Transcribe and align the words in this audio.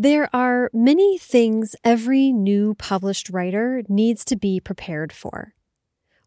There 0.00 0.30
are 0.32 0.70
many 0.72 1.18
things 1.18 1.74
every 1.82 2.30
new 2.30 2.76
published 2.76 3.30
writer 3.30 3.82
needs 3.88 4.24
to 4.26 4.36
be 4.36 4.60
prepared 4.60 5.12
for. 5.12 5.54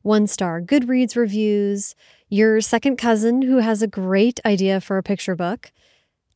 One 0.01 0.27
star 0.27 0.59
Goodreads 0.59 1.15
reviews, 1.15 1.95
your 2.27 2.59
second 2.59 2.97
cousin 2.97 3.43
who 3.43 3.59
has 3.59 3.81
a 3.81 3.87
great 3.87 4.41
idea 4.43 4.81
for 4.81 4.97
a 4.97 5.03
picture 5.03 5.37
book, 5.37 5.71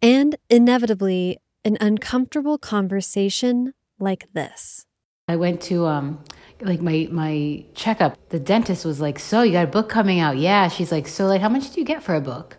and 0.01 0.37
inevitably 0.49 1.39
an 1.65 1.77
uncomfortable 1.81 2.57
conversation 2.57 3.73
like 3.99 4.31
this. 4.31 4.85
I 5.27 5.35
went 5.35 5.59
to 5.63 5.87
um 5.87 6.23
like 6.61 6.79
my 6.79 7.09
my 7.11 7.65
checkup. 7.73 8.29
The 8.29 8.39
dentist 8.39 8.85
was 8.85 9.01
like, 9.01 9.19
"So, 9.19 9.41
you 9.41 9.51
got 9.51 9.65
a 9.65 9.71
book 9.71 9.89
coming 9.89 10.21
out?" 10.21 10.37
Yeah, 10.37 10.69
she's 10.69 10.89
like, 10.89 11.05
"So 11.05 11.25
like 11.25 11.41
how 11.41 11.49
much 11.49 11.69
do 11.71 11.81
you 11.81 11.85
get 11.85 12.01
for 12.01 12.15
a 12.15 12.21
book?" 12.21 12.55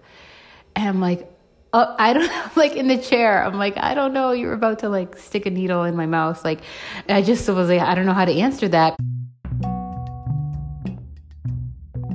And 0.75 0.87
I'm 0.87 1.01
like, 1.01 1.33
oh, 1.73 1.95
I 1.99 2.13
don't 2.13 2.31
like 2.57 2.77
in 2.77 2.89
the 2.89 2.99
chair. 2.99 3.45
I'm 3.45 3.59
like, 3.59 3.77
I 3.77 3.95
don't 3.95 4.13
know. 4.13 4.33
You're 4.33 4.53
about 4.53 4.81
to 4.81 4.89
like 4.89 5.17
stick 5.17 5.47
a 5.47 5.51
needle 5.51 5.85
in 5.85 5.97
my 5.97 6.07
mouth. 6.07 6.45
Like, 6.45 6.61
I 7.09 7.23
just 7.23 7.49
was 7.49 7.69
like, 7.69 7.81
I 7.81 7.95
don't 7.95 8.07
know 8.07 8.13
how 8.13 8.25
to 8.25 8.35
answer 8.35 8.69
that. 8.69 8.97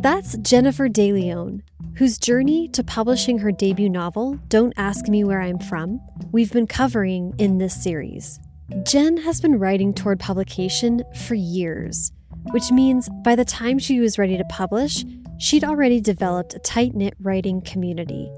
That's 0.02 0.36
Jennifer 0.38 0.90
de 0.90 1.14
Leon, 1.14 1.62
whose 1.96 2.18
journey 2.18 2.68
to 2.70 2.84
publishing 2.84 3.38
her 3.40 3.52
debut 3.52 3.90
novel, 3.90 4.40
Don't 4.48 4.74
Ask 4.76 5.08
Me 5.08 5.24
Where 5.24 5.42
I'm 5.42 5.60
From, 5.60 6.00
we've 6.32 6.52
been 6.52 6.66
covering 6.66 7.36
in 7.38 7.60
this 7.60 7.84
series. 7.84 8.40
Jen 8.84 9.18
has 9.18 9.40
been 9.42 9.60
writing 9.60 9.94
toward 9.94 10.20
publication 10.20 11.04
for 11.16 11.36
years, 11.36 12.12
which 12.52 12.72
means 12.72 13.10
by 13.24 13.36
the 13.36 13.46
time 13.46 13.78
she 13.78 14.00
was 14.00 14.18
ready 14.18 14.38
to 14.38 14.46
publish, 14.46 15.06
she'd 15.38 15.64
already 15.64 16.02
developed 16.02 16.56
a 16.56 16.60
tight 16.60 16.96
knit 16.96 17.14
writing 17.20 17.62
community 17.62 18.32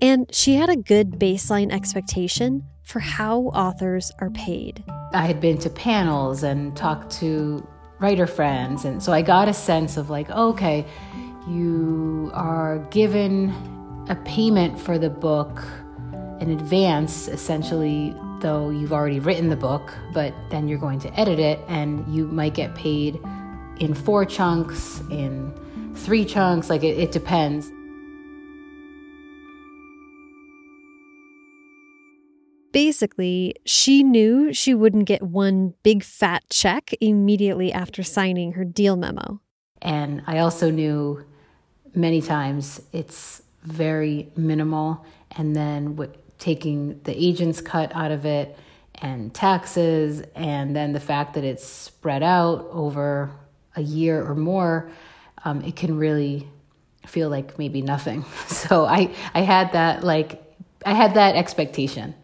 and 0.00 0.32
she 0.34 0.54
had 0.54 0.68
a 0.68 0.76
good 0.76 1.12
baseline 1.12 1.72
expectation 1.72 2.64
for 2.82 3.00
how 3.00 3.42
authors 3.46 4.12
are 4.20 4.30
paid. 4.30 4.82
I 5.12 5.26
had 5.26 5.40
been 5.40 5.58
to 5.58 5.70
panels 5.70 6.42
and 6.42 6.76
talked 6.76 7.10
to 7.18 7.66
writer 7.98 8.26
friends, 8.26 8.84
and 8.84 9.02
so 9.02 9.12
I 9.12 9.22
got 9.22 9.48
a 9.48 9.54
sense 9.54 9.96
of 9.96 10.10
like, 10.10 10.30
okay, 10.30 10.86
you 11.48 12.30
are 12.34 12.78
given 12.90 13.50
a 14.08 14.16
payment 14.24 14.78
for 14.78 14.98
the 14.98 15.10
book 15.10 15.62
in 16.40 16.50
advance, 16.50 17.28
essentially, 17.28 18.14
though 18.40 18.70
you've 18.70 18.92
already 18.92 19.18
written 19.18 19.48
the 19.48 19.56
book, 19.56 19.92
but 20.14 20.32
then 20.50 20.68
you're 20.68 20.78
going 20.78 21.00
to 21.00 21.20
edit 21.20 21.38
it, 21.38 21.58
and 21.68 22.06
you 22.14 22.26
might 22.26 22.54
get 22.54 22.74
paid 22.74 23.18
in 23.80 23.94
four 23.94 24.24
chunks, 24.24 25.00
in 25.10 25.52
three 25.94 26.24
chunks, 26.24 26.70
like 26.70 26.84
it, 26.84 26.98
it 26.98 27.12
depends. 27.12 27.70
Basically, 32.78 33.56
she 33.64 34.04
knew 34.04 34.52
she 34.52 34.72
wouldn't 34.72 35.06
get 35.06 35.20
one 35.20 35.74
big 35.82 36.04
fat 36.04 36.44
check 36.48 36.94
immediately 37.00 37.72
after 37.72 38.04
signing 38.04 38.52
her 38.52 38.62
deal 38.64 38.94
memo. 38.94 39.40
And 39.82 40.22
I 40.28 40.38
also 40.38 40.70
knew 40.70 41.26
many 41.92 42.22
times 42.22 42.80
it's 42.92 43.42
very 43.64 44.30
minimal. 44.36 45.04
And 45.32 45.56
then 45.56 45.96
w- 45.96 46.12
taking 46.38 47.00
the 47.02 47.20
agent's 47.20 47.60
cut 47.60 47.90
out 47.96 48.12
of 48.12 48.24
it 48.24 48.56
and 48.94 49.34
taxes, 49.34 50.22
and 50.36 50.76
then 50.76 50.92
the 50.92 51.00
fact 51.00 51.34
that 51.34 51.42
it's 51.42 51.66
spread 51.66 52.22
out 52.22 52.68
over 52.70 53.32
a 53.74 53.82
year 53.82 54.24
or 54.24 54.36
more, 54.36 54.88
um, 55.44 55.62
it 55.62 55.74
can 55.74 55.98
really 55.98 56.46
feel 57.08 57.28
like 57.28 57.58
maybe 57.58 57.82
nothing. 57.82 58.24
So 58.46 58.84
I, 58.84 59.12
I 59.34 59.40
had 59.40 59.72
that 59.72 60.04
like 60.04 60.44
I 60.86 60.94
had 60.94 61.14
that 61.14 61.34
expectation. 61.34 62.14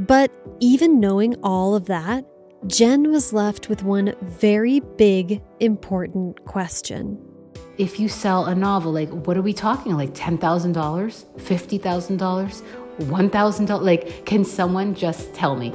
But 0.00 0.32
even 0.60 0.98
knowing 0.98 1.36
all 1.42 1.74
of 1.74 1.84
that, 1.86 2.24
Jen 2.66 3.10
was 3.10 3.34
left 3.34 3.68
with 3.68 3.82
one 3.82 4.14
very 4.22 4.80
big, 4.80 5.42
important 5.60 6.42
question. 6.46 7.18
If 7.76 8.00
you 8.00 8.08
sell 8.08 8.46
a 8.46 8.54
novel, 8.54 8.92
like, 8.92 9.10
what 9.10 9.36
are 9.36 9.42
we 9.42 9.52
talking? 9.52 9.94
Like 9.94 10.14
$10,000, 10.14 10.40
$50,000, 10.40 12.62
$1,000? 12.98 13.82
Like, 13.82 14.24
can 14.24 14.42
someone 14.42 14.94
just 14.94 15.34
tell 15.34 15.54
me? 15.54 15.70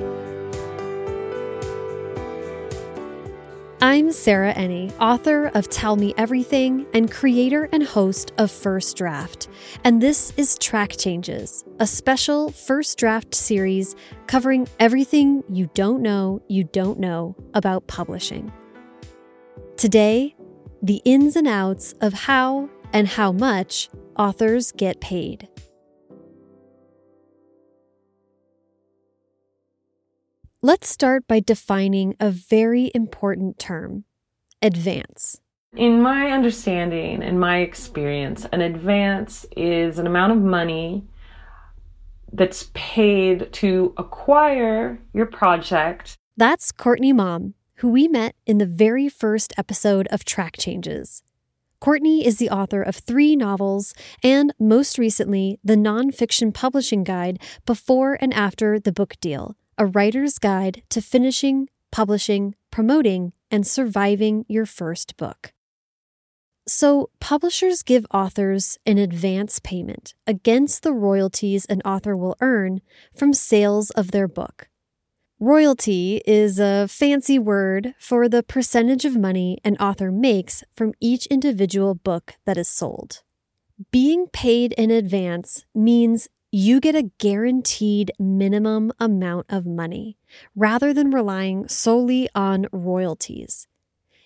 I'm 3.82 4.14
Sarah 4.14 4.54
Enni, 4.54 4.94
author 5.02 5.48
of 5.54 5.70
Tell 5.70 5.98
Me 5.98 6.14
Everything 6.18 6.86
and 6.94 7.12
creator 7.12 7.68
and 7.74 7.84
host 7.84 8.32
of 8.38 8.50
First 8.50 8.96
Draft. 8.96 9.50
And 9.84 10.02
this 10.02 10.32
is 10.38 10.58
Track 10.58 10.96
Changes, 10.98 11.66
a 11.80 11.86
special 11.86 12.52
First 12.52 12.98
Draft 12.98 13.36
series 13.36 13.94
covering 14.28 14.66
everything 14.80 15.44
you 15.50 15.70
don't 15.74 16.02
know 16.02 16.42
you 16.48 16.64
don't 16.64 17.00
know 17.00 17.36
about 17.54 17.86
publishing. 17.88 18.50
Today, 19.76 20.38
the 20.82 21.02
ins 21.04 21.36
and 21.36 21.48
outs 21.48 21.94
of 22.00 22.14
how 22.14 22.70
and 22.94 23.10
how 23.10 23.34
much 23.34 23.90
authors 24.18 24.72
get 24.72 25.02
paid. 25.02 25.50
Let's 30.66 30.90
start 30.90 31.28
by 31.28 31.42
defining 31.42 32.16
a 32.20 32.32
very 32.32 32.90
important 32.96 33.60
term 33.60 34.06
advance. 34.64 35.40
In 35.78 36.02
my 36.02 36.32
understanding 36.32 37.22
and 37.22 37.40
my 37.40 37.58
experience, 37.58 38.48
an 38.52 38.62
advance 38.62 39.46
is 39.56 40.00
an 40.00 40.08
amount 40.08 40.32
of 40.32 40.40
money 40.40 41.06
that's 42.34 42.72
paid 42.74 43.54
to 43.54 43.94
acquire 43.98 45.00
your 45.14 45.28
project. 45.28 46.16
That's 46.36 46.72
Courtney 46.72 47.14
Maum, 47.14 47.54
who 47.76 47.90
we 47.90 48.08
met 48.08 48.36
in 48.48 48.58
the 48.58 48.66
very 48.66 49.08
first 49.08 49.54
episode 49.60 50.08
of 50.08 50.26
Track 50.26 50.56
Changes. 50.58 51.22
Courtney 51.80 52.26
is 52.26 52.38
the 52.38 52.50
author 52.50 52.82
of 52.82 52.96
three 52.96 53.36
novels 53.36 53.94
and, 54.24 54.52
most 54.60 54.98
recently, 54.98 55.60
the 55.64 55.76
nonfiction 55.76 56.52
publishing 56.52 57.04
guide 57.04 57.40
before 57.68 58.18
and 58.20 58.34
after 58.34 58.80
the 58.80 58.92
book 58.92 59.14
deal 59.22 59.56
a 59.78 59.86
writer's 59.86 60.38
guide 60.40 60.84
to 60.90 61.02
finishing, 61.02 61.70
publishing, 61.92 62.56
promoting, 62.72 63.34
and 63.52 63.66
surviving 63.66 64.46
your 64.48 64.66
first 64.66 65.18
book. 65.18 65.54
So, 66.68 67.12
publishers 67.20 67.84
give 67.84 68.08
authors 68.12 68.80
an 68.88 68.98
advance 68.98 69.60
payment 69.60 70.16
against 70.26 70.82
the 70.82 70.94
royalties 70.94 71.66
an 71.66 71.82
author 71.84 72.18
will 72.18 72.36
earn 72.42 72.82
from 73.14 73.34
sales 73.34 73.92
of 73.92 74.12
their 74.12 74.28
book. 74.28 74.68
Royalty 75.40 76.24
is 76.26 76.60
a 76.60 76.88
fancy 76.88 77.38
word 77.38 77.94
for 78.00 78.28
the 78.28 78.42
percentage 78.42 79.06
of 79.06 79.16
money 79.16 79.60
an 79.64 79.76
author 79.78 80.12
makes 80.12 80.64
from 80.76 80.94
each 81.00 81.28
individual 81.28 81.94
book 81.94 82.34
that 82.46 82.58
is 82.58 82.70
sold. 82.70 83.22
Being 83.92 84.28
paid 84.28 84.72
in 84.74 84.90
advance 84.90 85.66
means 85.76 86.30
you 86.58 86.80
get 86.80 86.96
a 86.96 87.12
guaranteed 87.18 88.10
minimum 88.18 88.90
amount 88.98 89.46
of 89.50 89.66
money 89.66 90.16
rather 90.56 90.94
than 90.94 91.12
relying 91.12 91.68
solely 91.68 92.30
on 92.34 92.66
royalties. 92.72 93.68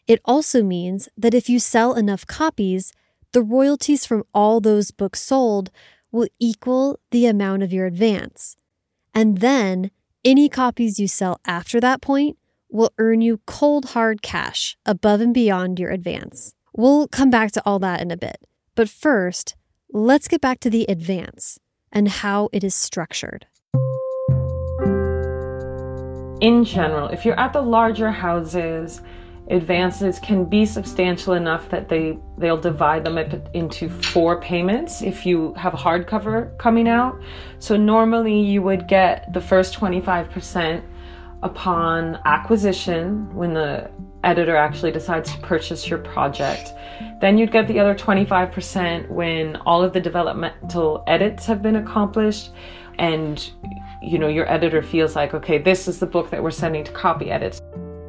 It 0.05 0.21
also 0.23 0.61
means 0.61 1.09
that 1.17 1.33
if 1.33 1.49
you 1.49 1.57
sell 1.57 1.95
enough 1.95 2.27
copies, 2.27 2.93
the 3.31 3.41
royalties 3.41 4.05
from 4.05 4.21
all 4.31 4.61
those 4.61 4.91
books 4.91 5.23
sold 5.23 5.71
will 6.11 6.27
equal 6.37 6.99
the 7.09 7.25
amount 7.25 7.63
of 7.63 7.73
your 7.73 7.87
advance. 7.87 8.55
And 9.11 9.39
then 9.39 9.89
any 10.23 10.49
copies 10.49 10.99
you 10.99 11.07
sell 11.07 11.39
after 11.45 11.79
that 11.79 11.99
point 11.99 12.37
will 12.69 12.91
earn 12.99 13.21
you 13.21 13.41
cold 13.47 13.85
hard 13.85 14.21
cash 14.21 14.77
above 14.85 15.19
and 15.19 15.33
beyond 15.33 15.79
your 15.79 15.89
advance. 15.89 16.53
We'll 16.77 17.07
come 17.07 17.31
back 17.31 17.53
to 17.53 17.63
all 17.65 17.79
that 17.79 18.01
in 18.01 18.11
a 18.11 18.17
bit. 18.17 18.45
But 18.75 18.87
first, 18.87 19.55
let's 19.91 20.27
get 20.27 20.41
back 20.41 20.59
to 20.59 20.69
the 20.69 20.85
advance 20.87 21.57
and 21.91 22.07
how 22.07 22.49
it 22.51 22.63
is 22.63 22.75
structured. 22.75 23.45
In 26.41 26.63
general, 26.63 27.09
if 27.09 27.25
you're 27.25 27.39
at 27.39 27.51
the 27.51 27.61
larger 27.61 28.11
houses, 28.11 29.01
advances 29.49 30.19
can 30.19 30.45
be 30.45 30.65
substantial 30.65 31.33
enough 31.33 31.69
that 31.69 31.89
they 31.89 32.17
they'll 32.37 32.59
divide 32.59 33.03
them 33.03 33.17
into 33.53 33.89
four 33.89 34.39
payments 34.39 35.01
if 35.01 35.25
you 35.25 35.53
have 35.55 35.73
hardcover 35.73 36.55
coming 36.57 36.87
out. 36.87 37.19
So 37.57 37.75
normally 37.75 38.39
you 38.39 38.61
would 38.61 38.87
get 38.87 39.33
the 39.33 39.41
first 39.41 39.77
25% 39.77 40.83
upon 41.43 42.19
acquisition 42.25 43.33
when 43.33 43.53
the 43.53 43.89
editor 44.23 44.55
actually 44.55 44.91
decides 44.91 45.31
to 45.33 45.39
purchase 45.39 45.89
your 45.89 45.99
project. 45.99 46.73
Then 47.21 47.37
you'd 47.37 47.51
get 47.51 47.67
the 47.67 47.79
other 47.79 47.95
25% 47.95 49.09
when 49.09 49.55
all 49.57 49.83
of 49.83 49.93
the 49.93 50.01
developmental 50.01 51.03
edits 51.07 51.45
have 51.45 51.61
been 51.61 51.77
accomplished 51.77 52.51
and 52.97 53.49
you 54.01 54.17
know 54.17 54.27
your 54.27 54.49
editor 54.51 54.81
feels 54.81 55.15
like 55.15 55.33
okay 55.33 55.57
this 55.57 55.87
is 55.87 55.99
the 55.99 56.05
book 56.05 56.29
that 56.29 56.43
we're 56.43 56.51
sending 56.51 56.83
to 56.83 56.91
copy 56.91 57.31
edits. 57.31 57.61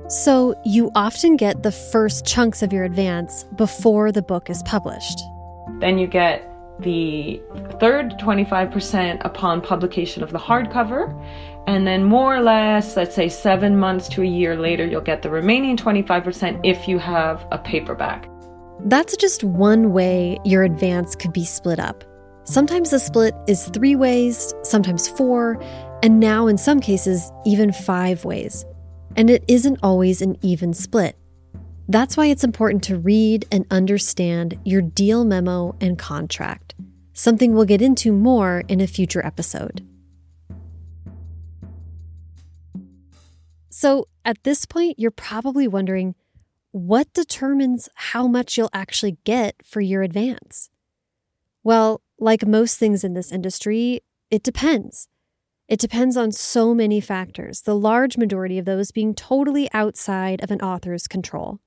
So 0.09 0.61
you 0.65 0.91
often 0.97 1.37
get 1.37 1.63
the 1.63 1.71
first 1.71 2.27
chunks 2.27 2.63
of 2.63 2.73
your 2.73 2.83
advance 2.83 3.45
before 3.55 4.11
the 4.11 4.23
book 4.23 4.51
is 4.51 4.61
published. 4.65 5.21
Then 5.79 5.99
you 5.99 6.09
get 6.09 6.51
the 6.81 7.41
third 7.79 8.19
25% 8.19 9.25
upon 9.25 9.61
publication 9.61 10.23
of 10.23 10.33
the 10.33 10.39
hardcover 10.39 11.15
And 11.67 11.87
then, 11.87 12.05
more 12.05 12.37
or 12.37 12.41
less, 12.41 12.97
let's 12.97 13.15
say 13.15 13.29
seven 13.29 13.79
months 13.79 14.09
to 14.11 14.23
a 14.23 14.27
year 14.27 14.57
later, 14.57 14.87
you'll 14.87 15.01
get 15.01 15.23
the 15.23 15.31
remaining 15.31 15.77
25% 15.77 16.61
if 16.65 16.89
you 16.89 16.99
have 16.99 17.47
a 17.53 17.59
paperback. 17.59 18.29
That's 18.85 19.17
just 19.17 19.45
one 19.45 19.93
way 19.93 20.39
your 20.45 20.65
advance 20.65 21.15
could 21.15 21.33
be 21.33 21.45
split 21.45 21.79
up. 21.79 22.03
Sometimes 22.45 22.91
the 22.91 22.99
split 22.99 23.35
is 23.47 23.69
three 23.69 23.95
ways, 23.95 24.55
sometimes 24.63 25.09
four, 25.09 25.63
and 26.03 26.19
now 26.19 26.47
in 26.47 26.57
some 26.57 26.81
cases, 26.81 27.31
even 27.45 27.73
five 27.73 28.25
ways. 28.25 28.65
And 29.17 29.29
it 29.29 29.45
isn't 29.47 29.79
always 29.83 30.23
an 30.23 30.37
even 30.43 30.73
split. 30.73 31.17
That's 31.89 32.17
why 32.17 32.27
it's 32.27 32.45
important 32.45 32.83
to 32.85 32.99
read 32.99 33.47
and 33.53 33.67
understand 33.71 34.59
your 34.65 34.81
deal 34.81 35.25
memo 35.25 35.77
and 35.81 35.99
contract, 35.99 36.75
something 37.13 37.53
we'll 37.53 37.65
get 37.65 37.83
into 37.83 38.13
more 38.13 38.63
in 38.69 38.81
a 38.81 38.87
future 38.87 39.25
episode. 39.25 39.87
So, 43.81 44.09
at 44.27 44.45
this 44.45 44.67
point, 44.67 44.99
you're 44.99 45.11
probably 45.11 45.67
wondering 45.67 46.15
what 46.71 47.11
determines 47.15 47.89
how 47.95 48.27
much 48.27 48.59
you'll 48.59 48.69
actually 48.75 49.17
get 49.25 49.55
for 49.65 49.81
your 49.81 50.03
advance? 50.03 50.69
Well, 51.65 52.03
like 52.19 52.47
most 52.47 52.77
things 52.77 53.05
in 53.05 53.15
this 53.15 53.33
industry, 53.33 54.03
it 54.31 54.43
depends. 54.43 55.09
It 55.67 55.81
depends 55.81 56.19
on 56.19 56.31
so 56.31 56.75
many 56.75 57.01
factors, 57.01 57.63
the 57.63 57.75
large 57.75 58.19
majority 58.19 58.59
of 58.59 58.67
those 58.67 58.91
being 58.91 59.15
totally 59.15 59.67
outside 59.73 60.45
of 60.45 60.51
an 60.51 60.61
author's 60.61 61.09
control. 61.09 61.59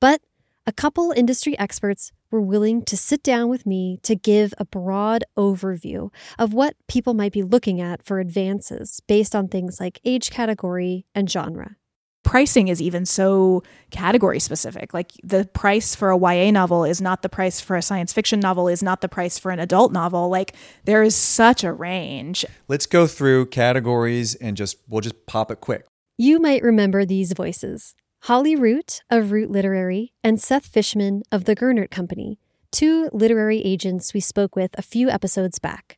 But 0.00 0.20
a 0.66 0.72
couple 0.72 1.12
industry 1.12 1.58
experts 1.58 2.12
were 2.30 2.40
willing 2.40 2.82
to 2.84 2.96
sit 2.96 3.22
down 3.22 3.48
with 3.48 3.66
me 3.66 3.98
to 4.02 4.14
give 4.14 4.54
a 4.58 4.64
broad 4.64 5.24
overview 5.36 6.12
of 6.38 6.52
what 6.54 6.76
people 6.88 7.14
might 7.14 7.32
be 7.32 7.42
looking 7.42 7.80
at 7.80 8.04
for 8.04 8.20
advances 8.20 9.00
based 9.06 9.34
on 9.34 9.48
things 9.48 9.80
like 9.80 10.00
age 10.04 10.30
category 10.30 11.06
and 11.14 11.30
genre 11.30 11.76
pricing 12.22 12.68
is 12.68 12.80
even 12.80 13.04
so 13.04 13.62
category 13.90 14.38
specific. 14.38 14.94
Like 14.94 15.12
the 15.24 15.48
price 15.52 15.94
for 15.94 16.10
a 16.10 16.18
YA 16.18 16.50
novel 16.50 16.84
is 16.84 17.00
not 17.00 17.22
the 17.22 17.28
price 17.28 17.60
for 17.60 17.76
a 17.76 17.82
science 17.82 18.12
fiction 18.12 18.40
novel, 18.40 18.68
is 18.68 18.82
not 18.82 19.00
the 19.00 19.08
price 19.08 19.38
for 19.38 19.50
an 19.50 19.58
adult 19.58 19.92
novel. 19.92 20.28
Like 20.28 20.54
there 20.84 21.02
is 21.02 21.16
such 21.16 21.64
a 21.64 21.72
range. 21.72 22.44
Let's 22.68 22.86
go 22.86 23.06
through 23.06 23.46
categories 23.46 24.34
and 24.34 24.56
just 24.56 24.76
we'll 24.88 25.00
just 25.00 25.26
pop 25.26 25.50
it 25.50 25.60
quick. 25.60 25.86
You 26.18 26.38
might 26.38 26.62
remember 26.62 27.04
these 27.04 27.32
voices. 27.32 27.94
Holly 28.24 28.54
Root 28.54 29.00
of 29.08 29.32
Root 29.32 29.50
Literary 29.50 30.12
and 30.22 30.38
Seth 30.38 30.66
Fishman 30.66 31.22
of 31.32 31.46
the 31.46 31.56
Gernert 31.56 31.90
Company, 31.90 32.38
two 32.70 33.08
literary 33.14 33.62
agents 33.62 34.12
we 34.12 34.20
spoke 34.20 34.54
with 34.54 34.72
a 34.74 34.82
few 34.82 35.08
episodes 35.08 35.58
back. 35.58 35.96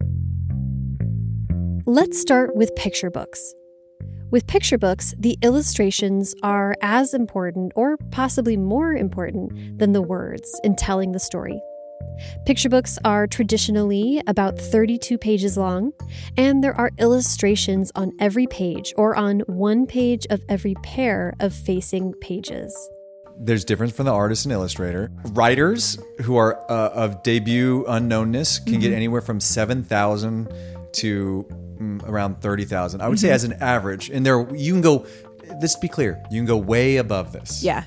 Let's 1.85 2.21
start 2.21 2.55
with 2.55 2.77
picture 2.77 3.11
books. 3.11 3.55
With 4.31 4.47
picture 4.47 4.79
books, 4.79 5.17
the 5.19 5.37
illustrations 5.43 6.33
are 6.45 6.77
as 6.81 7.13
important 7.13 7.73
or 7.75 7.97
possibly 8.13 8.57
more 8.57 8.95
important 8.95 9.81
than 9.81 9.91
the 9.91 10.01
words 10.01 10.49
in 10.63 10.77
telling 10.77 11.11
the 11.11 11.19
story. 11.19 11.61
Picture 12.47 12.69
books 12.69 12.99
are 13.05 13.27
traditionally 13.27 14.23
about 14.27 14.59
32 14.59 15.19
pages 15.19 15.57
long, 15.57 15.93
and 16.37 16.63
there 16.63 16.75
are 16.75 16.91
illustrations 16.99 17.91
on 17.95 18.13
every 18.19 18.47
page 18.47 18.93
or 18.97 19.17
on 19.17 19.41
one 19.41 19.87
page 19.87 20.27
of 20.31 20.41
every 20.49 20.75
pair 20.83 21.35
of 21.41 21.55
facing 21.55 22.15
pages. 22.15 22.77
There's 23.39 23.65
difference 23.65 23.93
from 23.93 24.07
the 24.07 24.13
artist 24.13 24.45
and 24.45 24.53
illustrator. 24.53 25.11
Writers 25.31 25.99
who 26.23 26.37
are 26.37 26.59
uh, 26.71 26.91
of 26.91 27.23
debut 27.23 27.85
unknownness 27.89 28.63
can 28.65 28.75
mm-hmm. 28.75 28.83
get 28.83 28.93
anywhere 28.93 29.21
from 29.21 29.41
7,000 29.41 30.53
to 30.93 31.47
mm, 31.81 32.09
around 32.09 32.41
30,000. 32.41 33.01
I 33.01 33.09
would 33.09 33.17
mm-hmm. 33.17 33.21
say 33.21 33.31
as 33.31 33.45
an 33.45 33.55
average. 33.55 34.11
And 34.11 34.25
there 34.25 34.55
you 34.55 34.73
can 34.73 34.83
go 34.83 35.07
let's 35.61 35.77
be 35.77 35.89
clear. 35.89 36.23
You 36.31 36.39
can 36.39 36.47
go 36.47 36.57
way 36.57 36.97
above 36.97 37.33
this. 37.33 37.63
Yeah. 37.63 37.85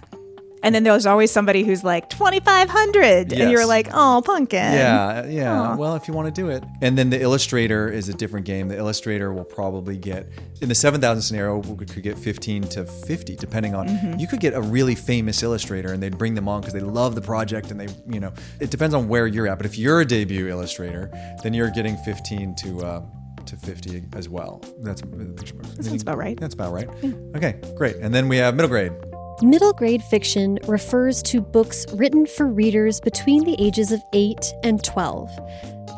And 0.66 0.74
then 0.74 0.84
there's 0.84 1.06
always 1.06 1.32
somebody 1.32 1.64
who's 1.64 1.84
like 1.84 2.10
2500 2.10 3.32
yes. 3.32 3.40
and 3.40 3.52
you're 3.52 3.68
like, 3.68 3.88
"Oh, 3.94 4.24
pumpkin." 4.26 4.58
Yeah, 4.58 5.26
yeah. 5.28 5.46
Aww. 5.46 5.78
Well, 5.78 5.96
if 5.96 6.08
you 6.08 6.14
want 6.16 6.34
to 6.34 6.42
do 6.42 6.50
it. 6.50 6.64
And 6.82 6.98
then 6.98 7.12
the 7.12 7.22
illustrator 7.22 7.88
is 7.88 8.10
a 8.10 8.14
different 8.14 8.48
game. 8.48 8.68
The 8.68 8.78
illustrator 8.78 9.32
will 9.32 9.44
probably 9.44 9.96
get 9.96 10.28
in 10.62 10.70
the 10.70 10.76
7000 10.76 11.22
scenario 11.22 11.58
we 11.58 11.86
could 11.86 12.02
get 12.02 12.18
15 12.18 12.64
to 12.64 12.86
50 12.86 13.36
depending 13.36 13.76
on 13.76 13.88
mm-hmm. 13.88 14.20
you 14.20 14.28
could 14.28 14.40
get 14.40 14.54
a 14.54 14.62
really 14.62 14.96
famous 14.96 15.44
illustrator 15.44 15.94
and 15.94 16.02
they'd 16.02 16.18
bring 16.18 16.34
them 16.34 16.48
on 16.48 16.62
because 16.62 16.74
they 16.74 16.80
love 16.80 17.14
the 17.14 17.22
project 17.22 17.70
and 17.72 17.80
they, 17.80 17.88
you 18.08 18.20
know, 18.20 18.34
it 18.60 18.72
depends 18.72 18.96
on 18.96 19.08
where 19.08 19.28
you're 19.28 19.48
at. 19.48 19.58
But 19.58 19.68
if 19.68 19.78
you're 19.78 20.02
a 20.02 20.06
debut 20.06 20.48
illustrator, 20.48 21.12
then 21.44 21.54
you're 21.54 21.70
getting 21.70 21.96
15 21.98 22.56
to 22.56 22.86
uh, 22.86 23.06
to 23.46 23.56
50 23.56 24.04
as 24.14 24.28
well. 24.28 24.64
That's 24.80 25.02
the 25.02 25.08
picture 25.08 25.54
book. 25.54 25.66
That 25.76 25.86
sounds 25.86 26.02
about 26.02 26.18
right. 26.18 26.40
That's 26.40 26.54
about 26.54 26.74
right. 26.74 26.90
Yeah. 27.02 27.12
Okay, 27.36 27.60
great. 27.76 27.98
And 27.98 28.14
then 28.14 28.28
we 28.28 28.38
have 28.38 28.56
middle 28.56 28.70
grade. 28.70 28.94
Middle 29.42 29.74
grade 29.74 30.02
fiction 30.02 30.58
refers 30.66 31.22
to 31.24 31.42
books 31.42 31.86
written 31.94 32.26
for 32.26 32.48
readers 32.48 33.02
between 33.02 33.44
the 33.44 33.58
ages 33.60 33.92
of 33.92 34.02
8 34.14 34.54
and 34.64 34.82
12. 34.82 35.30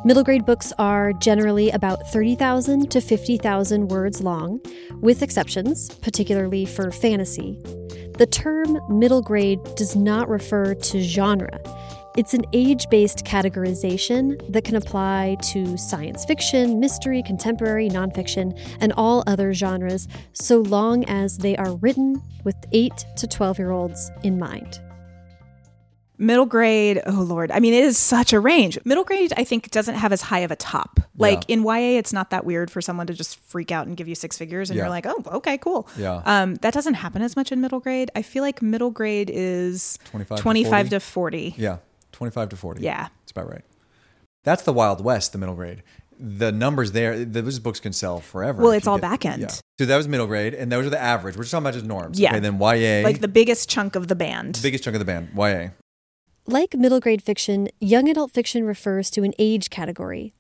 Middle 0.04 0.24
grade 0.24 0.44
books 0.44 0.74
are 0.80 1.14
generally 1.14 1.70
about 1.70 2.08
30,000 2.08 2.90
to 2.90 3.00
50,000 3.00 3.90
words 3.90 4.22
long, 4.22 4.60
with 5.02 5.22
exceptions, 5.22 5.90
particularly 6.02 6.66
for 6.66 6.90
fantasy. 6.90 7.62
The 8.18 8.26
term 8.26 8.80
middle 8.90 9.22
grade 9.22 9.60
does 9.76 9.96
not 9.96 10.28
refer 10.28 10.74
to 10.74 11.02
genre. 11.02 11.60
It's 12.18 12.34
an 12.34 12.46
age 12.52 12.90
based 12.90 13.26
categorization 13.26 14.52
that 14.52 14.64
can 14.64 14.76
apply 14.76 15.38
to 15.52 15.78
science 15.78 16.26
fiction, 16.26 16.80
mystery, 16.80 17.22
contemporary, 17.22 17.90
nonfiction, 17.90 18.60
and 18.82 18.92
all 18.94 19.24
other 19.28 19.54
genres, 19.54 20.08
so 20.34 20.62
long 20.62 21.06
as 21.06 21.38
they 21.38 21.56
are 21.58 21.76
written 21.76 22.20
with 22.44 22.56
8 22.72 22.92
to 23.18 23.28
12 23.28 23.60
year 23.60 23.70
olds 23.70 24.10
in 24.24 24.40
mind. 24.40 24.80
Middle 26.18 26.48
grade, 26.48 27.00
oh 27.06 27.22
Lord. 27.22 27.52
I 27.52 27.60
mean, 27.60 27.76
it 27.76 27.84
is 27.84 28.00
such 28.00 28.34
a 28.34 28.40
range. 28.40 28.80
Middle 28.84 29.04
grade, 29.04 29.32
I 29.38 29.44
think, 29.44 29.70
doesn't 29.70 29.94
have 29.94 30.12
as 30.12 30.24
high 30.24 30.40
of 30.40 30.50
a 30.50 30.56
top. 30.56 31.00
Like 31.16 31.48
yeah. 31.48 31.54
in 31.54 31.64
YA, 31.64 32.00
it's 32.00 32.12
not 32.12 32.32
that 32.32 32.44
weird 32.44 32.72
for 32.72 32.82
someone 32.82 33.06
to 33.06 33.14
just 33.14 33.38
freak 33.48 33.72
out 33.72 33.86
and 33.86 33.96
give 33.96 34.08
you 34.08 34.16
six 34.16 34.40
figures 34.40 34.72
and 34.72 34.78
yeah. 34.78 34.86
you're 34.86 34.90
like, 34.90 35.06
oh, 35.06 35.24
okay, 35.34 35.60
cool. 35.60 35.88
Yeah. 35.96 36.24
Um, 36.26 36.56
that 36.56 36.74
doesn't 36.74 36.96
happen 36.96 37.22
as 37.22 37.36
much 37.36 37.52
in 37.52 37.62
middle 37.62 37.80
grade. 37.80 38.10
I 38.16 38.24
feel 38.24 38.42
like 38.42 38.64
middle 38.64 38.90
grade 38.90 39.30
is 39.32 40.00
25, 40.06 40.40
25 40.40 40.90
to 40.90 41.00
40. 41.00 41.50
to 41.50 41.54
40. 41.54 41.62
Yeah. 41.62 41.78
25 42.18 42.50
to 42.50 42.56
40. 42.58 42.82
Yeah. 42.82 43.10
That's 43.20 43.32
about 43.32 43.50
right. 43.50 43.64
That's 44.44 44.64
the 44.64 44.74
Wild 44.74 45.04
West, 45.04 45.34
the 45.34 45.38
middle 45.38 45.56
grade. 45.56 45.84
The 46.20 46.52
numbers 46.52 46.94
there, 46.94 47.24
those 47.24 47.60
books 47.60 47.80
can 47.80 47.94
sell 47.94 48.20
forever. 48.20 48.64
Well, 48.64 48.72
it's 48.72 48.88
all 48.88 48.98
get, 48.98 49.02
back 49.04 49.26
end. 49.26 49.44
Yeah. 49.44 49.50
So 49.78 49.86
that 49.86 49.96
was 49.96 50.08
middle 50.08 50.26
grade, 50.26 50.56
and 50.56 50.72
those 50.72 50.88
are 50.88 50.90
the 50.90 51.00
average. 51.00 51.36
We're 51.38 51.44
just 51.44 51.52
talking 51.52 51.64
about 51.64 51.76
just 51.76 51.86
norms. 51.86 52.20
Yeah. 52.20 52.32
Okay, 52.32 52.40
then 52.40 52.60
YA. 52.60 53.04
Like 53.04 53.22
the 53.22 53.28
biggest 53.28 53.70
chunk 53.70 53.96
of 53.96 54.08
the 54.08 54.16
band. 54.16 54.56
The 54.56 54.64
biggest 54.64 54.84
chunk 54.84 54.96
of 54.96 55.00
the 55.00 55.06
band, 55.06 55.30
YA. 55.36 55.70
Like 56.48 56.74
middle 56.74 57.00
grade 57.00 57.22
fiction, 57.22 57.70
young 57.80 58.10
adult 58.10 58.32
fiction 58.32 58.64
refers 58.64 59.12
to 59.12 59.24
an 59.24 59.34
age 59.38 59.70
category. 59.70 60.34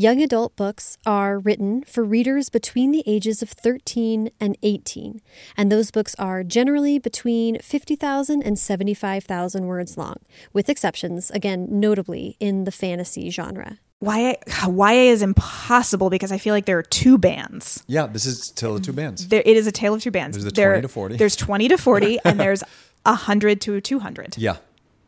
Young 0.00 0.22
adult 0.22 0.56
books 0.56 0.96
are 1.04 1.38
written 1.38 1.82
for 1.82 2.02
readers 2.02 2.48
between 2.48 2.90
the 2.90 3.04
ages 3.04 3.42
of 3.42 3.50
13 3.50 4.30
and 4.40 4.56
18, 4.62 5.20
and 5.58 5.70
those 5.70 5.90
books 5.90 6.14
are 6.14 6.42
generally 6.42 6.98
between 6.98 7.58
50,000 7.58 8.42
and 8.42 8.58
75,000 8.58 9.66
words 9.66 9.98
long, 9.98 10.16
with 10.54 10.70
exceptions, 10.70 11.30
again, 11.32 11.66
notably 11.68 12.38
in 12.40 12.64
the 12.64 12.72
fantasy 12.72 13.28
genre. 13.28 13.78
YA, 14.00 14.36
YA 14.66 15.12
is 15.12 15.20
impossible 15.20 16.08
because 16.08 16.32
I 16.32 16.38
feel 16.38 16.54
like 16.54 16.64
there 16.64 16.78
are 16.78 16.82
two 16.82 17.18
bands. 17.18 17.84
Yeah, 17.86 18.06
this 18.06 18.24
is 18.24 18.52
tale 18.52 18.76
of 18.76 18.82
two 18.82 18.94
bands. 18.94 19.28
There, 19.28 19.42
it 19.44 19.54
is 19.54 19.66
a 19.66 19.72
tale 19.72 19.92
of 19.92 20.00
two 20.00 20.10
bands. 20.10 20.34
There's 20.34 20.46
a 20.46 20.50
20 20.50 20.54
there, 20.54 20.80
to 20.80 20.88
40. 20.88 21.16
There's 21.18 21.36
20 21.36 21.68
to 21.68 21.76
40, 21.76 22.18
and 22.24 22.40
there's 22.40 22.64
100 23.04 23.60
to 23.60 23.82
200. 23.82 24.38
Yeah. 24.38 24.56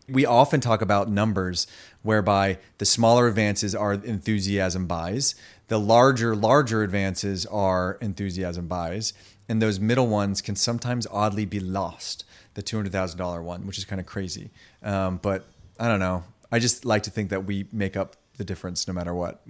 We 0.08 0.26
often 0.26 0.60
talk 0.60 0.82
about 0.82 1.08
numbers 1.08 1.66
whereby 2.02 2.58
the 2.78 2.84
smaller 2.84 3.28
advances 3.28 3.74
are 3.74 3.94
enthusiasm 3.94 4.86
buys, 4.86 5.34
the 5.68 5.78
larger, 5.78 6.34
larger 6.34 6.82
advances 6.82 7.46
are 7.46 7.98
enthusiasm 8.00 8.66
buys, 8.66 9.12
and 9.48 9.62
those 9.62 9.78
middle 9.80 10.08
ones 10.08 10.40
can 10.42 10.56
sometimes 10.56 11.06
oddly 11.10 11.44
be 11.44 11.60
lost. 11.60 12.24
The 12.54 12.62
two 12.62 12.76
hundred 12.76 12.92
thousand 12.92 13.18
dollar 13.18 13.42
one, 13.42 13.66
which 13.66 13.78
is 13.78 13.84
kind 13.84 14.00
of 14.00 14.06
crazy, 14.06 14.50
um, 14.82 15.18
but 15.22 15.46
I 15.78 15.88
don't 15.88 16.00
know. 16.00 16.24
I 16.50 16.58
just 16.58 16.84
like 16.84 17.04
to 17.04 17.10
think 17.10 17.30
that 17.30 17.46
we 17.46 17.66
make 17.72 17.96
up 17.96 18.16
the 18.38 18.44
difference 18.44 18.88
no 18.88 18.94
matter 18.94 19.14
what 19.14 19.42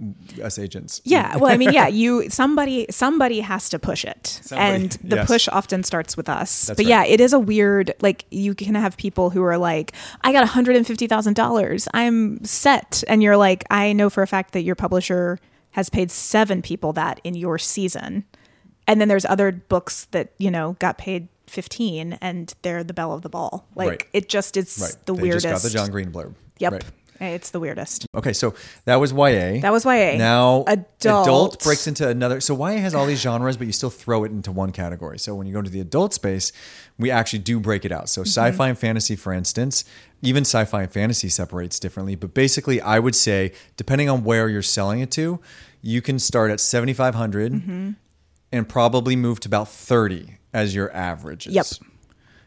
us 0.43 0.59
agents. 0.59 1.01
Yeah 1.05 1.37
well 1.39 1.53
i 1.53 1.57
mean 1.57 1.73
yeah 1.73 1.87
you 1.87 2.29
somebody 2.31 2.87
somebody 2.91 3.41
has 3.41 3.69
to 3.71 3.79
push 3.79 4.05
it. 4.05 4.41
Somebody, 4.43 4.75
and 4.75 4.93
the 5.05 5.17
yes. 5.17 5.27
push 5.27 5.49
often 5.49 5.85
starts 5.85 6.17
with 6.17 6.29
us. 6.29 6.67
That's 6.67 6.79
but 6.79 6.87
right. 6.87 6.89
yeah 6.89 7.05
it 7.05 7.21
is 7.21 7.33
a 7.33 7.39
weird 7.39 7.95
like 8.01 8.25
you 8.31 8.55
can 8.55 8.75
have 8.75 8.97
people 8.97 9.31
who 9.31 9.43
are 9.43 9.59
like 9.59 9.93
i 10.23 10.33
got 10.33 10.47
$150000 10.49 11.89
i'm 11.95 12.45
set. 12.45 13.05
And 13.09 13.23
you're 13.23 13.37
like 13.37 13.65
i 13.71 13.93
know 13.93 14.11
for 14.11 14.23
a 14.23 14.27
fact 14.27 14.53
that 14.53 14.63
your 14.63 14.75
publisher 14.75 15.39
has 15.73 15.89
paid 15.89 16.11
seven 16.11 16.61
people 16.61 16.93
that 16.93 17.21
in 17.25 17.35
your 17.35 17.59
season. 17.59 18.25
And 18.87 19.01
then 19.01 19.09
there's 19.09 19.25
other 19.25 19.53
books 19.53 20.07
that 20.07 20.33
you 20.39 20.51
know 20.51 20.77
got 20.81 20.99
paid 20.99 21.29
15 21.47 22.15
and 22.15 22.55
they're 22.63 22.83
the 22.83 22.95
bell 22.95 23.13
of 23.13 23.23
the 23.23 23.29
ball. 23.29 23.67
Like 23.77 23.89
right. 23.89 24.05
it 24.13 24.29
just 24.29 24.57
is 24.57 24.79
right. 24.83 25.07
the 25.07 25.15
they 25.15 25.23
weirdest 25.23 25.47
just 25.47 25.63
got 25.63 25.69
the 25.69 25.73
john 25.73 25.91
green 25.91 26.11
blurb. 26.11 26.35
Yep. 26.59 26.73
Right 26.73 26.85
It's 27.29 27.51
the 27.51 27.61
weirdest. 27.61 28.07
Okay, 28.15 28.33
so 28.33 28.55
that 28.85 28.97
was 28.97 29.13
YA. 29.13 29.61
That 29.61 29.73
was 29.73 29.85
YA. 29.85 30.17
Now 30.17 30.65
adult, 30.67 31.27
adult 31.27 31.63
breaks 31.63 31.87
into 31.87 32.09
another. 32.09 32.41
So 32.41 32.57
YA 32.57 32.79
has 32.79 32.95
all 32.95 33.07
these 33.07 33.21
genres, 33.21 33.57
but 33.57 33.67
you 33.67 33.73
still 33.73 33.91
throw 33.91 34.25
it 34.25 34.33
into 34.33 34.51
one 34.51 34.73
category. 34.73 35.19
So 35.19 35.35
when 35.35 35.47
you 35.47 35.53
go 35.53 35.61
into 35.61 35.71
the 35.71 35.81
adult 35.81 36.15
space, 36.15 36.53
we 36.99 37.11
actually 37.11 37.41
do 37.41 37.61
break 37.61 37.85
it 37.85 37.93
out. 37.93 38.09
So 38.09 38.23
mm-hmm. 38.23 38.29
sci-fi 38.29 38.69
and 38.69 38.79
fantasy, 38.79 39.17
for 39.17 39.33
instance, 39.33 39.85
even 40.21 40.43
sci-fi 40.43 40.83
and 40.83 40.91
fantasy 40.91 41.29
separates 41.29 41.79
differently. 41.79 42.17
But 42.17 42.35
basically, 42.35 42.81
I 42.81 42.99
would 42.99 43.15
say 43.15 43.53
depending 43.77 44.09
on 44.09 44.25
where 44.25 44.49
you're 44.49 44.63
selling 44.63 45.01
it 45.01 45.11
to, 45.13 45.41
you 45.81 46.03
can 46.03 46.19
start 46.19 46.51
at 46.51 46.61
7,500 46.61 47.53
mm-hmm. 47.53 47.91
and 48.53 48.69
probably 48.69 49.17
move 49.17 49.41
to 49.41 49.49
about 49.49 49.69
30 49.69 50.39
as 50.53 50.75
your 50.75 50.93
averages. 50.93 51.55
Yep 51.55 51.67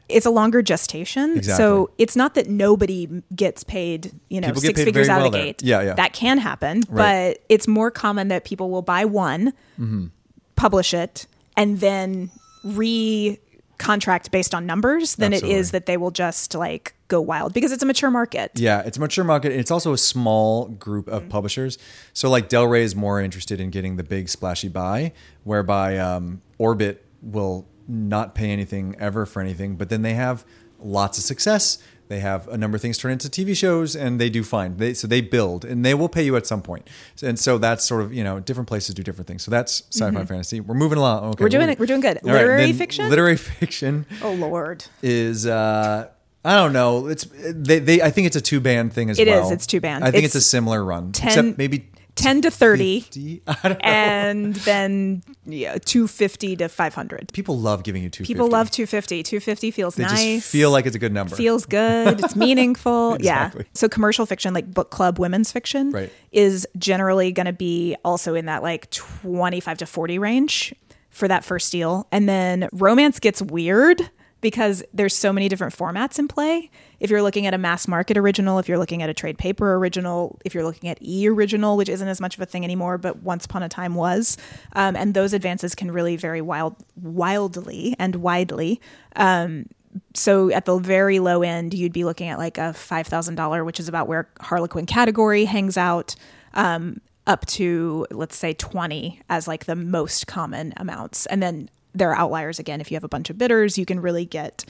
it's 0.08 0.26
a 0.26 0.30
longer 0.30 0.62
gestation. 0.62 1.38
Exactly. 1.38 1.64
So 1.64 1.90
it's 1.98 2.16
not 2.16 2.36
that 2.36 2.48
nobody 2.48 3.24
gets 3.36 3.64
paid, 3.64 4.12
you 4.30 4.40
know, 4.40 4.48
people 4.48 4.62
six 4.62 4.84
figures 4.84 5.10
out 5.10 5.18
well 5.18 5.28
of 5.28 5.32
the 5.34 5.38
gate. 5.38 5.64
Yeah, 5.64 5.82
yeah. 5.82 5.94
That 5.96 6.14
can 6.14 6.38
happen, 6.38 6.84
right. 6.90 7.36
but 7.36 7.46
it's 7.50 7.68
more 7.68 7.92
common 7.92 8.28
that 8.30 8.46
people 8.46 8.70
will 8.70 8.82
buy 8.82 9.06
one, 9.06 9.54
mm-hmm. 9.80 10.08
publish 10.56 10.94
it, 10.94 11.28
and 11.58 11.80
then 11.80 12.30
re 12.64 13.40
contract 13.78 14.32
based 14.32 14.56
on 14.56 14.66
numbers 14.66 15.16
than 15.16 15.34
Absolutely. 15.34 15.58
it 15.58 15.60
is 15.60 15.72
that 15.72 15.86
they 15.86 15.98
will 15.98 16.12
just 16.12 16.56
like 16.56 16.96
go 17.08 17.20
wild 17.20 17.54
because 17.54 17.72
it's 17.72 17.84
a 17.84 17.86
mature 17.86 18.10
market. 18.10 18.52
Yeah, 18.56 18.82
it's 18.82 18.98
a 18.98 19.00
mature 19.00 19.26
market. 19.26 19.52
And 19.52 19.60
it's 19.60 19.72
also 19.72 19.92
a 19.92 19.98
small 19.98 20.68
group 20.68 21.08
of 21.08 21.24
mm-hmm. 21.24 21.30
publishers. 21.30 21.78
So 22.14 22.30
like 22.30 22.48
Del 22.48 22.68
Rey 22.68 22.84
is 22.84 22.96
more 22.96 23.20
interested 23.20 23.60
in 23.60 23.72
getting 23.72 23.98
the 23.98 24.04
big 24.04 24.30
splashy 24.30 24.70
buy, 24.70 25.14
whereby 25.44 25.98
um, 25.98 26.42
Orbit 26.58 27.06
will 27.22 27.66
not 27.88 28.36
pay 28.36 28.51
anything 28.51 28.96
ever 29.00 29.25
for 29.25 29.42
anything, 29.42 29.75
but 29.75 29.89
then 29.89 30.01
they 30.01 30.13
have 30.13 30.46
lots 30.80 31.18
of 31.18 31.24
success. 31.24 31.77
They 32.08 32.20
have 32.20 32.48
a 32.48 32.58
number 32.58 32.75
of 32.75 32.82
things 32.82 33.00
turn 33.00 33.12
into 33.12 33.30
TV 33.30 33.56
shows, 33.58 33.96
and 33.96 34.22
they 34.22 34.30
do 34.30 34.44
fine. 34.44 34.77
They, 34.77 34.94
so 34.94 35.08
they 35.08 35.22
build, 35.22 35.65
and 35.65 35.84
they 35.84 35.96
will 35.96 36.10
pay 36.10 36.24
you 36.24 36.36
at 36.36 36.46
some 36.46 36.62
point. 36.62 36.88
And 37.24 37.39
so 37.39 37.58
that's 37.58 37.84
sort 37.84 38.01
of 38.01 38.13
you 38.13 38.24
know 38.24 38.39
different 38.39 38.68
places 38.68 38.94
do 38.94 39.01
different 39.01 39.27
things. 39.27 39.44
So 39.44 39.50
that's 39.50 39.84
sci-fi 39.89 40.12
mm-hmm. 40.12 40.25
fantasy. 40.25 40.60
We're 40.60 40.75
moving 40.75 41.00
along. 41.00 41.24
Okay, 41.32 41.44
we're 41.44 41.50
doing 41.50 41.70
it. 41.70 41.80
We're 41.80 41.88
doing 41.88 42.01
good. 42.01 42.20
Literary 42.22 42.65
right, 42.65 42.75
fiction. 42.75 43.10
Literary 43.10 43.38
fiction. 43.38 44.06
Oh 44.22 44.34
Lord. 44.34 44.86
Is 45.01 45.48
uh, 45.48 46.10
I 46.44 46.56
don't 46.56 46.74
know. 46.74 47.08
It's 47.08 47.25
they, 47.25 47.80
they. 47.80 48.01
I 48.04 48.12
think 48.12 48.27
it's 48.27 48.36
a 48.36 48.42
two 48.42 48.60
band 48.60 48.94
thing 48.94 49.10
as 49.10 49.18
it 49.18 49.27
well. 49.27 49.39
It 49.39 49.46
is. 49.48 49.51
It's 49.51 49.65
two 49.65 49.82
band. 49.82 50.04
I 50.04 50.12
think 50.12 50.25
it's, 50.25 50.36
it's 50.36 50.46
a 50.46 50.48
similar 50.48 50.84
run, 50.84 51.12
10, 51.12 51.27
except 51.27 51.58
maybe 51.58 51.89
10 52.16 52.42
to 52.44 52.52
30 52.52 53.42
and 53.82 54.56
then 54.56 55.22
yeah 55.46 55.78
250 55.78 56.56
to 56.56 56.70
500 56.70 57.32
people 57.34 57.60
love 57.60 57.84
giving 57.84 58.04
you 58.04 58.10
250 58.10 58.34
people 58.34 58.50
love 58.50 58.72
250 58.72 59.24
250 59.24 59.72
feels 59.72 59.96
they 59.96 60.04
nice. 60.04 60.42
just 60.42 60.52
feel 60.52 60.72
like 60.72 60.86
it's 60.86 60.96
a 60.96 61.00
good 61.00 61.14
number. 61.14 61.36
Feels 61.36 61.66
good. 61.66 62.24
It's 62.24 62.36
meaningful. 62.36 63.16
Exactly. 63.26 63.64
yeah 63.64 63.70
so 63.74 63.90
commercial 63.90 64.26
fiction 64.26 64.54
like 64.54 64.72
book 64.72 64.90
club 64.92 65.20
women's 65.20 65.52
fiction 65.52 65.92
right. 65.92 66.12
is 66.32 66.68
generally 66.78 67.32
going 67.32 67.46
to 67.46 67.54
be 67.54 67.96
also 68.04 68.36
in 68.36 68.46
that 68.46 68.64
like 68.64 68.90
25 68.92 69.80
to 69.80 69.86
40 69.86 70.20
range 70.20 70.74
for 71.10 71.28
that 71.28 71.44
first 71.46 71.72
deal. 71.72 72.08
And 72.12 72.28
then 72.28 72.68
romance 72.74 73.20
gets 73.20 73.42
weird 73.42 74.10
because 74.46 74.84
there's 74.94 75.16
so 75.16 75.34
many 75.34 75.50
different 75.50 75.75
formats 75.75 76.20
in 76.20 76.28
play. 76.28 76.70
If 77.00 77.10
you're 77.10 77.24
looking 77.24 77.48
at 77.48 77.56
a 77.56 77.58
mass 77.58 77.88
market 77.88 78.16
original, 78.16 78.60
if 78.60 78.70
you're 78.70 78.78
looking 78.78 79.02
at 79.02 79.10
a 79.10 79.14
trade 79.14 79.40
paper 79.40 79.74
original, 79.74 80.40
if 80.46 80.54
you're 80.54 80.64
looking 80.64 80.88
at 80.88 81.00
e 81.02 81.28
original, 81.28 81.78
which 81.78 81.90
isn't 81.90 82.08
as 82.08 82.22
much 82.22 82.36
of 82.36 82.42
a 82.42 82.46
thing 82.46 82.64
anymore, 82.64 83.00
but 83.00 83.24
once 83.24 83.46
upon 83.46 83.64
a 83.64 83.70
time 83.70 83.96
was, 83.96 84.38
um, 84.74 84.96
and 84.96 85.16
those 85.16 85.34
advances 85.34 85.74
can 85.74 85.90
really 85.90 86.16
vary 86.16 86.42
wild, 86.42 86.75
wildly 86.96 87.96
and 87.98 88.18
widely. 88.18 88.80
Um, 89.16 89.66
so 90.14 90.52
at 90.52 90.66
the 90.66 90.78
very 90.78 91.18
low 91.18 91.42
end, 91.42 91.74
you'd 91.74 91.92
be 91.92 92.04
looking 92.04 92.28
at 92.28 92.38
like 92.38 92.60
a 92.60 92.72
five 92.72 93.08
thousand 93.08 93.34
dollar, 93.34 93.66
which 93.66 93.80
is 93.80 93.88
about 93.88 94.08
where 94.08 94.30
Harlequin 94.42 94.86
category 94.86 95.46
hangs 95.46 95.75
out. 95.75 96.14
Um, 96.54 97.02
up 97.25 97.44
to 97.48 98.06
let's 98.12 98.38
say 98.38 98.54
20 98.54 99.20
as 99.32 99.48
like 99.48 99.66
the 99.66 99.75
most 99.75 100.28
common 100.28 100.72
amounts 100.78 101.25
and 101.25 101.42
then 101.42 101.68
there 101.96 102.12
are 102.12 102.18
outliers 102.18 102.60
again. 102.60 102.82
If 102.82 102.92
you 102.92 102.96
have 102.96 103.04
a 103.04 103.10
bunch 103.10 103.30
of 103.30 103.38
bidders, 103.38 103.78
you 103.78 103.86
can 103.86 104.00
really 104.00 104.25
get 104.25 104.66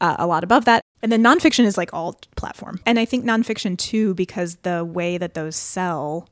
uh, 0.00 0.16
a 0.18 0.26
lot 0.26 0.42
above 0.42 0.64
that. 0.64 0.82
And 1.02 1.12
then 1.12 1.22
nonfiction 1.22 1.64
is 1.64 1.76
like 1.76 1.92
all 1.92 2.18
platform. 2.36 2.80
And 2.84 2.98
I 2.98 3.04
think 3.04 3.24
nonfiction 3.24 3.78
too, 3.78 4.14
because 4.14 4.56
the 4.56 4.84
way 4.84 5.18
that 5.18 5.34
those 5.34 5.56
sell, 5.56 6.28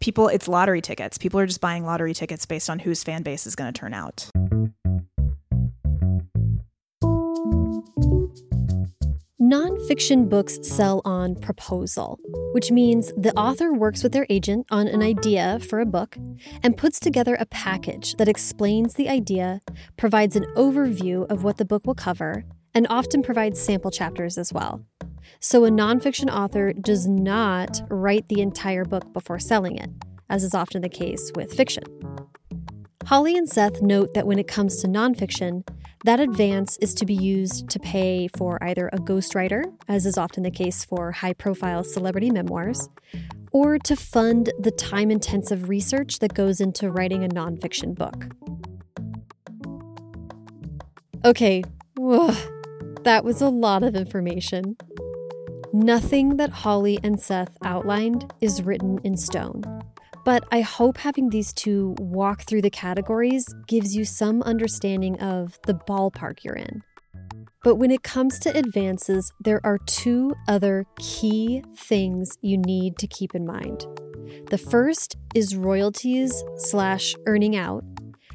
people, 0.00 0.28
it's 0.28 0.48
lottery 0.48 0.80
tickets. 0.80 1.18
People 1.18 1.40
are 1.40 1.46
just 1.46 1.60
buying 1.60 1.84
lottery 1.84 2.14
tickets 2.14 2.46
based 2.46 2.68
on 2.68 2.80
whose 2.80 3.02
fan 3.02 3.22
base 3.22 3.46
is 3.46 3.56
going 3.56 3.72
to 3.72 3.78
turn 3.78 3.94
out. 3.94 4.28
Nonfiction 9.40 10.28
books 10.28 10.58
sell 10.62 11.00
on 11.04 11.36
proposal, 11.36 12.18
which 12.54 12.72
means 12.72 13.12
the 13.16 13.32
author 13.36 13.72
works 13.72 14.02
with 14.02 14.10
their 14.10 14.26
agent 14.28 14.66
on 14.68 14.88
an 14.88 15.00
idea 15.00 15.60
for 15.60 15.78
a 15.78 15.86
book 15.86 16.16
and 16.64 16.76
puts 16.76 16.98
together 16.98 17.36
a 17.38 17.46
package 17.46 18.16
that 18.16 18.26
explains 18.26 18.94
the 18.94 19.08
idea, 19.08 19.60
provides 19.96 20.34
an 20.34 20.44
overview 20.56 21.24
of 21.30 21.44
what 21.44 21.56
the 21.56 21.64
book 21.64 21.86
will 21.86 21.94
cover, 21.94 22.44
and 22.74 22.88
often 22.90 23.22
provides 23.22 23.62
sample 23.62 23.92
chapters 23.92 24.38
as 24.38 24.52
well. 24.52 24.84
So 25.38 25.64
a 25.64 25.70
nonfiction 25.70 26.28
author 26.28 26.72
does 26.72 27.06
not 27.06 27.80
write 27.88 28.26
the 28.26 28.40
entire 28.40 28.84
book 28.84 29.12
before 29.12 29.38
selling 29.38 29.76
it, 29.76 29.90
as 30.28 30.42
is 30.42 30.52
often 30.52 30.82
the 30.82 30.88
case 30.88 31.30
with 31.36 31.54
fiction. 31.54 31.84
Holly 33.06 33.36
and 33.36 33.48
Seth 33.48 33.80
note 33.82 34.14
that 34.14 34.26
when 34.26 34.40
it 34.40 34.48
comes 34.48 34.82
to 34.82 34.88
nonfiction, 34.88 35.64
that 36.04 36.20
advance 36.20 36.76
is 36.78 36.94
to 36.94 37.04
be 37.04 37.14
used 37.14 37.68
to 37.70 37.78
pay 37.78 38.28
for 38.36 38.62
either 38.62 38.88
a 38.88 38.98
ghostwriter, 38.98 39.64
as 39.88 40.06
is 40.06 40.16
often 40.16 40.42
the 40.42 40.50
case 40.50 40.84
for 40.84 41.12
high 41.12 41.32
profile 41.32 41.82
celebrity 41.82 42.30
memoirs, 42.30 42.88
or 43.52 43.78
to 43.78 43.96
fund 43.96 44.52
the 44.58 44.70
time 44.70 45.10
intensive 45.10 45.68
research 45.68 46.20
that 46.20 46.34
goes 46.34 46.60
into 46.60 46.90
writing 46.90 47.24
a 47.24 47.28
nonfiction 47.28 47.94
book. 47.94 48.26
Okay, 51.24 51.64
that 53.02 53.24
was 53.24 53.40
a 53.40 53.48
lot 53.48 53.82
of 53.82 53.96
information. 53.96 54.76
Nothing 55.72 56.36
that 56.36 56.50
Holly 56.50 56.98
and 57.02 57.20
Seth 57.20 57.56
outlined 57.64 58.32
is 58.40 58.62
written 58.62 59.00
in 59.02 59.16
stone. 59.16 59.62
But 60.28 60.44
I 60.52 60.60
hope 60.60 60.98
having 60.98 61.30
these 61.30 61.54
two 61.54 61.96
walk 61.98 62.42
through 62.42 62.60
the 62.60 62.68
categories 62.68 63.46
gives 63.66 63.96
you 63.96 64.04
some 64.04 64.42
understanding 64.42 65.18
of 65.22 65.58
the 65.64 65.72
ballpark 65.72 66.44
you're 66.44 66.52
in. 66.52 66.82
But 67.64 67.76
when 67.76 67.90
it 67.90 68.02
comes 68.02 68.38
to 68.40 68.54
advances, 68.54 69.32
there 69.40 69.62
are 69.64 69.78
two 69.86 70.34
other 70.46 70.84
key 70.98 71.64
things 71.78 72.36
you 72.42 72.58
need 72.58 72.98
to 72.98 73.06
keep 73.06 73.34
in 73.34 73.46
mind. 73.46 73.86
The 74.50 74.58
first 74.58 75.16
is 75.34 75.56
royalties 75.56 76.44
slash 76.56 77.14
earning 77.24 77.56
out, 77.56 77.82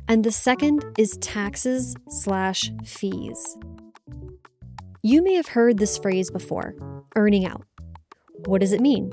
and 0.07 0.23
the 0.23 0.31
second 0.31 0.83
is 0.97 1.15
taxes 1.17 1.95
slash 2.09 2.71
fees. 2.83 3.55
You 5.03 5.21
may 5.21 5.35
have 5.35 5.49
heard 5.49 5.77
this 5.77 5.99
phrase 5.99 6.31
before 6.31 6.73
earning 7.15 7.45
out. 7.45 7.67
What 8.47 8.61
does 8.61 8.71
it 8.73 8.81
mean? 8.81 9.11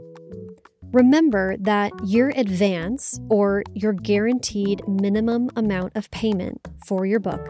Remember 0.93 1.57
that 1.59 1.93
your 2.05 2.31
advance 2.31 3.21
or 3.29 3.63
your 3.75 3.93
guaranteed 3.93 4.83
minimum 4.89 5.49
amount 5.55 5.95
of 5.95 6.11
payment 6.11 6.67
for 6.85 7.07
your 7.07 7.21
book 7.21 7.49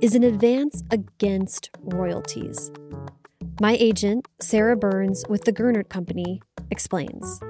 is 0.00 0.16
an 0.16 0.24
advance 0.24 0.82
against 0.90 1.70
royalties. 1.80 2.72
My 3.60 3.76
agent, 3.78 4.26
Sarah 4.40 4.76
Burnes 4.76 5.22
with 5.28 5.44
the 5.44 5.52
Gernert 5.52 5.90
Company, 5.90 6.42
explains. 6.72 7.40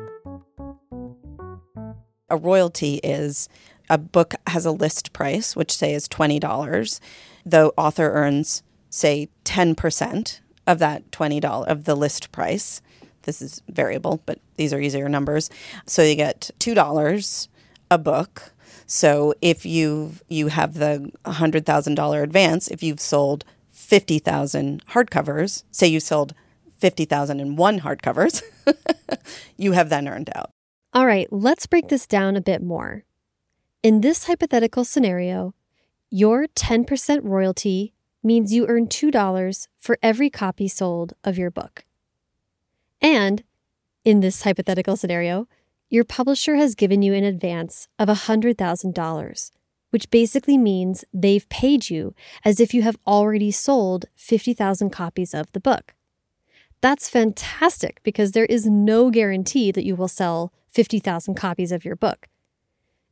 A 2.29 2.37
royalty 2.37 2.97
is 3.03 3.49
a 3.89 3.97
book 3.97 4.35
has 4.49 4.67
a 4.67 4.71
list 4.71 5.15
price, 5.15 5.57
which 5.57 5.73
say 5.73 5.95
is 5.95 6.09
$20. 6.09 7.01
The 7.47 7.73
author 7.79 8.11
earns, 8.13 8.63
say, 8.91 9.31
10% 9.47 10.41
of 10.67 10.79
that 10.79 11.11
$20 11.11 11.67
of 11.67 11.85
the 11.85 11.95
list 11.95 12.33
price. 12.33 12.83
This 13.23 13.43
is 13.43 13.63
variable, 13.69 14.23
but 14.27 14.39
these 14.57 14.73
are 14.73 14.81
easier 14.81 15.09
numbers. 15.09 15.51
So 15.87 16.03
you 16.03 16.15
get 16.15 16.51
$2 16.59 17.49
a 17.91 17.99
book. 17.99 18.53
So 18.87 19.35
if 19.41 19.65
you 19.65 20.13
you 20.29 20.49
have 20.49 20.75
the 20.75 21.11
$100,000 21.25 22.23
advance, 22.23 22.69
if 22.69 22.83
you've 22.83 23.01
sold 23.01 23.45
50,000 23.71 24.85
hardcovers, 24.87 25.65
say 25.71 25.87
you 25.87 26.01
sold 26.01 26.35
50,001 26.79 27.81
hardcovers, 27.81 28.43
you 29.57 29.73
have 29.73 29.89
then 29.89 30.09
earned 30.09 30.31
out. 30.35 30.51
All 30.93 31.07
right, 31.07 31.29
let's 31.31 31.67
break 31.67 31.89
this 31.89 32.07
down 32.07 32.37
a 32.37 32.41
bit 32.41 32.63
more. 32.63 33.05
In 33.83 34.01
this 34.01 34.25
hypothetical 34.25 34.85
scenario, 34.85 35.55
your 36.11 36.47
10% 36.49 37.21
royalty 37.23 37.95
means 38.23 38.53
you 38.53 38.67
earn 38.67 38.87
$2 38.87 39.69
for 39.79 39.99
every 40.03 40.31
copy 40.31 40.69
sold 40.69 41.15
of 41.25 41.39
your 41.39 41.51
book. 41.51 41.85
And 43.03 43.43
in 44.05 44.21
this 44.21 44.43
hypothetical 44.43 44.97
scenario, 44.97 45.49
your 45.91 46.05
publisher 46.05 46.55
has 46.55 46.75
given 46.75 47.03
you 47.03 47.13
an 47.13 47.25
advance 47.25 47.89
of 47.99 48.09
$100,000, 48.09 49.51
which 49.91 50.11
basically 50.11 50.57
means 50.57 51.05
they've 51.13 51.47
paid 51.51 51.91
you 51.91 52.15
as 52.45 52.61
if 52.61 52.73
you 52.73 52.83
have 52.83 52.97
already 53.07 53.51
sold 53.51 54.07
50,000 54.17 54.89
copies 54.91 55.35
of 55.35 55.53
the 55.53 55.61
book. 55.61 55.95
That's 56.81 57.11
fantastic 57.11 58.01
because 58.03 58.33
there 58.33 58.47
is 58.47 58.67
no 58.67 59.11
guarantee 59.11 59.71
that 59.71 59.85
you 59.85 59.95
will 59.95 60.09
sell 60.09 60.53
50,000 60.69 61.35
copies 61.35 61.73
of 61.73 61.85
your 61.85 61.95
book. 61.95 62.29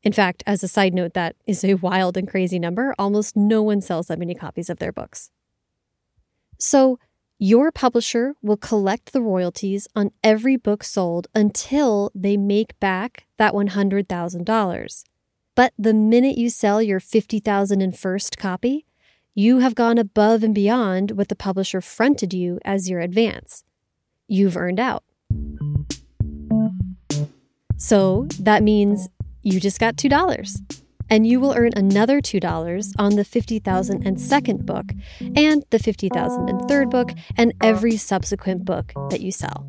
In 0.02 0.12
fact, 0.12 0.42
as 0.46 0.64
a 0.64 0.68
side 0.68 0.94
note, 0.94 1.12
that 1.12 1.36
is 1.46 1.62
a 1.62 1.74
wild 1.74 2.16
and 2.16 2.26
crazy 2.26 2.58
number. 2.58 2.94
Almost 2.98 3.36
no 3.36 3.62
one 3.62 3.82
sells 3.82 4.06
that 4.06 4.18
many 4.18 4.34
copies 4.34 4.70
of 4.70 4.78
their 4.78 4.92
books. 4.92 5.30
So, 6.58 6.98
your 7.42 7.72
publisher 7.72 8.34
will 8.42 8.58
collect 8.58 9.14
the 9.14 9.22
royalties 9.22 9.88
on 9.96 10.10
every 10.22 10.56
book 10.56 10.84
sold 10.84 11.26
until 11.34 12.10
they 12.14 12.36
make 12.36 12.78
back 12.80 13.24
that 13.38 13.54
$100,000. 13.54 15.04
But 15.54 15.72
the 15.78 15.94
minute 15.94 16.36
you 16.36 16.50
sell 16.50 16.82
your 16.82 17.00
50,000 17.00 17.80
and 17.80 17.98
first 17.98 18.36
copy, 18.36 18.84
you 19.34 19.60
have 19.60 19.74
gone 19.74 19.96
above 19.96 20.42
and 20.42 20.54
beyond 20.54 21.12
what 21.12 21.28
the 21.28 21.34
publisher 21.34 21.80
fronted 21.80 22.34
you 22.34 22.60
as 22.62 22.90
your 22.90 23.00
advance. 23.00 23.64
You've 24.28 24.58
earned 24.58 24.78
out. 24.78 25.04
So 27.78 28.28
that 28.38 28.62
means 28.62 29.08
you 29.42 29.60
just 29.60 29.80
got 29.80 29.96
$2 29.96 30.89
and 31.10 31.26
you 31.26 31.40
will 31.40 31.52
earn 31.54 31.72
another 31.76 32.20
$2 32.20 32.92
on 32.98 33.16
the 33.16 33.24
50,002nd 33.24 34.64
book 34.64 34.92
and 35.36 35.64
the 35.70 35.78
50,003rd 35.78 36.90
book 36.90 37.10
and 37.36 37.52
every 37.60 37.96
subsequent 37.96 38.64
book 38.64 38.92
that 39.10 39.20
you 39.20 39.32
sell. 39.32 39.68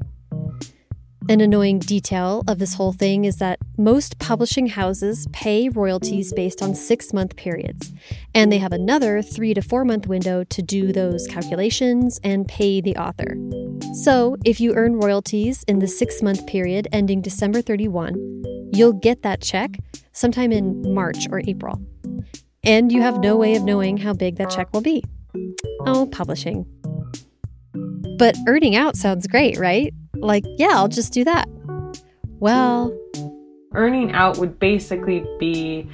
An 1.29 1.39
annoying 1.39 1.79
detail 1.79 2.43
of 2.47 2.57
this 2.57 2.73
whole 2.73 2.93
thing 2.93 3.25
is 3.25 3.37
that 3.37 3.59
most 3.77 4.17
publishing 4.17 4.67
houses 4.67 5.27
pay 5.31 5.69
royalties 5.69 6.33
based 6.33 6.63
on 6.63 6.73
six 6.73 7.13
month 7.13 7.35
periods, 7.35 7.93
and 8.33 8.51
they 8.51 8.57
have 8.57 8.73
another 8.73 9.21
three 9.21 9.53
to 9.53 9.61
four 9.61 9.85
month 9.85 10.07
window 10.07 10.43
to 10.45 10.61
do 10.63 10.91
those 10.91 11.27
calculations 11.27 12.19
and 12.23 12.47
pay 12.47 12.81
the 12.81 12.97
author. 12.97 13.37
So, 14.03 14.35
if 14.43 14.59
you 14.59 14.73
earn 14.73 14.95
royalties 14.95 15.63
in 15.67 15.77
the 15.77 15.87
six 15.87 16.23
month 16.23 16.47
period 16.47 16.87
ending 16.91 17.21
December 17.21 17.61
31, 17.61 18.71
you'll 18.73 18.93
get 18.93 19.21
that 19.21 19.41
check 19.41 19.77
sometime 20.11 20.51
in 20.51 20.93
March 20.93 21.27
or 21.31 21.41
April. 21.45 21.81
And 22.63 22.91
you 22.91 23.01
have 23.01 23.19
no 23.19 23.35
way 23.35 23.55
of 23.55 23.63
knowing 23.63 23.97
how 23.97 24.13
big 24.13 24.35
that 24.37 24.49
check 24.49 24.71
will 24.73 24.81
be. 24.81 25.03
Oh, 25.85 26.07
publishing. 26.11 26.65
But 28.17 28.35
earning 28.47 28.75
out 28.75 28.95
sounds 28.95 29.25
great, 29.25 29.57
right? 29.57 29.93
Like, 30.15 30.43
yeah, 30.57 30.73
I'll 30.73 30.87
just 30.87 31.11
do 31.11 31.23
that. 31.23 31.49
Well, 32.39 32.95
earning 33.73 34.11
out 34.11 34.37
would 34.37 34.59
basically 34.59 35.25
be 35.39 35.89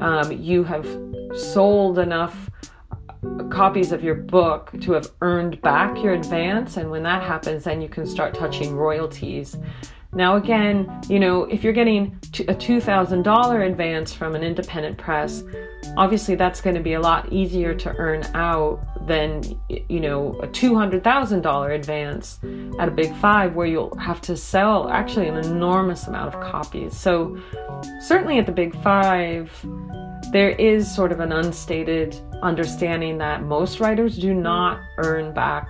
um, 0.00 0.32
you 0.32 0.64
have 0.64 0.86
sold 1.34 1.98
enough 1.98 2.50
copies 3.50 3.92
of 3.92 4.02
your 4.02 4.14
book 4.14 4.72
to 4.80 4.92
have 4.92 5.10
earned 5.20 5.60
back 5.60 6.02
your 6.02 6.14
advance. 6.14 6.76
And 6.76 6.90
when 6.90 7.02
that 7.02 7.22
happens, 7.22 7.64
then 7.64 7.82
you 7.82 7.88
can 7.88 8.06
start 8.06 8.34
touching 8.34 8.74
royalties. 8.74 9.56
Now, 10.12 10.36
again, 10.36 11.00
you 11.08 11.20
know, 11.20 11.44
if 11.44 11.62
you're 11.62 11.72
getting 11.72 12.18
a 12.48 12.54
$2,000 12.54 13.66
advance 13.66 14.12
from 14.12 14.34
an 14.34 14.42
independent 14.42 14.98
press, 14.98 15.44
obviously 15.96 16.34
that's 16.34 16.60
going 16.60 16.74
to 16.74 16.82
be 16.82 16.94
a 16.94 17.00
lot 17.00 17.32
easier 17.32 17.74
to 17.74 17.94
earn 17.96 18.24
out 18.34 18.80
than, 19.06 19.42
you 19.68 20.00
know, 20.00 20.32
a 20.42 20.48
$200,000 20.48 21.74
advance 21.74 22.40
at 22.80 22.88
a 22.88 22.90
big 22.90 23.14
five 23.16 23.54
where 23.54 23.66
you'll 23.66 23.96
have 23.98 24.20
to 24.22 24.36
sell 24.36 24.88
actually 24.88 25.28
an 25.28 25.36
enormous 25.36 26.08
amount 26.08 26.34
of 26.34 26.40
copies. 26.40 26.96
So, 26.96 27.38
certainly 28.00 28.38
at 28.38 28.46
the 28.46 28.52
big 28.52 28.74
five, 28.82 29.50
there 30.32 30.50
is 30.50 30.92
sort 30.92 31.12
of 31.12 31.20
an 31.20 31.32
unstated 31.32 32.16
understanding 32.42 33.18
that 33.18 33.42
most 33.42 33.80
writers 33.80 34.16
do 34.16 34.32
not 34.32 34.80
earn 34.98 35.34
back 35.34 35.68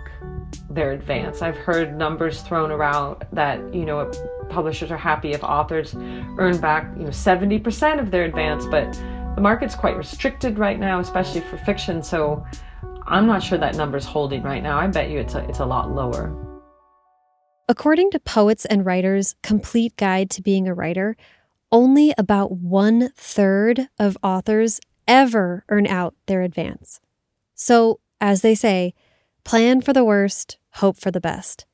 their 0.69 0.93
advance. 0.93 1.43
I've 1.43 1.57
heard 1.57 1.97
numbers 1.97 2.43
thrown 2.43 2.71
around 2.71 3.25
that, 3.33 3.75
you 3.75 3.85
know, 3.85 4.11
publishers 4.51 4.91
are 4.91 4.97
happy 4.97 5.33
if 5.33 5.43
authors 5.43 5.95
earn 5.95 6.61
back, 6.61 6.93
you 6.97 7.05
know, 7.05 7.11
70% 7.11 8.01
of 8.01 8.11
their 8.11 8.25
advance, 8.25 8.67
but 8.67 8.93
the 9.35 9.41
market's 9.41 9.75
quite 9.75 9.97
restricted 9.97 10.59
right 10.59 10.79
now, 10.79 11.01
especially 11.01 11.41
for 11.41 11.57
fiction, 11.59 12.03
so 12.03 12.45
I'm 13.07 13.27
not 13.27 13.43
sure 13.43 13.59
that 13.59 13.77
number's 13.77 14.05
holding 14.05 14.43
right 14.43 14.63
now. 14.63 14.79
I 14.79 14.87
bet 14.87 15.09
you 15.11 15.19
it's 15.19 15.35
a, 15.35 15.49
it's 15.49 15.61
a 15.61 15.67
lot 15.67 15.91
lower. 15.91 16.37
According 17.69 18.11
to 18.11 18.21
Poets 18.21 18.65
and 18.65 18.85
Writers' 18.85 19.37
Complete 19.43 19.97
Guide 19.97 20.29
to 20.31 20.43
Being 20.43 20.69
a 20.69 20.75
Writer, 20.75 21.17
only 21.73 22.13
about 22.19 22.53
one 22.53 23.11
third 23.17 23.89
of 23.99 24.17
authors 24.23 24.81
ever 25.07 25.65
earn 25.69 25.87
out 25.87 26.15
their 26.27 26.43
advance. 26.43 27.01
So, 27.55 28.01
as 28.21 28.43
they 28.43 28.55
say, 28.55 28.95
plan 29.45 29.81
for 29.81 29.93
the 29.93 30.05
worst, 30.05 30.59
hope 30.75 30.99
for 30.99 31.11
the 31.11 31.21
best. 31.21 31.67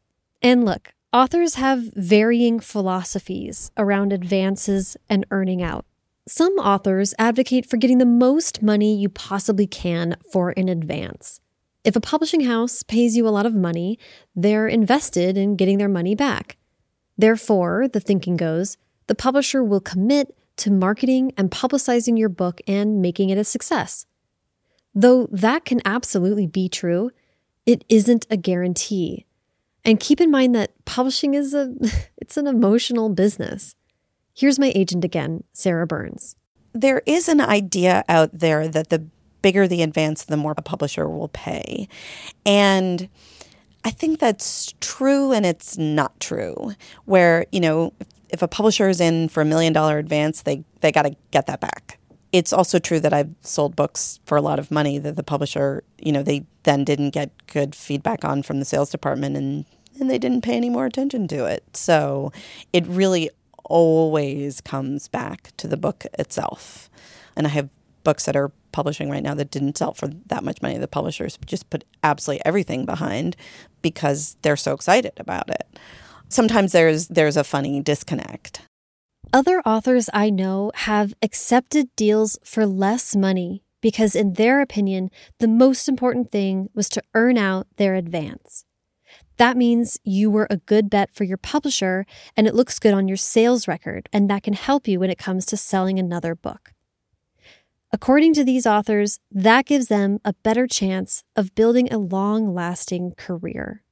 And 0.43 0.65
look, 0.65 0.95
authors 1.13 1.55
have 1.55 1.93
varying 1.95 2.61
philosophies 2.61 3.71
around 3.77 4.13
advances 4.13 4.97
and 5.09 5.27
earning 5.31 5.63
out. 5.63 5.85
Some 6.29 6.55
authors 6.55 7.15
advocate 7.19 7.67
for 7.67 7.77
getting 7.77 7.99
the 7.99 8.05
most 8.05 8.63
money 8.63 8.97
you 8.97 9.09
possibly 9.09 9.67
can 9.67 10.17
for 10.33 10.53
an 10.57 10.69
advance. 10.69 11.41
If 11.85 11.95
a 11.95 12.01
publishing 12.01 12.41
house 12.41 12.83
pays 12.83 13.17
you 13.17 13.29
a 13.29 13.31
lot 13.31 13.47
of 13.47 13.55
money, 13.55 13.97
they're 14.35 14.67
invested 14.67 15.39
in 15.39 15.55
getting 15.55 15.79
their 15.79 15.89
money 15.89 16.17
back. 16.17 16.57
Therefore, 17.17 17.87
the 17.87 18.01
thinking 18.01 18.37
goes, 18.37 18.77
the 19.07 19.15
publisher 19.15 19.63
will 19.63 19.81
commit 19.81 20.37
to 20.57 20.71
marketing 20.71 21.33
and 21.37 21.51
publicizing 21.51 22.19
your 22.19 22.29
book 22.29 22.61
and 22.67 23.01
making 23.01 23.31
it 23.31 23.39
a 23.39 23.45
success. 23.45 24.07
Though 24.95 25.29
that 25.31 25.65
can 25.65 25.81
absolutely 25.85 26.47
be 26.47 26.69
true, 26.69 27.11
it 27.67 27.85
isn't 27.89 28.27
a 28.31 28.37
guarantee. 28.37 29.27
And 29.85 30.01
keep 30.01 30.21
in 30.21 30.31
mind 30.31 30.55
that 30.55 30.73
publishing 30.85 31.35
is 31.35 31.55
a 31.55 31.75
it's 32.17 32.37
an 32.37 32.47
emotional 32.47 33.09
business. 33.11 33.75
Here's 34.35 34.59
my 34.59 34.73
agent 34.75 35.05
again, 35.05 35.45
Sarah 35.53 35.87
Burnes. 35.87 36.37
There 36.73 37.03
is 37.07 37.29
an 37.29 37.41
idea 37.41 38.05
out 38.09 38.31
there 38.33 38.69
that 38.69 38.91
the 38.91 39.07
bigger 39.43 39.69
the 39.69 39.83
advance, 39.83 40.25
the 40.25 40.37
more 40.37 40.55
a 40.57 40.63
publisher 40.63 41.09
will 41.09 41.29
pay. 41.29 41.89
And 42.45 43.09
I 43.85 43.91
think 43.91 44.19
that's 44.19 44.75
true 44.81 45.33
and 45.33 45.47
it's 45.47 45.79
not 45.79 46.19
true. 46.19 46.73
Where, 47.05 47.47
you 47.53 47.61
know, 47.61 47.93
if 48.31 48.43
a 48.43 48.49
publisher 48.49 48.89
is 48.89 49.01
in 49.01 49.29
for 49.29 49.41
a 49.41 49.45
million 49.45 49.73
dollar 49.73 49.99
advance, 49.99 50.43
they 50.43 50.65
they 50.81 50.93
got 50.93 51.03
to 51.03 51.17
get 51.31 51.47
that 51.47 51.61
back 51.61 51.99
it's 52.33 52.53
also 52.53 52.79
true 52.79 53.01
that 53.01 53.15
I've 53.15 53.35
sold 53.41 53.77
books 53.77 54.21
for 54.27 54.37
a 54.37 54.43
lot 54.43 54.59
of 54.59 54.71
money 54.71 54.99
that 54.99 55.17
the 55.17 55.23
publisher, 55.23 55.83
you 55.99 56.13
know, 56.13 56.23
they 56.23 56.45
then 56.65 56.85
didn't 56.85 57.11
get 57.11 57.31
good 57.47 57.75
feedback 57.75 58.25
on 58.25 58.43
from 58.43 58.59
the 58.59 58.65
sales 58.65 58.91
department 58.91 59.37
and 59.37 59.65
and 59.99 60.11
they 60.11 60.19
didn't 60.19 60.43
pay 60.43 60.55
any 60.55 60.69
more 60.69 60.85
attention 60.85 61.27
to 61.29 61.47
it. 61.47 61.65
So 61.75 62.31
it 62.75 62.87
really 62.87 63.31
always 63.65 64.61
comes 64.61 65.09
back 65.09 65.53
to 65.57 65.67
the 65.67 65.79
book 65.79 66.05
itself. 66.19 66.91
And 67.35 67.47
I 67.47 67.51
have 67.51 67.71
books 68.05 68.27
that 68.27 68.37
are 68.37 68.53
publishing 68.73 69.09
right 69.09 69.23
now 69.23 69.33
that 69.33 69.51
didn't 69.51 69.79
sell 69.79 69.95
for 69.95 70.09
that 70.27 70.45
much 70.45 70.61
money. 70.61 70.77
The 70.77 70.87
publishers 70.87 71.39
just 71.47 71.71
put 71.71 71.85
absolutely 72.05 72.45
everything 72.45 72.85
behind 72.85 73.37
because 73.81 74.37
they're 74.43 74.59
so 74.59 74.75
excited 74.75 75.13
about 75.17 75.49
it. 75.49 75.79
Sometimes 76.29 76.73
there's 76.73 77.09
there's 77.09 77.37
a 77.37 77.45
funny 77.45 77.81
disconnect. 77.81 78.63
Other 79.33 79.61
authors 79.61 80.09
I 80.13 80.31
know 80.31 80.73
have 80.75 81.15
accepted 81.23 81.95
deals 81.97 82.39
for 82.45 82.67
less 82.67 83.15
money 83.15 83.63
because, 83.81 84.15
in 84.15 84.35
their 84.35 84.61
opinion, 84.61 85.11
the 85.39 85.49
most 85.49 85.89
important 85.89 86.31
thing 86.31 86.71
was 86.75 86.89
to 86.91 87.03
earn 87.15 87.39
out 87.39 87.67
their 87.77 87.95
advance. 87.95 88.65
That 89.37 89.57
means 89.57 89.99
you 90.03 90.31
were 90.31 90.47
a 90.49 90.57
good 90.57 90.89
bet 90.89 91.15
for 91.15 91.25
your 91.25 91.37
publisher 91.37 92.07
and 92.37 92.47
it 92.47 92.55
looks 92.55 92.79
good 92.79 92.95
on 92.95 93.09
your 93.09 93.17
sales 93.17 93.69
record, 93.69 94.09
and 94.13 94.31
that 94.31 94.43
can 94.43 94.55
help 94.55 94.89
you 94.89 95.01
when 95.01 95.11
it 95.11 95.19
comes 95.19 95.45
to 95.47 95.57
selling 95.57 95.99
another 95.99 96.35
book. 96.35 96.73
According 97.93 98.35
to 98.35 98.45
these 98.45 98.67
authors, 98.67 99.21
that 99.31 99.67
gives 99.67 99.87
them 99.87 100.19
a 100.25 100.33
better 100.33 100.67
chance 100.67 101.23
of 101.37 101.55
building 101.55 101.93
a 101.93 101.99
long 101.99 102.53
lasting 102.53 103.13
career. 103.17 103.83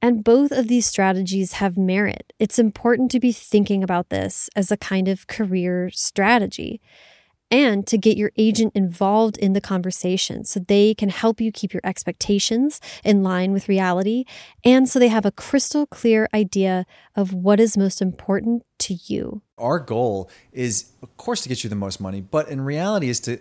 And 0.00 0.22
both 0.22 0.52
of 0.52 0.68
these 0.68 0.86
strategies 0.86 1.54
have 1.54 1.76
merit. 1.76 2.32
It's 2.38 2.58
important 2.58 3.10
to 3.12 3.20
be 3.20 3.32
thinking 3.32 3.82
about 3.82 4.10
this 4.10 4.48
as 4.54 4.70
a 4.70 4.76
kind 4.76 5.08
of 5.08 5.26
career 5.26 5.90
strategy 5.90 6.80
and 7.50 7.86
to 7.86 7.96
get 7.96 8.16
your 8.16 8.30
agent 8.36 8.72
involved 8.74 9.38
in 9.38 9.54
the 9.54 9.60
conversation 9.60 10.44
so 10.44 10.60
they 10.60 10.94
can 10.94 11.08
help 11.08 11.40
you 11.40 11.50
keep 11.50 11.72
your 11.72 11.80
expectations 11.82 12.80
in 13.04 13.22
line 13.22 13.52
with 13.52 13.68
reality 13.68 14.24
and 14.64 14.88
so 14.88 14.98
they 14.98 15.08
have 15.08 15.24
a 15.24 15.32
crystal 15.32 15.86
clear 15.86 16.28
idea 16.34 16.84
of 17.16 17.32
what 17.32 17.58
is 17.58 17.76
most 17.76 18.02
important 18.02 18.64
to 18.78 18.94
you. 19.06 19.42
Our 19.56 19.80
goal 19.80 20.30
is, 20.52 20.92
of 21.02 21.16
course, 21.16 21.42
to 21.42 21.48
get 21.48 21.64
you 21.64 21.70
the 21.70 21.76
most 21.76 22.00
money, 22.00 22.20
but 22.20 22.48
in 22.48 22.60
reality, 22.60 23.08
is 23.08 23.18
to 23.20 23.40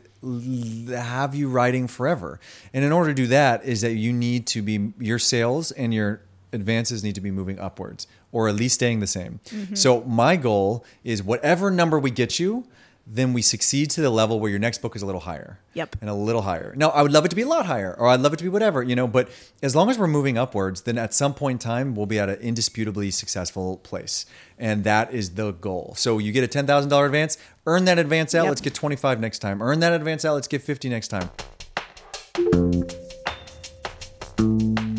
have 0.95 1.35
you 1.35 1.47
writing 1.47 1.87
forever. 1.87 2.39
And 2.73 2.83
in 2.83 2.91
order 2.91 3.11
to 3.11 3.13
do 3.13 3.27
that, 3.27 3.63
is 3.63 3.81
that 3.81 3.93
you 3.93 4.11
need 4.11 4.47
to 4.47 4.63
be 4.63 4.93
your 4.97 5.19
sales 5.19 5.71
and 5.71 5.93
your 5.93 6.21
advances 6.53 7.03
need 7.03 7.15
to 7.15 7.21
be 7.21 7.31
moving 7.31 7.59
upwards 7.59 8.07
or 8.31 8.47
at 8.47 8.55
least 8.55 8.75
staying 8.75 8.99
the 8.99 9.07
same. 9.07 9.39
Mm-hmm. 9.45 9.75
So 9.75 10.01
my 10.01 10.35
goal 10.35 10.85
is 11.03 11.23
whatever 11.23 11.71
number 11.71 11.99
we 11.99 12.11
get 12.11 12.39
you, 12.39 12.65
then 13.09 13.31
we 13.31 13.41
succeed 13.41 13.89
to 13.89 14.01
the 14.01 14.09
level 14.09 14.39
where 14.39 14.49
your 14.49 14.59
next 14.59 14.81
book 14.81 14.93
is 14.93 15.01
a 15.01 15.05
little 15.05 15.21
higher. 15.21 15.59
Yep. 15.75 15.95
And 16.01 16.09
a 16.09 16.13
little 16.13 16.41
higher. 16.41 16.73
Now, 16.75 16.89
I 16.89 17.01
would 17.01 17.13
love 17.13 17.23
it 17.23 17.29
to 17.29 17.37
be 17.37 17.43
a 17.43 17.47
lot 17.47 17.65
higher, 17.65 17.95
or 17.97 18.09
I'd 18.09 18.19
love 18.19 18.33
it 18.33 18.37
to 18.37 18.43
be 18.43 18.49
whatever, 18.49 18.83
you 18.83 18.97
know, 18.97 19.07
but 19.07 19.29
as 19.63 19.75
long 19.75 19.89
as 19.89 19.97
we're 19.97 20.07
moving 20.07 20.37
upwards, 20.37 20.81
then 20.81 20.97
at 20.97 21.13
some 21.13 21.33
point 21.33 21.55
in 21.55 21.59
time, 21.59 21.95
we'll 21.95 22.05
be 22.05 22.19
at 22.19 22.27
an 22.27 22.39
indisputably 22.39 23.09
successful 23.11 23.77
place. 23.77 24.25
And 24.59 24.83
that 24.83 25.13
is 25.13 25.35
the 25.35 25.53
goal. 25.53 25.93
So 25.95 26.17
you 26.17 26.33
get 26.33 26.43
a 26.43 26.63
$10,000 26.63 27.05
advance, 27.05 27.37
earn 27.65 27.85
that 27.85 27.97
advance 27.97 28.35
out, 28.35 28.43
yep. 28.43 28.49
let's 28.49 28.61
get 28.61 28.73
25 28.73 29.21
next 29.21 29.39
time. 29.39 29.61
Earn 29.61 29.79
that 29.79 29.93
advance 29.93 30.25
out, 30.25 30.33
let's 30.33 30.49
get 30.49 30.61
50 30.61 30.89
next 30.89 31.07
time. 31.07 31.29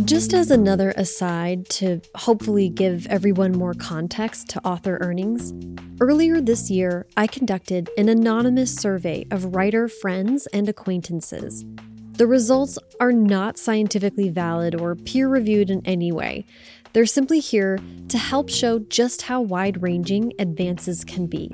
Just 0.08 0.32
as 0.32 0.50
another 0.50 0.94
aside 0.96 1.68
to 1.68 2.00
hopefully 2.14 2.70
give 2.70 3.06
everyone 3.08 3.52
more 3.52 3.74
context 3.74 4.48
to 4.48 4.66
author 4.66 4.96
earnings, 5.02 5.52
earlier 6.00 6.40
this 6.40 6.70
year 6.70 7.06
I 7.14 7.26
conducted 7.26 7.90
an 7.98 8.08
anonymous 8.08 8.74
survey 8.74 9.26
of 9.30 9.54
writer 9.54 9.86
friends 9.86 10.46
and 10.46 10.66
acquaintances. 10.66 11.62
The 12.12 12.26
results 12.26 12.78
are 12.98 13.12
not 13.12 13.58
scientifically 13.58 14.30
valid 14.30 14.80
or 14.80 14.94
peer 14.94 15.28
reviewed 15.28 15.68
in 15.68 15.82
any 15.84 16.10
way. 16.10 16.46
They're 16.94 17.04
simply 17.04 17.40
here 17.40 17.78
to 18.08 18.16
help 18.16 18.48
show 18.48 18.78
just 18.78 19.20
how 19.20 19.42
wide 19.42 19.82
ranging 19.82 20.32
advances 20.38 21.04
can 21.04 21.26
be. 21.26 21.50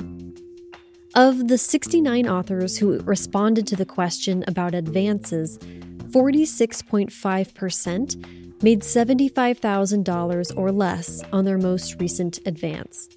Of 1.17 1.49
the 1.49 1.59
69 1.59 2.29
authors 2.29 2.79
who 2.79 3.01
responded 3.01 3.67
to 3.67 3.75
the 3.75 3.85
question 3.85 4.45
about 4.47 4.77
advances, 4.77 5.59
46.5% 5.59 8.44
made 8.65 8.81
$75,000 8.81 10.57
or 10.57 10.73
less 10.73 11.23
on 11.35 11.45
their 11.45 11.59
most 11.59 12.01
recent 12.01 12.39
advance. 12.47 13.11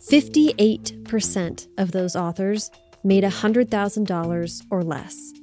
58% 0.00 1.68
of 1.76 1.92
those 1.92 2.16
authors 2.16 2.70
made 3.04 3.22
$100,000 3.22 4.62
or 4.70 4.82
less. 4.82 5.34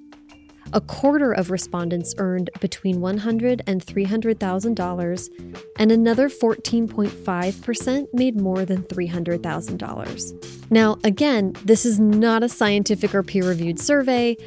A 0.74 0.82
quarter 0.82 1.32
of 1.32 1.52
respondents 1.52 2.16
earned 2.18 2.50
between 2.60 2.96
$100,000 2.96 3.62
and 3.68 3.86
$300,000, 3.86 5.62
and 5.78 5.92
another 5.92 6.28
14.5% 6.28 8.08
made 8.14 8.42
more 8.42 8.66
than 8.66 8.82
$300,000. 8.82 10.72
Now, 10.72 10.98
again, 11.04 11.54
this 11.64 11.86
is 11.86 12.00
not 12.00 12.42
a 12.42 12.50
scientific 12.50 13.14
or 13.14 13.22
peer 13.22 13.48
reviewed 13.48 13.80
survey, 13.80 14.38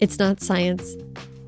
it's 0.00 0.18
not 0.18 0.40
science. 0.40 0.96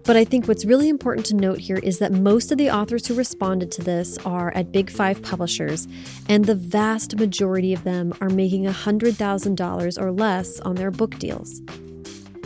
But 0.08 0.16
I 0.16 0.24
think 0.24 0.48
what's 0.48 0.64
really 0.64 0.88
important 0.88 1.26
to 1.26 1.36
note 1.36 1.58
here 1.58 1.76
is 1.82 1.98
that 1.98 2.12
most 2.12 2.50
of 2.50 2.56
the 2.56 2.70
authors 2.70 3.06
who 3.06 3.12
responded 3.12 3.70
to 3.72 3.82
this 3.82 4.16
are 4.24 4.50
at 4.54 4.72
Big 4.72 4.88
Five 4.88 5.20
publishers, 5.20 5.86
and 6.30 6.46
the 6.46 6.54
vast 6.54 7.18
majority 7.18 7.74
of 7.74 7.84
them 7.84 8.14
are 8.22 8.30
making 8.30 8.64
$100,000 8.64 10.02
or 10.02 10.10
less 10.10 10.60
on 10.60 10.76
their 10.76 10.90
book 10.90 11.18
deals. 11.18 11.60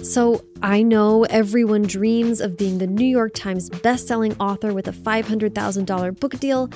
So 0.03 0.45
I 0.61 0.83
know 0.83 1.23
everyone 1.27 1.83
dreams 1.83 2.41
of 2.41 2.59
being 2.59 2.79
the 2.79 2.89
New 2.89 3.07
York 3.07 3.33
Times 3.33 3.71
bestselling 3.71 4.35
author 4.41 4.75
with 4.75 4.89
a 4.89 4.93
$500,000 4.93 6.19
book 6.19 6.41
deal, 6.41 6.69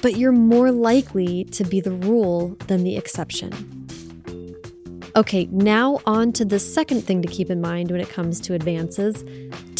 but 0.00 0.16
you're 0.16 0.32
more 0.32 0.72
likely 0.72 1.44
to 1.44 1.64
be 1.64 1.82
the 1.82 1.92
rule 1.92 2.56
than 2.66 2.82
the 2.82 2.96
exception. 2.96 3.52
Okay, 5.14 5.46
now 5.52 6.00
on 6.06 6.32
to 6.32 6.46
the 6.46 6.58
second 6.58 7.02
thing 7.02 7.20
to 7.20 7.28
keep 7.28 7.50
in 7.50 7.60
mind 7.60 7.90
when 7.90 8.00
it 8.00 8.08
comes 8.08 8.40
to 8.40 8.54
advances 8.54 9.22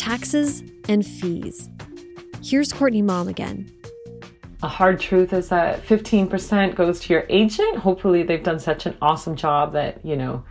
taxes 0.02 0.64
and 0.88 1.06
fees. 1.06 1.70
Here's 2.42 2.72
Courtney 2.72 3.02
Maum 3.02 3.28
again. 3.28 3.72
A 4.64 4.68
hard 4.68 4.98
truth 4.98 5.32
is 5.32 5.48
that 5.50 5.86
15% 5.86 6.74
goes 6.74 6.98
to 7.00 7.12
your 7.12 7.24
agent. 7.28 7.78
Hopefully, 7.78 8.24
they've 8.24 8.42
done 8.42 8.58
such 8.58 8.84
an 8.86 8.96
awesome 9.00 9.36
job 9.36 9.74
that, 9.74 10.04
you 10.04 10.16
know, 10.16 10.44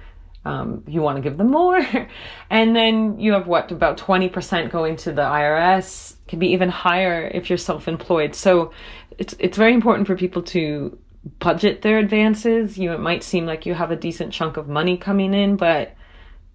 um, 0.45 0.83
you 0.87 1.01
want 1.01 1.17
to 1.17 1.21
give 1.21 1.37
them 1.37 1.51
more. 1.51 1.85
and 2.49 2.75
then 2.75 3.19
you 3.19 3.33
have 3.33 3.45
what, 3.45 3.71
about 3.71 3.97
20% 3.97 4.71
going 4.71 4.95
to 4.97 5.11
the 5.11 5.21
IRS, 5.21 6.15
can 6.29 6.39
be 6.39 6.47
even 6.47 6.69
higher 6.69 7.29
if 7.33 7.49
you're 7.49 7.57
self 7.57 7.89
employed. 7.89 8.33
So 8.33 8.71
it's, 9.17 9.35
it's 9.37 9.57
very 9.57 9.73
important 9.73 10.07
for 10.07 10.15
people 10.15 10.43
to 10.43 10.97
budget 11.39 11.81
their 11.81 11.97
advances. 11.97 12.77
You 12.77 12.89
know, 12.89 12.95
it 12.95 13.01
might 13.01 13.21
seem 13.21 13.45
like 13.45 13.65
you 13.65 13.73
have 13.73 13.91
a 13.91 13.97
decent 13.97 14.31
chunk 14.31 14.55
of 14.55 14.69
money 14.69 14.97
coming 14.97 15.33
in, 15.33 15.57
but 15.57 15.93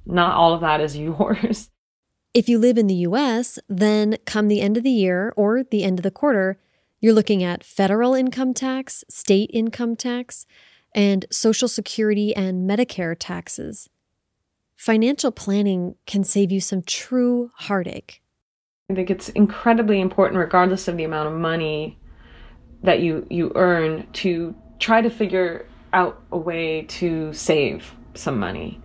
not 0.06 0.34
all 0.34 0.54
of 0.54 0.62
that 0.62 0.80
is 0.80 0.96
yours. 0.96 1.68
If 2.36 2.50
you 2.50 2.58
live 2.58 2.76
in 2.76 2.86
the 2.86 3.06
US, 3.06 3.58
then 3.66 4.18
come 4.26 4.48
the 4.48 4.60
end 4.60 4.76
of 4.76 4.82
the 4.82 4.90
year 4.90 5.32
or 5.38 5.62
the 5.62 5.82
end 5.82 5.98
of 5.98 6.02
the 6.02 6.10
quarter, 6.10 6.58
you're 7.00 7.14
looking 7.14 7.42
at 7.42 7.64
federal 7.64 8.12
income 8.12 8.52
tax, 8.52 9.04
state 9.08 9.50
income 9.54 9.96
tax, 9.96 10.44
and 10.94 11.24
Social 11.30 11.66
Security 11.66 12.36
and 12.36 12.68
Medicare 12.68 13.16
taxes. 13.18 13.88
Financial 14.76 15.30
planning 15.30 15.94
can 16.06 16.24
save 16.24 16.52
you 16.52 16.60
some 16.60 16.82
true 16.82 17.52
heartache. 17.54 18.20
I 18.90 18.94
think 18.94 19.08
it's 19.08 19.30
incredibly 19.30 19.98
important, 19.98 20.38
regardless 20.38 20.88
of 20.88 20.98
the 20.98 21.04
amount 21.04 21.28
of 21.28 21.40
money 21.40 21.98
that 22.82 23.00
you 23.00 23.26
you 23.30 23.50
earn 23.54 24.06
to 24.12 24.54
try 24.78 25.00
to 25.00 25.08
figure 25.08 25.66
out 25.94 26.20
a 26.30 26.36
way 26.36 26.82
to 26.82 27.32
save 27.32 27.92
some 28.12 28.38
money. 28.38 28.82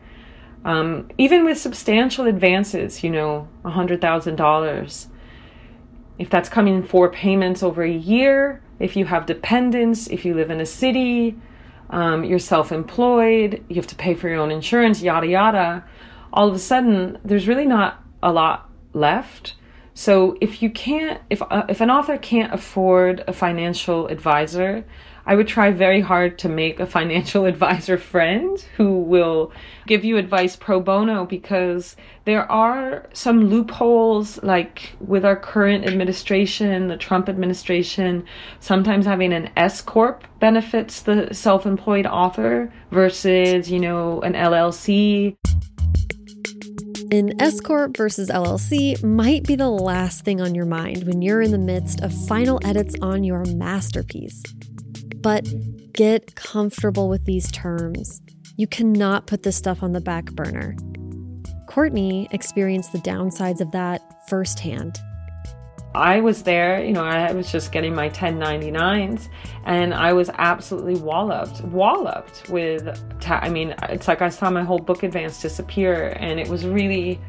Um, 0.64 1.10
even 1.18 1.44
with 1.44 1.58
substantial 1.58 2.26
advances, 2.26 3.04
you 3.04 3.10
know, 3.10 3.48
$100,000, 3.66 5.08
if 6.20 6.30
that's 6.30 6.50
coming 6.50 6.76
in 6.76 6.84
four 6.84 7.10
payments 7.10 7.64
over 7.64 7.84
a 7.84 7.92
year, 7.92 8.62
if 8.80 8.96
you 8.96 9.06
have 9.06 9.26
dependents, 9.26 10.08
if 10.08 10.24
you 10.24 10.36
live 10.36 10.52
in 10.52 10.60
a 10.60 10.66
city, 10.66 11.36
um, 11.90 12.24
you're 12.24 12.40
self 12.40 12.72
employed, 12.72 13.64
you 13.70 13.76
have 13.76 13.88
to 13.88 13.96
pay 13.96 14.14
for 14.14 14.30
your 14.30 14.40
own 14.40 14.52
insurance, 14.52 15.02
yada, 15.02 15.28
yada, 15.28 15.84
all 16.34 16.48
of 16.48 16.56
a 16.56 16.60
sudden, 16.60 17.18
there's 17.26 17.48
really 17.48 17.66
not 17.66 18.02
a 18.24 18.32
lot 18.32 18.70
left. 18.94 19.56
So 20.02 20.36
if 20.42 20.64
you 20.64 20.72
can't, 20.72 21.22
if 21.30 21.44
uh, 21.44 21.68
if 21.70 21.80
an 21.80 21.92
author 21.92 22.18
can't 22.18 22.52
afford 22.52 23.24
a 23.28 23.34
financial 23.34 24.08
advisor, 24.08 24.84
I 25.28 25.36
would 25.36 25.48
try 25.48 25.70
very 25.70 26.02
hard 26.02 26.40
to 26.40 26.50
make 26.50 26.80
a 26.80 26.88
financial 26.88 27.46
advisor 27.54 28.00
friend 28.00 28.60
who 28.78 29.00
will 29.02 29.52
give 29.86 30.04
you 30.04 30.18
advice 30.18 30.56
pro 30.56 30.80
bono 30.80 31.28
because 31.28 31.96
there 32.26 32.52
are 32.52 33.10
some 33.14 33.46
loopholes 33.46 34.42
like 34.42 34.94
with 35.00 35.24
our 35.24 35.36
current 35.36 35.86
administration, 35.86 36.88
the 36.88 36.98
Trump 36.98 37.30
administration, 37.30 38.26
sometimes 38.60 39.06
having 39.06 39.32
an 39.34 39.52
S 39.56 39.82
corp 39.82 40.24
benefits 40.40 41.04
the 41.04 41.32
self-employed 41.32 42.08
author 42.08 42.74
versus, 42.90 43.70
you 43.70 43.80
know, 43.80 44.20
an 44.22 44.34
LLC. 44.34 45.36
An 47.14 47.42
S 47.42 47.60
Corp 47.60 47.98
versus 47.98 48.30
LLC 48.30 49.04
might 49.04 49.44
be 49.44 49.58
the 49.58 49.70
last 49.70 50.24
thing 50.24 50.40
on 50.40 50.56
your 50.56 50.66
mind 50.66 51.04
when 51.04 51.22
you're 51.22 51.42
in 51.42 51.52
the 51.52 51.58
midst 51.58 52.00
of 52.00 52.14
final 52.26 52.58
edits 52.64 52.96
on 53.02 53.26
your 53.26 53.44
masterpiece. 53.48 54.42
But 55.18 55.46
get 55.92 56.36
comfortable 56.36 57.10
with 57.10 57.26
these 57.26 57.52
terms. 57.52 58.22
You 58.56 58.66
cannot 58.66 59.28
put 59.28 59.44
this 59.44 59.58
stuff 59.58 59.84
on 59.84 59.92
the 59.92 60.00
back 60.00 60.32
burner. 60.32 60.74
Courtney 61.68 62.30
experienced 62.32 62.94
the 62.94 63.00
downsides 63.00 63.60
of 63.60 63.72
that 63.72 64.02
firsthand. 64.30 64.98
I 65.94 66.22
was 66.22 66.44
there, 66.44 66.84
you 66.84 66.94
know, 66.94 67.04
I 67.04 67.34
was 67.34 67.52
just 67.52 67.72
getting 67.74 67.94
my 67.94 68.10
1099s 68.10 69.28
and 69.66 69.94
I 69.94 70.14
was 70.14 70.30
absolutely 70.38 70.96
walloped, 70.96 71.62
walloped 71.66 72.50
with, 72.50 72.88
ta- 73.20 73.40
I 73.42 73.50
mean, 73.50 73.76
it's 73.90 74.08
like 74.08 74.22
I 74.22 74.30
saw 74.30 74.50
my 74.50 74.64
whole 74.64 74.80
book 74.80 75.04
advance 75.04 75.42
disappear 75.42 76.16
and 76.18 76.40
it 76.40 76.48
was 76.48 76.66
really 76.66 77.20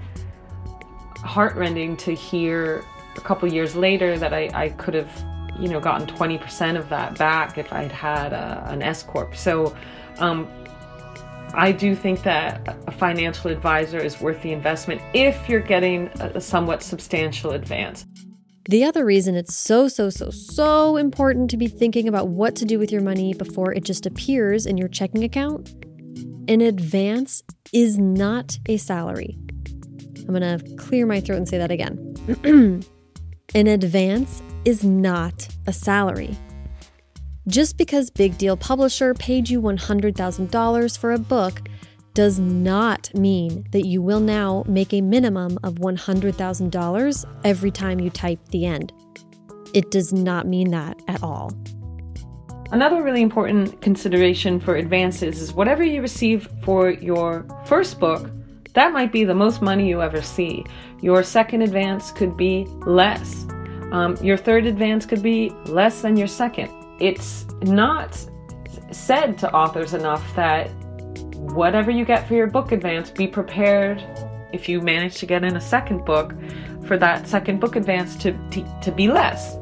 heartrending 1.17 1.97
to 1.99 2.15
hear 2.15 2.85
a 3.17 3.21
couple 3.21 3.53
years 3.53 3.75
later 3.75 4.17
that 4.19 4.33
I, 4.33 4.49
I 4.55 4.69
could 4.71 4.95
have, 4.95 5.11
you 5.59 5.69
know, 5.69 5.81
gotten 5.81 6.07
20% 6.07 6.79
of 6.79 6.89
that 6.89 7.19
back 7.19 7.59
if 7.59 7.73
I'd 7.73 7.93
had 7.93 8.33
a, 8.33 8.65
an 8.69 8.81
S 8.81 9.03
Corp. 9.03 9.35
So, 9.35 9.77
um, 10.19 10.49
I 11.55 11.71
do 11.71 11.95
think 11.95 12.23
that 12.23 12.77
a 12.87 12.91
financial 12.91 13.51
advisor 13.51 13.99
is 13.99 14.21
worth 14.21 14.41
the 14.41 14.53
investment 14.53 15.03
if 15.13 15.49
you're 15.51 15.61
getting 15.61 16.07
a 16.21 16.41
somewhat 16.41 16.83
substantial 16.83 17.51
advance. 17.51 18.07
The 18.69 18.85
other 18.85 19.05
reason 19.05 19.35
it's 19.35 19.57
so, 19.57 19.89
so, 19.89 20.09
so, 20.09 20.31
so 20.31 20.97
important 20.97 21.51
to 21.51 21.57
be 21.57 21.67
thinking 21.67 22.07
about 22.07 22.29
what 22.29 22.55
to 22.57 22.65
do 22.65 22.79
with 22.79 22.93
your 22.93 23.03
money 23.03 23.35
before 23.35 23.73
it 23.73 23.85
just 23.85 24.07
appears 24.07 24.67
in 24.67 24.79
your 24.79 24.89
checking 24.89 25.25
account 25.25 25.75
an 26.49 26.61
advance 26.61 27.43
is 27.73 27.99
not 27.99 28.59
a 28.67 28.77
salary. 28.77 29.39
I'm 30.29 30.35
going 30.35 30.59
to 30.59 30.77
clear 30.77 31.07
my 31.07 31.21
throat 31.21 31.39
and 31.39 31.49
say 31.49 31.59
that 31.59 31.71
again. 31.71 32.85
an 33.55 33.67
advance 33.67 34.43
is 34.65 34.85
not 34.85 35.49
a 35.67 35.73
salary. 35.73 36.37
Just 37.49 37.77
because 37.77 38.11
Big 38.11 38.39
Deal 38.39 38.57
Publisher 38.57 39.15
paid 39.15 39.49
you 39.49 39.61
$100,000 39.61 40.99
for 40.99 41.13
a 41.13 41.19
book 41.19 41.61
does 42.15 42.39
not 42.39 43.13
mean 43.15 43.67
that 43.73 43.87
you 43.87 44.03
will 44.03 44.21
now 44.21 44.65
make 44.67 44.93
a 44.93 45.01
minimum 45.01 45.59
of 45.63 45.75
$100,000 45.77 47.25
every 47.45 47.71
time 47.71 48.01
you 48.01 48.11
type 48.11 48.41
the 48.49 48.67
end. 48.67 48.93
It 49.75 49.91
does 49.91 50.13
not 50.13 50.47
mean 50.47 50.71
that 50.71 51.01
at 51.09 51.23
all. 51.23 51.53
Another 52.71 53.03
really 53.03 53.23
important 53.23 53.81
consideration 53.83 54.59
for 54.59 54.77
advances 54.77 55.41
is 55.41 55.53
whatever 55.53 55.83
you 55.83 56.01
receive 56.01 56.49
for 56.63 56.91
your 56.91 57.47
first 57.67 58.01
book, 58.01 58.31
that 58.75 58.93
might 58.93 59.13
be 59.13 59.25
the 59.25 59.35
most 59.35 59.61
money 59.61 59.89
you 59.89 60.01
ever 60.01 60.23
see. 60.23 60.65
Your 61.03 61.23
second 61.23 61.63
advance 61.63 62.11
could 62.11 62.37
be 62.37 62.65
less. 62.87 63.47
Um, 63.93 64.17
your 64.23 64.39
third 64.39 64.67
advance 64.67 65.05
could 65.05 65.23
be 65.23 65.51
less 65.67 66.01
than 66.01 66.17
your 66.17 66.27
second. 66.27 66.71
It's 66.99 67.45
not 67.63 68.27
said 68.91 69.37
to 69.39 69.53
authors 69.53 69.93
enough 69.93 70.25
that 70.37 70.71
whatever 71.51 71.91
you 71.91 72.05
get 72.05 72.27
for 72.27 72.35
your 72.35 72.47
book 72.47 72.73
advance, 72.73 73.11
be 73.11 73.27
prepared 73.27 74.03
if 74.53 74.69
you 74.69 74.81
manage 74.81 75.17
to 75.17 75.27
get 75.27 75.45
in 75.45 75.57
a 75.57 75.61
second 75.61 76.05
book 76.05 76.35
for 76.87 76.97
that 76.97 77.27
second 77.27 77.61
book 77.61 77.77
advance 77.77 78.17
to, 78.17 78.33
to, 78.51 78.81
to 78.81 78.93
be 78.93 79.09
less. 79.09 79.57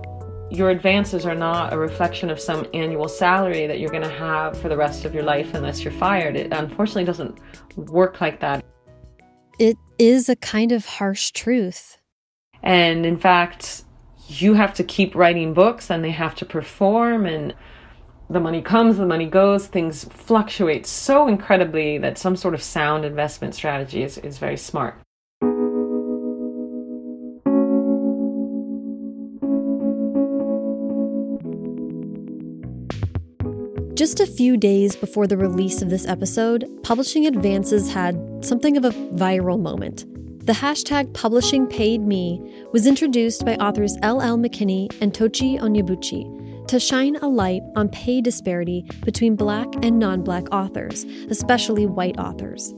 Your 0.50 0.70
advances 0.70 1.24
are 1.24 1.34
not 1.34 1.72
a 1.72 1.78
reflection 1.78 2.28
of 2.28 2.40
some 2.40 2.66
annual 2.74 3.08
salary 3.08 3.66
that 3.66 3.78
you're 3.78 3.90
going 3.90 4.02
to 4.02 4.08
have 4.08 4.60
for 4.60 4.68
the 4.68 4.76
rest 4.76 5.04
of 5.04 5.14
your 5.14 5.22
life 5.22 5.54
unless 5.54 5.82
you're 5.82 5.92
fired. 5.92 6.36
It 6.36 6.52
unfortunately 6.52 7.04
doesn't 7.04 7.38
work 7.76 8.20
like 8.20 8.40
that. 8.40 8.64
It 9.58 9.76
is 9.98 10.28
a 10.28 10.36
kind 10.36 10.72
of 10.72 10.84
harsh 10.84 11.30
truth. 11.30 11.98
And 12.62 13.06
in 13.06 13.16
fact, 13.16 13.84
you 14.26 14.54
have 14.54 14.74
to 14.74 14.84
keep 14.84 15.14
writing 15.14 15.54
books 15.54 15.90
and 15.90 16.04
they 16.04 16.10
have 16.10 16.34
to 16.36 16.44
perform 16.44 17.26
and 17.26 17.54
the 18.30 18.38
money 18.38 18.62
comes, 18.62 18.96
the 18.96 19.06
money 19.06 19.26
goes, 19.26 19.66
things 19.66 20.04
fluctuate 20.04 20.86
so 20.86 21.26
incredibly 21.26 21.98
that 21.98 22.16
some 22.16 22.36
sort 22.36 22.54
of 22.54 22.62
sound 22.62 23.04
investment 23.04 23.56
strategy 23.56 24.04
is, 24.04 24.18
is 24.18 24.38
very 24.38 24.56
smart. 24.56 24.94
Just 33.94 34.20
a 34.20 34.26
few 34.26 34.56
days 34.56 34.94
before 34.94 35.26
the 35.26 35.36
release 35.36 35.82
of 35.82 35.90
this 35.90 36.06
episode, 36.06 36.64
Publishing 36.84 37.26
Advances 37.26 37.92
had 37.92 38.16
something 38.42 38.76
of 38.76 38.84
a 38.84 38.90
viral 38.90 39.60
moment. 39.60 40.06
The 40.46 40.52
hashtag 40.52 41.12
Publishing 41.12 41.66
Paid 41.66 42.00
Me 42.00 42.40
was 42.72 42.86
introduced 42.86 43.44
by 43.44 43.56
authors 43.56 43.98
L.L. 44.02 44.38
McKinney 44.38 44.88
and 45.02 45.12
Tochi 45.12 45.60
Onyebuchi 45.60 46.39
to 46.70 46.78
shine 46.78 47.16
a 47.16 47.26
light 47.26 47.62
on 47.74 47.88
pay 47.88 48.20
disparity 48.20 48.86
between 49.04 49.34
Black 49.34 49.66
and 49.82 49.98
non 49.98 50.22
Black 50.22 50.44
authors, 50.52 51.02
especially 51.28 51.84
white 51.84 52.16
authors. 52.16 52.72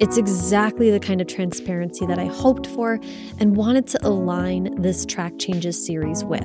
It's 0.00 0.18
exactly 0.18 0.90
the 0.90 1.00
kind 1.00 1.18
of 1.18 1.28
transparency 1.28 2.04
that 2.04 2.18
I 2.18 2.26
hoped 2.26 2.66
for 2.66 3.00
and 3.38 3.56
wanted 3.56 3.86
to 3.88 4.06
align 4.06 4.82
this 4.82 5.06
Track 5.06 5.38
Changes 5.38 5.82
series 5.82 6.22
with. 6.22 6.44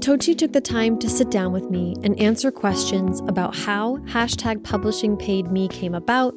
Tochi 0.00 0.34
took 0.38 0.54
the 0.54 0.60
time 0.62 0.98
to 1.00 1.10
sit 1.10 1.30
down 1.30 1.52
with 1.52 1.68
me 1.68 1.94
and 2.02 2.18
answer 2.18 2.50
questions 2.50 3.20
about 3.28 3.54
how 3.54 3.98
hashtag 4.06 4.64
publishing 4.64 5.18
paid 5.18 5.52
me 5.52 5.68
came 5.68 5.94
about, 5.94 6.32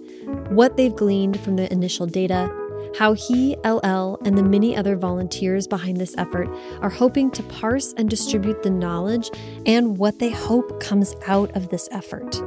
what 0.50 0.76
they've 0.76 0.94
gleaned 0.94 1.40
from 1.40 1.56
the 1.56 1.72
initial 1.72 2.06
data, 2.06 2.52
how 2.98 3.14
he, 3.14 3.56
LL, 3.66 4.18
and 4.26 4.38
the 4.38 4.44
many 4.44 4.76
other 4.76 4.96
volunteers 4.96 5.68
behind 5.68 5.98
this 5.98 6.16
effort 6.18 6.50
are 6.82 6.90
hoping 6.90 7.32
to 7.32 7.44
parse 7.44 7.94
and 7.98 8.10
distribute 8.10 8.64
the 8.64 8.70
knowledge 8.70 9.30
and 9.66 9.98
what 9.98 10.20
they 10.20 10.30
hope 10.30 10.80
comes 10.80 11.16
out 11.28 11.56
of 11.56 11.70
this 11.70 11.88
effort. 11.92 12.42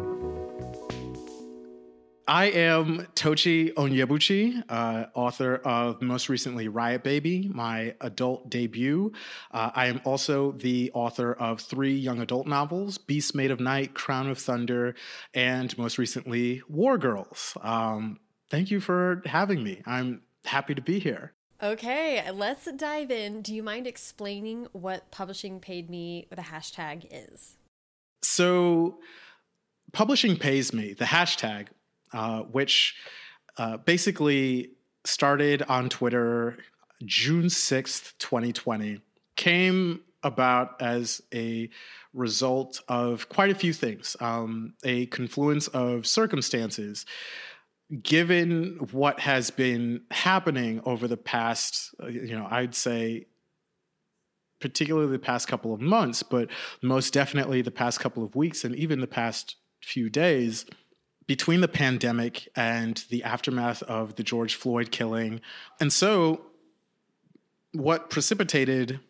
I 2.28 2.46
am 2.46 3.06
Tochi 3.14 3.72
Onyebuchi, 3.74 4.64
uh, 4.68 5.06
author 5.14 5.56
of 5.64 6.02
most 6.02 6.28
recently 6.28 6.66
Riot 6.66 7.04
Baby, 7.04 7.48
my 7.54 7.94
adult 8.00 8.50
debut. 8.50 9.12
Uh, 9.52 9.70
I 9.72 9.86
am 9.86 10.00
also 10.04 10.50
the 10.52 10.90
author 10.92 11.34
of 11.34 11.60
three 11.60 11.94
young 11.94 12.20
adult 12.20 12.48
novels 12.48 12.98
Beast 12.98 13.36
Made 13.36 13.52
of 13.52 13.60
Night, 13.60 13.94
Crown 13.94 14.28
of 14.28 14.38
Thunder, 14.38 14.96
and 15.34 15.76
most 15.78 15.98
recently 15.98 16.62
War 16.68 16.98
Girls. 16.98 17.56
Um, 17.62 18.18
thank 18.50 18.72
you 18.72 18.80
for 18.80 19.22
having 19.24 19.62
me. 19.62 19.82
I'm 19.86 20.22
happy 20.46 20.74
to 20.74 20.82
be 20.82 20.98
here. 20.98 21.32
Okay, 21.62 22.30
let's 22.32 22.70
dive 22.72 23.10
in. 23.10 23.40
Do 23.40 23.54
you 23.54 23.62
mind 23.62 23.86
explaining 23.86 24.66
what 24.72 25.10
Publishing 25.10 25.58
Paid 25.58 25.88
Me, 25.88 26.26
the 26.30 26.42
hashtag 26.42 27.06
is? 27.10 27.56
So, 28.22 28.98
Publishing 29.92 30.36
Pays 30.36 30.74
Me, 30.74 30.92
the 30.92 31.06
hashtag, 31.06 31.68
uh, 32.12 32.40
which 32.40 32.94
uh, 33.56 33.78
basically 33.78 34.70
started 35.04 35.62
on 35.62 35.88
Twitter 35.88 36.58
June 37.04 37.44
6th, 37.44 38.12
2020, 38.18 39.00
came 39.36 40.00
about 40.22 40.80
as 40.82 41.22
a 41.32 41.70
result 42.12 42.80
of 42.88 43.28
quite 43.28 43.50
a 43.50 43.54
few 43.54 43.72
things, 43.72 44.16
um, 44.20 44.74
a 44.84 45.06
confluence 45.06 45.68
of 45.68 46.06
circumstances 46.06 47.06
given 48.02 48.78
what 48.90 49.20
has 49.20 49.50
been 49.50 50.02
happening 50.10 50.80
over 50.84 51.06
the 51.06 51.16
past, 51.16 51.94
uh, 52.02 52.08
you 52.08 52.36
know, 52.36 52.46
I'd 52.50 52.74
say 52.74 53.26
particularly 54.60 55.12
the 55.12 55.18
past 55.18 55.48
couple 55.48 55.72
of 55.72 55.80
months, 55.80 56.22
but 56.22 56.48
most 56.82 57.12
definitely 57.12 57.62
the 57.62 57.70
past 57.70 58.00
couple 58.00 58.24
of 58.24 58.34
weeks 58.34 58.64
and 58.64 58.74
even 58.74 59.00
the 59.00 59.06
past 59.06 59.56
few 59.82 60.08
days 60.08 60.66
between 61.26 61.60
the 61.60 61.68
pandemic 61.68 62.48
and 62.56 63.04
the 63.10 63.22
aftermath 63.22 63.82
of 63.84 64.16
the 64.16 64.22
George 64.22 64.54
Floyd 64.54 64.90
killing. 64.90 65.40
And 65.80 65.92
so, 65.92 66.40
what 67.72 68.10
precipitated 68.10 69.00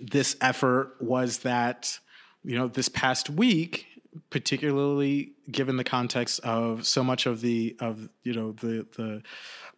this 0.00 0.36
effort 0.40 0.96
was 1.00 1.38
that, 1.38 1.98
you 2.42 2.56
know, 2.56 2.68
this 2.68 2.88
past 2.88 3.28
week, 3.28 3.86
particularly 4.30 5.32
given 5.50 5.76
the 5.76 5.84
context 5.84 6.40
of 6.40 6.86
so 6.86 7.02
much 7.02 7.26
of 7.26 7.40
the 7.40 7.76
of 7.80 8.08
you 8.24 8.34
know 8.34 8.52
the 8.52 8.86
the 8.96 9.22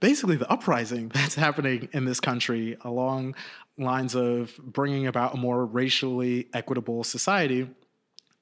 basically 0.01 0.37
the 0.37 0.51
uprising 0.51 1.09
that's 1.15 1.35
happening 1.35 1.89
in 1.93 2.05
this 2.05 2.21
country 2.21 2.77
along 2.83 3.35
lines 3.79 4.15
of 4.15 4.57
bringing 4.59 5.07
about 5.07 5.35
a 5.35 5.37
more 5.37 5.65
racially 5.65 6.49
equitable 6.53 7.05
society. 7.05 7.69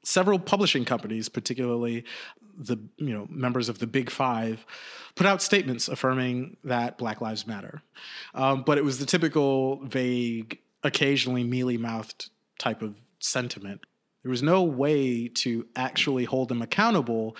Several 0.05 0.39
publishing 0.39 0.85
companies 0.85 1.29
particularly 1.29 2.05
the 2.59 2.77
you 2.97 3.13
know 3.13 3.27
members 3.31 3.69
of 3.69 3.79
the 3.79 3.87
big 3.87 4.11
five 4.11 4.65
put 5.15 5.27
out 5.27 5.43
statements 5.43 5.89
affirming 5.89 6.57
that 6.65 6.99
black 6.99 7.21
lives 7.21 7.47
matter. 7.47 7.83
Um, 8.35 8.63
but 8.63 8.79
it 8.79 8.85
was 8.85 8.99
the 8.99 9.07
typical 9.07 9.85
vague 9.85 10.59
occasionally 10.83 11.45
mealy 11.45 11.77
mouthed 11.77 12.31
type 12.59 12.83
of 12.83 12.95
sentiment 13.21 13.81
there 14.23 14.31
was 14.31 14.43
no 14.43 14.63
way 14.63 15.29
to 15.29 15.67
actually 15.75 16.25
hold 16.25 16.49
them 16.49 16.63
accountable 16.63 17.37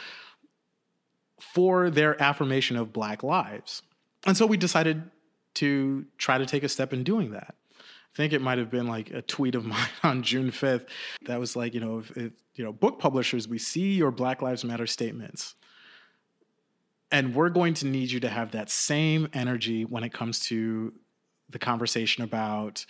for 1.41 1.91
their 1.91 2.21
affirmation 2.21 2.77
of 2.77 2.93
Black 2.93 3.23
lives. 3.23 3.83
And 4.27 4.37
so 4.37 4.47
we 4.47 4.57
decided 4.57 5.03
to 5.55 6.07
try 6.19 6.39
to 6.39 6.47
take 6.47 6.63
a 6.63 6.69
step 6.69 6.93
in 6.93 7.05
doing 7.05 7.33
that. 7.33 7.55
I 7.79 8.17
think 8.17 8.33
it 8.33 8.43
might 8.43 8.59
have 8.59 8.71
been 8.71 8.87
like 8.87 9.11
a 9.11 9.23
tweet 9.23 9.55
of 9.55 9.65
mine 9.67 9.89
on 10.03 10.23
June 10.23 10.51
5th 10.51 10.87
that 11.27 11.41
was 11.41 11.57
like, 11.57 11.75
you 11.75 11.81
know, 11.81 11.99
if, 11.99 12.17
if, 12.17 12.33
you 12.55 12.65
know, 12.65 12.73
book 12.73 12.99
publishers, 12.99 13.49
we 13.49 13.59
see 13.59 13.95
your 13.95 14.11
Black 14.11 14.43
Lives 14.43 14.65
Matter 14.65 14.87
statements. 14.87 15.55
And 17.11 17.35
we're 17.35 17.51
going 17.51 17.75
to 17.75 17.87
need 17.87 18.11
you 18.11 18.21
to 18.21 18.29
have 18.29 18.53
that 18.53 18.71
same 18.71 19.29
energy 19.35 19.85
when 19.85 20.03
it 20.03 20.13
comes 20.13 20.41
to 20.47 20.93
the 21.51 21.59
conversation 21.59 22.25
about 22.25 22.87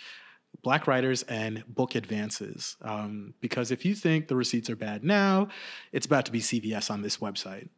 black 0.61 0.87
writers 0.87 1.23
and 1.23 1.63
book 1.67 1.95
advances. 1.95 2.77
Um, 2.81 3.33
because 3.41 3.71
if 3.71 3.85
you 3.85 3.95
think 3.95 4.27
the 4.27 4.35
receipts 4.35 4.69
are 4.69 4.75
bad 4.75 5.03
now, 5.03 5.49
it's 5.91 6.05
about 6.05 6.25
to 6.25 6.31
be 6.31 6.39
CVS 6.39 6.91
on 6.91 7.01
this 7.01 7.17
website. 7.17 7.69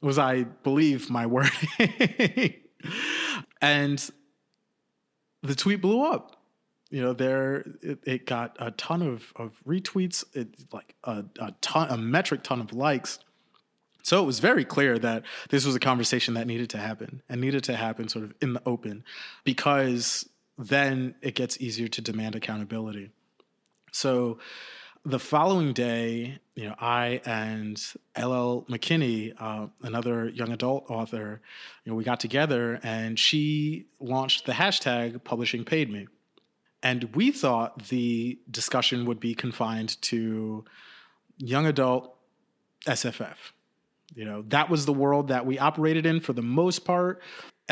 Was 0.00 0.18
I 0.18 0.44
believe 0.44 1.10
my 1.10 1.26
wording? 1.26 2.54
and 3.60 4.10
the 5.42 5.54
tweet 5.54 5.80
blew 5.80 6.02
up. 6.04 6.36
You 6.90 7.00
know, 7.00 7.12
there 7.14 7.64
it, 7.80 7.98
it 8.04 8.26
got 8.26 8.56
a 8.60 8.70
ton 8.72 9.00
of, 9.00 9.32
of 9.36 9.52
retweets, 9.66 10.24
it 10.34 10.48
like 10.72 10.94
a, 11.04 11.24
a 11.40 11.54
ton, 11.60 11.88
a 11.90 11.96
metric 11.96 12.42
ton 12.42 12.60
of 12.60 12.72
likes. 12.72 13.18
So 14.02 14.22
it 14.22 14.26
was 14.26 14.40
very 14.40 14.64
clear 14.64 14.98
that 14.98 15.22
this 15.48 15.64
was 15.64 15.74
a 15.74 15.80
conversation 15.80 16.34
that 16.34 16.46
needed 16.46 16.70
to 16.70 16.78
happen 16.78 17.22
and 17.28 17.40
needed 17.40 17.64
to 17.64 17.76
happen 17.76 18.08
sort 18.08 18.24
of 18.24 18.34
in 18.42 18.52
the 18.52 18.62
open 18.66 19.04
because 19.44 20.28
then 20.68 21.14
it 21.22 21.34
gets 21.34 21.60
easier 21.60 21.88
to 21.88 22.00
demand 22.00 22.34
accountability. 22.34 23.10
So 23.92 24.38
the 25.04 25.18
following 25.18 25.72
day, 25.72 26.38
you 26.54 26.68
know, 26.68 26.74
I 26.78 27.20
and 27.24 27.76
LL 28.16 28.64
McKinney, 28.70 29.34
uh, 29.38 29.66
another 29.82 30.28
young 30.28 30.52
adult 30.52 30.84
author, 30.88 31.40
you 31.84 31.90
know, 31.90 31.96
we 31.96 32.04
got 32.04 32.20
together 32.20 32.78
and 32.82 33.18
she 33.18 33.86
launched 34.00 34.46
the 34.46 34.52
hashtag 34.52 35.24
Publishing 35.24 35.64
Paid 35.64 35.90
Me. 35.90 36.06
And 36.82 37.14
we 37.14 37.30
thought 37.30 37.88
the 37.88 38.38
discussion 38.50 39.06
would 39.06 39.20
be 39.20 39.34
confined 39.34 40.00
to 40.02 40.64
young 41.38 41.66
adult 41.66 42.16
SFF. 42.86 43.36
You 44.14 44.24
know, 44.24 44.42
that 44.48 44.68
was 44.68 44.84
the 44.84 44.92
world 44.92 45.28
that 45.28 45.46
we 45.46 45.58
operated 45.58 46.06
in 46.06 46.20
for 46.20 46.32
the 46.32 46.42
most 46.42 46.80
part. 46.80 47.22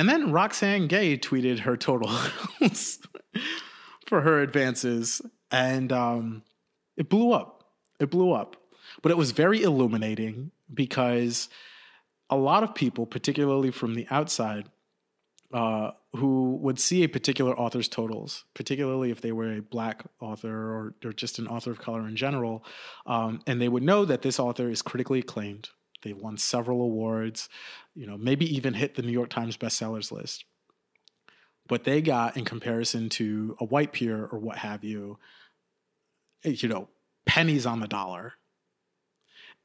And 0.01 0.09
then 0.09 0.33
Roxane 0.33 0.89
Gay 0.89 1.19
tweeted 1.19 1.59
her 1.59 1.77
totals 1.77 2.31
for 4.07 4.23
her 4.23 4.41
advances, 4.41 5.21
and 5.51 5.93
um, 5.93 6.43
it 6.97 7.11
blew 7.11 7.33
up. 7.33 7.65
It 7.99 8.11
blew 8.11 8.33
up. 8.33 8.57
But 9.03 9.13
it 9.13 9.19
was 9.19 9.33
very 9.33 9.63
illuminating 9.63 10.53
because 10.73 11.51
a 12.31 12.37
lot 12.37 12.63
of 12.63 12.75
people, 12.75 13.05
particularly 13.05 13.71
from 13.71 13.95
the 13.95 14.07
outside, 14.11 14.71
uh, 15.53 15.91
who 16.17 16.57
would 16.63 16.79
see 16.79 17.03
a 17.03 17.09
particular 17.11 17.55
author's 17.55 17.87
totals, 17.87 18.47
particularly 18.55 19.11
if 19.11 19.21
they 19.21 19.33
were 19.33 19.57
a 19.57 19.61
black 19.61 20.03
author 20.19 20.49
or, 20.49 20.95
or 21.05 21.13
just 21.13 21.39
an 21.39 21.47
author 21.47 21.73
of 21.73 21.79
color 21.79 22.09
in 22.09 22.17
general, 22.17 22.65
um, 23.05 23.43
and 23.47 23.61
they 23.61 23.69
would 23.69 23.83
know 23.83 24.07
that 24.07 24.23
this 24.23 24.41
author 24.41 24.71
is 24.71 24.81
critically 24.81 25.19
acclaimed. 25.19 25.69
They've 26.03 26.17
won 26.17 26.37
several 26.37 26.83
awards, 26.83 27.49
you 27.95 28.07
know, 28.07 28.17
maybe 28.17 28.47
even 28.55 28.75
hit 28.75 28.95
the 28.95 29.03
New 29.03 29.13
York 29.13 29.31
Times 29.31 29.57
bestsellers 29.57 30.11
list. 30.11 30.45
But 31.69 31.85
they 31.85 32.03
got, 32.03 32.37
in 32.37 32.45
comparison 32.45 33.09
to 33.11 33.57
a 33.61 33.65
white 33.65 33.93
peer 33.93 34.27
or 34.27 34.39
what 34.39 34.59
have 34.59 34.83
you, 34.83 35.19
eh, 36.45 36.57
you 36.57 36.69
know, 36.69 36.89
pennies 37.27 37.67
on 37.67 37.81
the 37.81 37.87
dollar. 37.87 38.35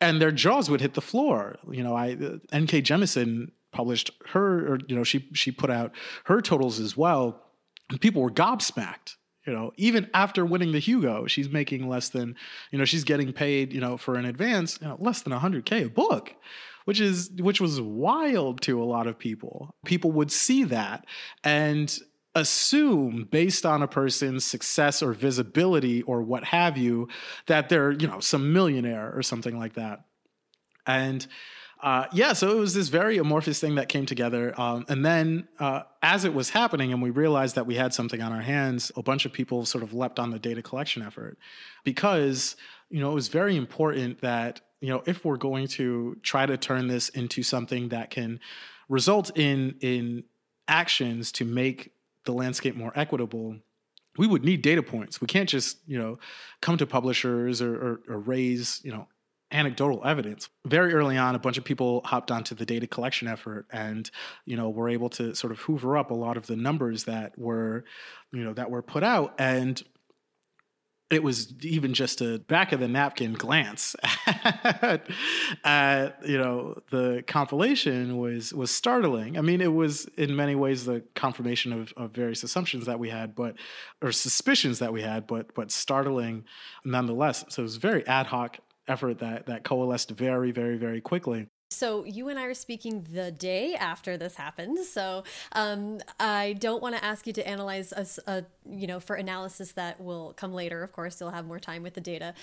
And 0.01 0.21
their 0.21 0.31
jaws 0.31 0.69
would 0.69 0.81
hit 0.81 0.93
the 0.93 1.01
floor. 1.01 1.57
You 1.71 1.83
know, 1.83 1.95
I 1.95 2.13
uh, 2.13 2.37
N.K. 2.51 2.81
Jemison 2.81 3.51
published 3.71 4.11
her, 4.27 4.73
or 4.73 4.79
you 4.87 4.95
know, 4.95 5.03
she 5.03 5.27
she 5.33 5.51
put 5.51 5.69
out 5.69 5.93
her 6.25 6.41
totals 6.41 6.79
as 6.79 6.97
well, 6.97 7.41
and 7.89 7.99
people 7.99 8.21
were 8.21 8.31
gobsmacked. 8.31 9.15
You 9.45 9.53
know, 9.53 9.73
even 9.77 10.09
after 10.13 10.45
winning 10.45 10.71
the 10.71 10.79
Hugo, 10.79 11.27
she's 11.27 11.49
making 11.49 11.87
less 11.87 12.09
than, 12.09 12.35
you 12.71 12.79
know, 12.79 12.85
she's 12.85 13.03
getting 13.03 13.31
paid, 13.31 13.73
you 13.73 13.79
know, 13.79 13.97
for 13.97 14.15
an 14.15 14.25
advance, 14.25 14.79
you 14.81 14.87
know, 14.87 14.97
less 14.99 15.21
than 15.21 15.33
100k 15.33 15.85
a 15.85 15.89
book, 15.89 16.33
which 16.85 16.99
is 16.99 17.29
which 17.39 17.61
was 17.61 17.79
wild 17.79 18.61
to 18.61 18.81
a 18.81 18.85
lot 18.85 19.07
of 19.07 19.19
people. 19.19 19.75
People 19.85 20.11
would 20.13 20.31
see 20.31 20.63
that 20.65 21.05
and 21.43 21.99
assume 22.33 23.27
based 23.31 23.65
on 23.65 23.81
a 23.81 23.87
person's 23.87 24.43
success 24.43 25.01
or 25.01 25.13
visibility 25.13 26.01
or 26.01 26.21
what 26.21 26.43
have 26.43 26.77
you 26.77 27.07
that 27.47 27.69
they're, 27.69 27.91
you 27.91 28.07
know, 28.07 28.19
some 28.19 28.51
millionaire 28.51 29.13
or 29.15 29.23
something 29.23 29.57
like 29.57 29.73
that. 29.75 30.03
And 30.85 31.25
uh, 31.81 32.05
yeah, 32.13 32.33
so 32.33 32.51
it 32.51 32.59
was 32.59 32.73
this 32.73 32.89
very 32.89 33.17
amorphous 33.17 33.59
thing 33.59 33.75
that 33.75 33.89
came 33.89 34.05
together. 34.05 34.59
Um, 34.59 34.85
and 34.87 35.05
then 35.05 35.47
uh, 35.59 35.81
as 36.01 36.25
it 36.25 36.33
was 36.33 36.49
happening 36.49 36.93
and 36.93 37.01
we 37.01 37.09
realized 37.09 37.55
that 37.55 37.65
we 37.65 37.75
had 37.75 37.93
something 37.93 38.21
on 38.21 38.31
our 38.31 38.41
hands, 38.41 38.91
a 38.95 39.03
bunch 39.03 39.25
of 39.25 39.33
people 39.33 39.65
sort 39.65 39.83
of 39.83 39.93
leapt 39.93 40.17
on 40.17 40.31
the 40.31 40.39
data 40.39 40.61
collection 40.61 41.03
effort 41.03 41.37
because, 41.83 42.55
you 42.89 42.99
know, 42.99 43.11
it 43.11 43.15
was 43.15 43.27
very 43.27 43.55
important 43.55 44.21
that, 44.21 44.61
you 44.79 44.89
know, 44.89 45.03
if 45.05 45.25
we're 45.25 45.37
going 45.37 45.67
to 45.67 46.17
try 46.23 46.45
to 46.45 46.57
turn 46.57 46.87
this 46.87 47.09
into 47.09 47.43
something 47.43 47.89
that 47.89 48.09
can 48.09 48.39
result 48.89 49.37
in, 49.37 49.75
in 49.81 50.23
actions 50.67 51.31
to 51.33 51.45
make 51.45 51.91
the 52.23 52.31
landscape 52.31 52.75
more 52.75 52.93
equitable, 52.95 53.57
we 54.17 54.27
would 54.27 54.45
need 54.45 54.61
data 54.61 54.81
points. 54.81 55.19
We 55.19 55.27
can't 55.27 55.49
just, 55.49 55.77
you 55.85 55.97
know, 55.97 56.19
come 56.61 56.77
to 56.77 56.87
publishers 56.87 57.61
or, 57.61 57.75
or, 57.75 58.01
or 58.07 58.19
raise, 58.19 58.81
you 58.83 58.91
know, 58.91 59.07
anecdotal 59.55 60.01
evidence. 60.05 60.49
Very 60.65 60.93
early 60.93 61.17
on, 61.17 61.33
a 61.33 61.39
bunch 61.39 61.57
of 61.57 61.63
people 61.63 62.01
hopped 62.03 62.29
onto 62.29 62.53
the 62.53 62.65
data 62.65 62.87
collection 62.87 63.27
effort, 63.27 63.65
and 63.71 64.09
you 64.45 64.57
know 64.57 64.69
were 64.69 64.89
able 64.89 65.09
to 65.11 65.33
sort 65.33 65.51
of 65.51 65.59
hoover 65.59 65.97
up 65.97 66.11
a 66.11 66.13
lot 66.13 66.37
of 66.37 66.45
the 66.47 66.55
numbers 66.55 67.05
that 67.05 67.37
were, 67.37 67.85
you 68.31 68.43
know, 68.43 68.53
that 68.53 68.69
were 68.69 68.81
put 68.81 69.03
out, 69.03 69.33
and 69.39 69.81
it 71.11 71.21
was 71.21 71.53
even 71.61 71.93
just 71.93 72.19
a 72.19 72.39
back 72.39 72.71
of 72.71 72.79
the 72.79 72.87
napkin 72.87 73.33
glance 73.33 73.95
at, 74.25 75.07
at, 75.63 76.27
you 76.27 76.37
know 76.37 76.81
the 76.89 77.23
compilation 77.27 78.17
was 78.17 78.53
was 78.53 78.71
startling. 78.71 79.37
I 79.37 79.41
mean, 79.41 79.61
it 79.61 79.71
was 79.71 80.05
in 80.17 80.35
many 80.35 80.55
ways 80.55 80.85
the 80.85 81.03
confirmation 81.13 81.71
of, 81.71 81.93
of 81.95 82.11
various 82.11 82.43
assumptions 82.43 82.87
that 82.87 82.99
we 82.99 83.09
had, 83.09 83.35
but 83.35 83.55
or 84.01 84.11
suspicions 84.11 84.79
that 84.79 84.91
we 84.91 85.01
had, 85.01 85.27
but 85.27 85.53
but 85.53 85.71
startling 85.71 86.43
nonetheless. 86.83 87.45
So 87.49 87.61
it 87.61 87.63
was 87.63 87.77
very 87.77 88.05
ad 88.07 88.27
hoc 88.27 88.59
effort 88.87 89.19
that 89.19 89.45
that 89.47 89.63
coalesced 89.63 90.11
very, 90.11 90.51
very, 90.51 90.77
very 90.77 91.01
quickly. 91.01 91.47
So 91.71 92.05
you 92.05 92.29
and 92.29 92.39
I 92.39 92.43
are 92.43 92.53
speaking 92.53 93.05
the 93.11 93.31
day 93.31 93.75
after 93.75 94.17
this 94.17 94.35
happened. 94.35 94.77
So 94.85 95.23
um, 95.53 95.99
I 96.19 96.53
don't 96.59 96.81
want 96.81 96.95
to 96.95 97.03
ask 97.03 97.25
you 97.25 97.33
to 97.33 97.47
analyze 97.47 97.91
us, 97.91 98.19
uh, 98.27 98.41
you 98.69 98.87
know, 98.87 98.99
for 98.99 99.15
analysis 99.15 99.71
that 99.73 99.99
will 99.99 100.33
come 100.37 100.53
later. 100.53 100.83
Of 100.83 100.93
course, 100.93 101.19
you'll 101.19 101.31
have 101.31 101.45
more 101.45 101.59
time 101.59 101.81
with 101.81 101.95
the 101.95 102.01
data. 102.01 102.33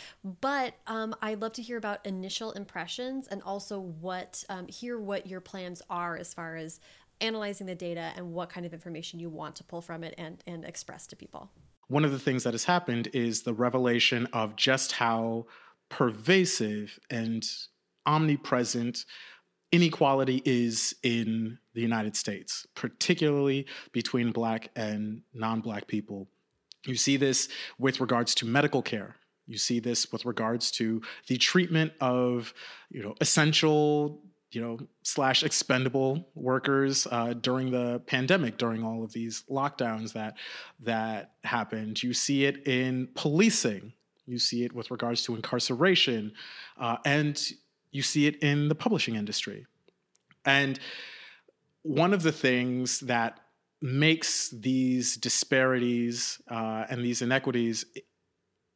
But 0.40 0.74
um, 0.86 1.14
I'd 1.22 1.40
love 1.40 1.52
to 1.54 1.62
hear 1.62 1.78
about 1.78 2.04
initial 2.04 2.52
impressions 2.52 3.28
and 3.28 3.42
also 3.42 3.78
what 3.78 4.44
um, 4.48 4.66
hear 4.66 4.98
what 4.98 5.26
your 5.26 5.40
plans 5.40 5.82
are 5.88 6.16
as 6.16 6.34
far 6.34 6.56
as 6.56 6.80
analyzing 7.20 7.68
the 7.68 7.74
data 7.76 8.12
and 8.16 8.32
what 8.32 8.50
kind 8.50 8.66
of 8.66 8.74
information 8.74 9.20
you 9.20 9.30
want 9.30 9.54
to 9.56 9.64
pull 9.64 9.80
from 9.80 10.02
it 10.02 10.14
and 10.18 10.42
and 10.46 10.64
express 10.64 11.06
to 11.06 11.16
people. 11.16 11.48
One 11.88 12.04
of 12.04 12.10
the 12.10 12.18
things 12.18 12.44
that 12.44 12.54
has 12.54 12.64
happened 12.64 13.08
is 13.12 13.42
the 13.42 13.52
revelation 13.52 14.26
of 14.32 14.56
just 14.56 14.92
how 14.92 15.46
pervasive 15.92 16.98
and 17.10 17.46
omnipresent 18.06 19.04
inequality 19.72 20.40
is 20.46 20.94
in 21.02 21.58
the 21.74 21.82
United 21.82 22.16
States, 22.16 22.66
particularly 22.74 23.66
between 23.92 24.32
Black 24.32 24.70
and 24.74 25.20
non 25.34 25.60
Black 25.60 25.86
people. 25.86 26.28
You 26.86 26.96
see 26.96 27.18
this 27.18 27.48
with 27.78 28.00
regards 28.00 28.34
to 28.36 28.46
medical 28.46 28.80
care. 28.80 29.16
You 29.46 29.58
see 29.58 29.80
this 29.80 30.10
with 30.10 30.24
regards 30.24 30.70
to 30.72 31.02
the 31.28 31.36
treatment 31.36 31.92
of, 32.00 32.54
you 32.90 33.02
know, 33.02 33.14
essential, 33.20 34.22
you 34.50 34.62
know, 34.62 34.78
slash 35.02 35.42
expendable 35.42 36.26
workers 36.34 37.06
uh, 37.10 37.34
during 37.34 37.70
the 37.70 38.00
pandemic, 38.06 38.56
during 38.56 38.82
all 38.82 39.04
of 39.04 39.12
these 39.12 39.44
lockdowns 39.50 40.14
that 40.14 40.38
that 40.80 41.32
happened. 41.44 42.02
You 42.02 42.14
see 42.14 42.46
it 42.46 42.66
in 42.66 43.08
policing. 43.14 43.92
You 44.26 44.38
see 44.38 44.64
it 44.64 44.72
with 44.72 44.90
regards 44.90 45.22
to 45.24 45.34
incarceration, 45.34 46.32
uh, 46.78 46.96
and 47.04 47.40
you 47.90 48.02
see 48.02 48.26
it 48.26 48.36
in 48.42 48.68
the 48.68 48.74
publishing 48.74 49.16
industry. 49.16 49.66
And 50.44 50.78
one 51.82 52.14
of 52.14 52.22
the 52.22 52.32
things 52.32 53.00
that 53.00 53.40
makes 53.80 54.50
these 54.50 55.16
disparities 55.16 56.40
uh, 56.48 56.84
and 56.88 57.04
these 57.04 57.20
inequities 57.22 57.84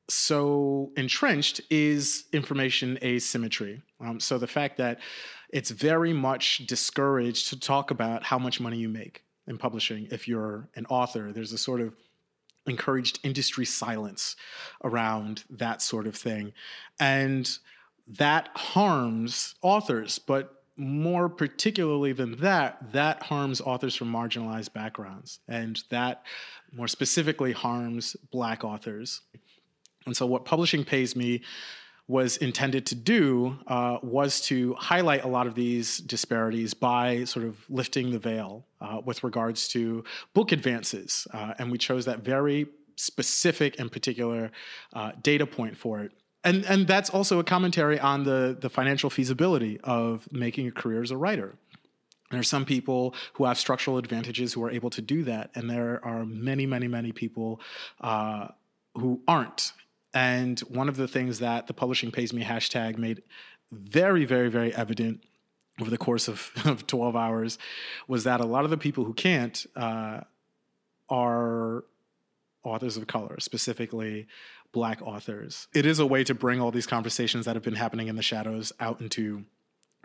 so 0.09 0.93
entrenched 0.97 1.61
is 1.71 2.25
information 2.33 2.99
asymmetry. 3.03 3.83
Um, 4.01 4.21
so 4.21 4.39
the 4.39 4.47
fact 4.47 4.77
that 4.79 5.01
it's 5.51 5.71
very 5.71 6.13
much 6.13 6.67
discouraged 6.67 7.49
to 7.51 7.59
talk 7.59 7.91
about 7.91 8.23
how 8.25 8.39
much 8.39 8.61
money 8.61 8.79
you 8.79 8.89
make 8.89 9.25
in 9.47 9.59
publishing 9.59 10.09
if 10.11 10.27
you're 10.27 10.69
an 10.75 10.87
author. 10.87 11.33
There's 11.33 11.53
a 11.53 11.59
sort 11.59 11.81
of 11.81 11.95
encouraged 12.67 13.21
industry 13.23 13.65
silence 13.65 14.37
around 14.85 15.45
that 15.51 15.83
sort 15.83 16.07
of 16.07 16.17
thing. 16.17 16.53
And 17.01 17.49
that 18.09 18.51
harms 18.55 19.55
authors, 19.63 20.19
but 20.19 20.63
more 20.77 21.29
particularly 21.29 22.13
than 22.13 22.37
that, 22.37 22.93
that 22.93 23.23
harms 23.23 23.61
authors 23.61 23.95
from 23.95 24.13
marginalized 24.13 24.73
backgrounds. 24.73 25.41
And 25.49 25.83
that 25.91 26.23
more 26.73 26.89
specifically 26.89 27.53
harms 27.53 28.17
Black 28.31 28.63
authors. 28.63 29.23
And 30.05 30.17
so, 30.17 30.27
what 30.27 30.45
publishing 30.45 30.85
pays 30.85 31.17
me 31.17 31.43
was 32.09 32.37
intended 32.37 32.87
to 32.87 32.95
do 32.95 33.59
uh, 33.67 33.99
was 34.03 34.41
to 34.41 34.75
highlight 34.75 35.25
a 35.25 35.29
lot 35.29 35.47
of 35.47 35.55
these 35.55 35.99
disparities 35.99 36.73
by 36.73 37.25
sort 37.25 37.45
of 37.45 37.57
lifting 37.69 38.11
the 38.11 38.19
veil 38.19 38.65
uh, 38.81 39.01
with 39.05 39.25
regards 39.25 39.69
to 39.69 40.05
book 40.33 40.53
advances. 40.53 41.27
Uh, 41.33 41.55
and 41.59 41.71
we 41.71 41.79
chose 41.79 42.05
that 42.05 42.21
very 42.21 42.67
specific 42.95 43.79
and 43.81 43.91
particular 43.91 44.51
uh, 44.93 45.13
data 45.23 45.47
point 45.47 45.77
for 45.77 46.01
it. 46.01 46.13
And, 46.45 46.65
and 46.67 46.87
that's 46.87 47.11
also 47.11 47.41
a 47.41 47.45
commentary 47.45 47.99
on 47.99 48.23
the, 48.23 48.57
the 48.61 48.71
financial 48.71 49.11
feasibility 49.11 49.81
of 49.83 50.31
making 50.31 50.69
a 50.69 50.71
career 50.71 51.03
as 51.03 51.11
a 51.11 51.17
writer. 51.17 51.57
There 52.31 52.39
are 52.39 52.45
some 52.45 52.65
people 52.65 53.15
who 53.35 53.45
have 53.45 53.59
structural 53.59 53.99
advantages 53.99 54.53
who 54.53 54.65
are 54.65 54.71
able 54.71 54.91
to 54.91 55.03
do 55.03 55.25
that, 55.25 55.51
and 55.55 55.69
there 55.69 56.01
are 56.05 56.25
many, 56.25 56.67
many, 56.67 56.89
many 56.89 57.13
people 57.13 57.61
uh, 58.01 58.49
who 58.95 59.21
aren't. 59.27 59.73
And 60.17 60.59
one 60.61 60.89
of 60.89 60.97
the 60.97 61.07
things 61.07 61.41
that 61.41 61.67
the 61.67 61.75
Publishing 61.75 62.11
Pays 62.11 62.33
Me 62.33 62.43
hashtag 62.43 62.97
made 62.97 63.23
very, 63.71 64.25
very, 64.25 64.49
very 64.49 64.75
evident 64.75 65.23
over 65.79 65.91
the 65.91 65.99
course 65.99 66.27
of, 66.27 66.53
of 66.65 66.87
12 66.87 67.15
hours 67.15 67.59
was 68.09 68.25
that 68.25 68.41
a 68.41 68.47
lot 68.47 68.65
of 68.65 68.71
the 68.71 68.79
people 68.79 69.05
who 69.05 69.13
can't 69.13 69.67
uh, 69.77 70.21
are 71.11 71.85
authors 72.65 72.97
of 72.97 73.07
color, 73.07 73.39
specifically 73.41 74.27
black 74.73 75.03
authors. 75.03 75.69
It 75.75 75.85
is 75.85 75.99
a 75.99 76.07
way 76.07 76.25
to 76.25 76.35
bring 76.35 76.63
all 76.63 76.71
these 76.71 76.87
conversations 76.87 77.45
that 77.45 77.55
have 77.55 77.63
been 77.63 77.75
happening 77.75 78.09
in 78.09 78.17
the 78.17 78.23
shadows 78.23 78.73
out 78.81 79.03
into 79.03 79.45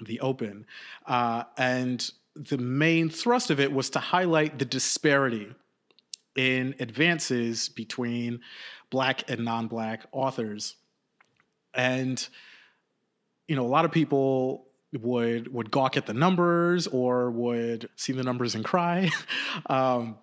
the 0.04 0.20
open. 0.20 0.66
Uh, 1.06 1.46
and 1.58 2.12
the 2.36 2.58
main 2.58 3.10
thrust 3.10 3.50
of 3.50 3.62
it 3.62 3.72
was 3.72 3.90
to 3.92 4.00
highlight 4.00 4.60
the 4.60 4.66
disparity 4.66 5.56
in 6.36 6.76
advances 6.80 7.70
between 7.70 8.40
black 8.90 9.30
and 9.30 9.44
non-black 9.44 10.06
authors. 10.12 10.76
And 11.74 12.26
you 13.48 13.56
know 13.56 13.66
a 13.66 13.68
lot 13.68 13.86
of 13.86 13.92
people 13.92 14.68
would 14.94 15.54
would 15.54 15.72
gawk 15.72 15.98
at 15.98 16.06
the 16.06 16.14
numbers 16.14 16.88
or 16.88 17.32
would 17.32 17.90
see 17.96 18.14
the 18.14 18.24
numbers 18.24 18.56
and 18.56 18.64
cry. 18.64 19.10
Um, 19.66 20.18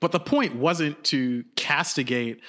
but 0.00 0.12
the 0.12 0.20
point 0.20 0.54
wasn't 0.54 1.02
to 1.04 1.44
castigate 1.56 2.40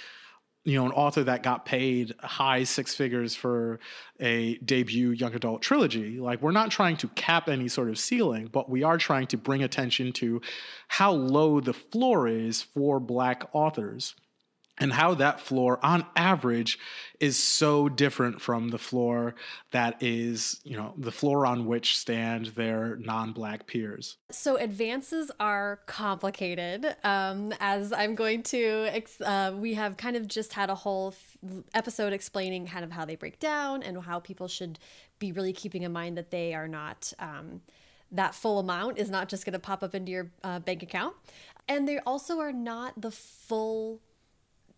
you 0.70 0.78
know, 0.78 0.86
an 0.86 0.92
author 0.92 1.24
that 1.24 1.42
got 1.42 1.66
paid 1.66 2.14
high 2.20 2.64
six 2.64 2.94
figures 2.94 3.36
for 3.36 3.80
a 4.20 4.56
debut 4.58 5.10
young 5.12 5.34
adult 5.34 5.62
trilogy. 5.62 6.20
Like, 6.20 6.42
we're 6.42 6.52
not 6.52 6.70
trying 6.70 6.98
to 6.98 7.08
cap 7.10 7.50
any 7.50 7.68
sort 7.68 7.90
of 7.90 7.98
ceiling, 7.98 8.50
but 8.52 8.70
we 8.70 8.84
are 8.84 8.98
trying 8.98 9.28
to 9.28 9.38
bring 9.38 9.64
attention 9.64 10.12
to 10.14 10.42
how 10.88 11.12
low 11.12 11.60
the 11.60 11.74
floor 11.74 12.28
is 12.28 12.62
for 12.62 13.00
Black 13.00 13.44
authors 13.54 14.14
and 14.80 14.94
how 14.94 15.14
that 15.16 15.40
floor 15.40 15.80
on 15.84 16.06
average 16.16 16.80
is 17.20 17.38
so 17.38 17.90
different 17.90 18.42
from 18.42 18.70
the 18.70 18.78
floor 18.78 19.36
that 19.72 20.02
is 20.02 20.62
you 20.64 20.78
know 20.78 20.94
the 20.98 21.12
floor 21.12 21.46
on 21.46 21.66
which 21.66 21.98
stand 21.98 22.48
their 22.48 22.96
non-black 22.98 23.68
peers. 23.68 24.18
So 24.32 24.56
advances 24.56 25.32
are 25.40 25.80
complicated. 25.86 26.96
Um, 27.04 27.54
as 27.60 27.92
i'm 27.92 28.16
going 28.16 28.44
to 28.44 28.88
ex- 28.90 29.22
uh, 29.22 29.54
we 29.56 29.74
have 29.74 29.98
kind 29.98 30.16
of 30.16 30.28
just 30.28 30.54
had 30.54 30.70
a 30.70 30.76
whole 30.76 31.10
f- 31.10 31.64
episode 31.74 32.14
explaining 32.14 32.68
kind 32.68 32.84
of 32.84 32.92
how 32.92 33.06
they 33.06 33.16
break 33.16 33.40
down 33.40 33.84
and 33.84 34.02
how 34.04 34.20
people 34.20 34.48
should 34.48 34.80
be 35.20 35.32
really 35.32 35.54
keeping 35.54 35.84
in 35.84 35.92
mind 35.92 36.18
that 36.18 36.32
they 36.32 36.54
are 36.54 36.68
not 36.68 37.12
um, 37.20 37.62
that 38.12 38.34
full 38.34 38.60
amount 38.60 38.98
is 38.98 39.10
not 39.10 39.30
just 39.30 39.46
going 39.46 39.54
to 39.54 39.60
pop 39.60 39.84
up 39.84 39.94
into 39.94 40.12
your 40.12 40.32
uh, 40.44 40.60
bank 40.60 40.82
account. 40.84 41.16
And 41.68 41.88
they 41.88 42.00
also 42.00 42.40
are 42.40 42.52
not 42.52 43.00
the 43.00 43.12
full 43.12 44.02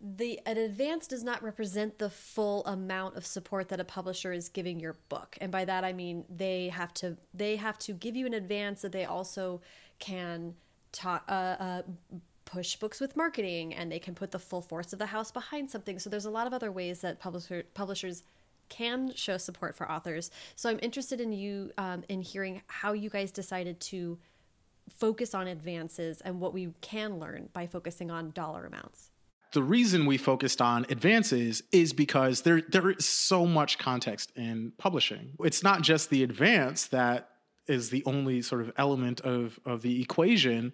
the 0.04 0.40
an 0.46 0.58
advance 0.58 1.06
does 1.06 1.24
not 1.24 1.44
represent 1.44 2.00
the 2.00 2.10
full 2.10 2.66
amount 2.66 3.16
of 3.16 3.26
support 3.26 3.70
that 3.70 3.80
a 3.80 3.84
publisher 3.84 4.34
is 4.34 4.50
giving 4.50 4.80
your 4.80 4.96
book. 5.10 5.38
And 5.40 5.52
by 5.52 5.66
that 5.66 5.84
i 5.84 5.94
mean 5.94 6.26
they 6.30 6.70
have 6.70 6.94
to 6.96 7.18
they 7.34 7.56
have 7.58 7.78
to 7.80 7.94
give 7.94 8.16
you 8.16 8.26
an 8.26 8.34
advance 8.34 8.82
that 8.82 8.92
they 8.92 9.06
also 9.06 9.62
can 10.00 10.56
uh, 11.06 11.10
uh, 11.30 11.82
push 12.46 12.76
books 12.76 13.00
with 13.00 13.16
marketing 13.16 13.74
and 13.74 13.92
they 13.92 14.00
can 14.00 14.14
put 14.14 14.32
the 14.32 14.40
full 14.40 14.62
force 14.62 14.92
of 14.92 15.00
the 15.00 15.06
house 15.06 15.32
behind 15.32 15.70
something. 15.70 16.00
So 16.00 16.10
there's 16.10 16.26
a 16.26 16.30
lot 16.30 16.48
of 16.48 16.54
other 16.54 16.72
ways 16.72 17.00
that 17.02 17.20
publisher 17.20 17.64
publishers 17.74 18.24
can 18.68 19.14
show 19.16 19.38
support 19.38 19.76
for 19.76 19.90
authors. 19.92 20.32
So 20.56 20.70
i'm 20.70 20.80
interested 20.82 21.22
in 21.22 21.32
you 21.32 21.72
um, 21.78 22.04
in 22.10 22.22
hearing 22.22 22.62
how 22.68 22.94
you 22.94 23.10
guys 23.10 23.32
decided 23.32 23.80
to 23.82 24.18
focus 24.90 25.34
on 25.34 25.48
advances 25.48 26.22
and 26.22 26.40
what 26.40 26.54
we 26.54 26.74
can 26.82 27.20
learn 27.20 27.50
by 27.54 27.68
focusing 27.68 28.12
on 28.12 28.32
dollar 28.32 28.66
amounts 28.66 29.12
the 29.54 29.64
reason 29.64 30.06
we 30.06 30.18
focused 30.18 30.62
on 30.62 30.86
advances 30.90 31.64
is 31.72 31.94
because 31.94 32.42
there 32.42 32.62
there 32.62 32.90
is 32.92 33.06
so 33.06 33.46
much 33.46 33.78
context 33.78 34.32
in 34.36 34.72
publishing. 34.78 35.34
It's 35.40 35.64
not 35.64 35.82
just 35.82 36.10
the 36.10 36.24
advance 36.24 36.88
that 36.88 37.30
is 37.68 37.90
the 37.90 38.04
only 38.06 38.42
sort 38.42 38.62
of 38.62 38.72
element 38.78 39.22
of 39.22 39.60
of 39.66 39.82
the 39.82 40.02
equation. 40.02 40.74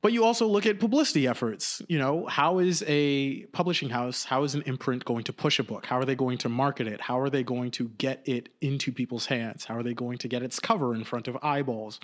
But 0.00 0.12
you 0.12 0.24
also 0.24 0.46
look 0.46 0.64
at 0.64 0.78
publicity 0.78 1.26
efforts. 1.26 1.82
You 1.88 1.98
know, 1.98 2.24
how 2.26 2.60
is 2.60 2.84
a 2.86 3.42
publishing 3.46 3.88
house, 3.88 4.24
how 4.24 4.44
is 4.44 4.54
an 4.54 4.62
imprint 4.62 5.04
going 5.04 5.24
to 5.24 5.32
push 5.32 5.58
a 5.58 5.64
book? 5.64 5.86
How 5.86 5.98
are 5.98 6.04
they 6.04 6.14
going 6.14 6.38
to 6.38 6.48
market 6.48 6.86
it? 6.86 7.00
How 7.00 7.18
are 7.18 7.28
they 7.28 7.42
going 7.42 7.72
to 7.72 7.88
get 7.88 8.22
it 8.28 8.48
into 8.60 8.92
people's 8.92 9.26
hands? 9.26 9.64
How 9.64 9.76
are 9.76 9.82
they 9.82 9.94
going 9.94 10.18
to 10.18 10.28
get 10.28 10.42
its 10.42 10.60
cover 10.60 10.94
in 10.94 11.02
front 11.02 11.26
of 11.26 11.36
eyeballs? 11.42 11.98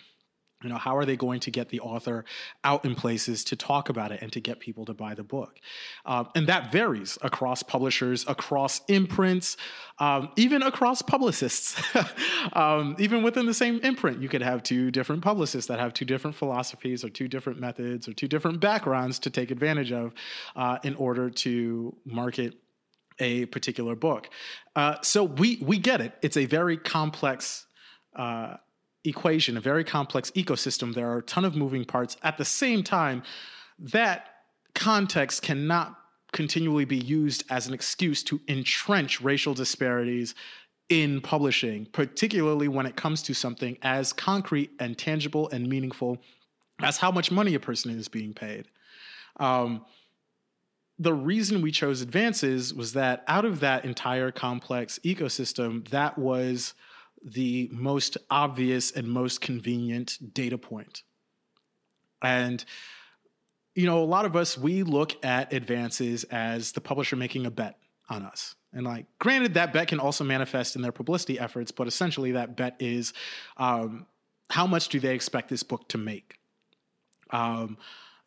You 0.65 0.71
know 0.71 0.79
how 0.79 0.97
are 0.97 1.05
they 1.05 1.17
going 1.17 1.41
to 1.41 1.51
get 1.51 1.69
the 1.69 1.81
author 1.81 2.25
out 2.65 2.85
in 2.85 2.95
places 2.95 3.45
to 3.45 3.57
talk 3.57 3.89
about 3.91 4.11
it 4.11 4.23
and 4.23 4.33
to 4.33 4.41
get 4.41 4.59
people 4.59 4.85
to 4.87 4.95
buy 4.95 5.15
the 5.15 5.23
book? 5.23 5.61
Um, 6.07 6.29
and 6.35 6.47
that 6.49 6.73
varies 6.73 7.19
across 7.23 7.63
publishers 7.63 8.25
across 8.27 8.81
imprints 8.89 9.57
um, 10.01 10.31
even 10.37 10.63
across 10.63 11.03
publicists. 11.03 11.81
Um, 12.53 12.95
even 12.99 13.23
within 13.23 13.47
the 13.47 13.55
same 13.55 13.81
imprint 13.81 14.21
you 14.21 14.29
could 14.29 14.43
have 14.43 14.63
two 14.63 14.91
different 14.91 15.23
publicists 15.23 15.69
that 15.69 15.81
have 15.81 15.95
two 15.95 16.05
different 16.05 16.37
philosophies 16.37 17.03
or 17.03 17.09
two 17.09 17.27
different 17.27 17.59
methods 17.59 18.07
or 18.07 18.13
two 18.13 18.29
different 18.29 18.61
backgrounds 18.61 19.19
to 19.21 19.31
take 19.31 19.51
advantage 19.51 19.91
of 19.91 20.13
uh, 20.55 20.79
in 20.83 20.95
order 20.97 21.31
to 21.31 21.97
market 22.05 22.55
a 23.19 23.47
particular 23.47 23.95
book. 23.95 24.29
Uh, 24.77 24.97
so 25.03 25.25
we 25.25 25.59
we 25.63 25.79
get 25.79 26.01
it. 26.01 26.13
It's 26.23 26.37
a 26.37 26.47
very 26.47 26.77
complex 26.77 27.67
uh, 28.17 28.57
equation, 29.05 29.57
a 29.57 29.61
very 29.61 29.85
complex 29.85 30.31
ecosystem. 30.33 30.95
There 30.95 31.09
are 31.09 31.19
a 31.19 31.23
ton 31.23 31.45
of 31.45 31.55
moving 31.55 31.85
parts. 31.85 32.17
At 32.23 32.39
the 32.39 32.45
same 32.45 32.83
time, 32.83 33.23
that 33.79 34.29
context 34.75 35.43
cannot 35.43 35.97
continually 36.33 36.85
be 36.85 36.97
used 36.97 37.45
as 37.51 37.67
an 37.67 37.75
excuse 37.75 38.23
to 38.25 38.41
entrench 38.49 39.21
racial 39.21 39.55
disparities 39.55 40.35
in 40.89 41.21
publishing, 41.21 41.87
particularly 41.87 42.69
when 42.69 42.87
it 42.87 42.97
comes 42.97 43.23
to 43.23 43.35
something 43.35 43.79
as 43.83 44.13
concrete 44.13 44.71
and 44.81 44.99
tangible 44.99 45.49
and 45.51 45.69
meaningful 45.69 46.19
as 46.83 46.99
how 46.99 47.11
much 47.11 47.31
money 47.31 47.55
a 47.55 47.61
person 47.61 47.97
is 47.97 48.09
being 48.09 48.35
paid. 48.35 48.69
Um, 49.39 49.85
the 50.99 51.15
reason 51.15 51.63
we 51.63 51.73
chose 51.73 52.03
advances 52.03 52.75
was 52.75 52.93
that 52.93 53.25
out 53.27 53.45
of 53.45 53.61
that 53.61 53.85
entire 53.85 54.31
complex 54.31 54.99
ecosystem, 55.05 55.89
that 55.89 56.19
was 56.19 56.75
the 57.25 57.71
most 57.73 58.19
obvious 58.31 58.91
and 58.91 59.09
most 59.09 59.41
convenient 59.41 60.19
data 60.35 60.59
point. 60.59 61.03
And, 62.23 62.65
you 63.75 63.87
know, 63.87 64.03
a 64.03 64.05
lot 64.05 64.25
of 64.25 64.37
us, 64.37 64.59
we 64.59 64.83
look 64.83 65.25
at 65.25 65.53
advances 65.53 66.25
as 66.25 66.73
the 66.73 66.81
publisher 66.81 67.17
making 67.17 67.47
a 67.47 67.51
bet 67.51 67.79
on 68.09 68.23
us. 68.23 68.55
And 68.73 68.85
like, 68.85 69.07
granted, 69.19 69.55
that 69.55 69.73
bet 69.73 69.89
can 69.89 70.01
also 70.01 70.25
manifest 70.25 70.77
in 70.77 70.83
their 70.83 70.93
publicity 70.93 71.39
efforts, 71.39 71.71
but 71.71 71.87
essentially 71.87 72.33
that 72.33 72.57
bet 72.57 72.77
is 72.81 73.15
um, 73.57 74.07
how 74.51 74.67
much 74.67 74.89
do 74.89 75.01
they 75.01 75.15
expect 75.15 75.49
this 75.49 75.63
book 75.63 75.89
to 75.89 75.99
make? 75.99 76.39
Um, 77.31 77.79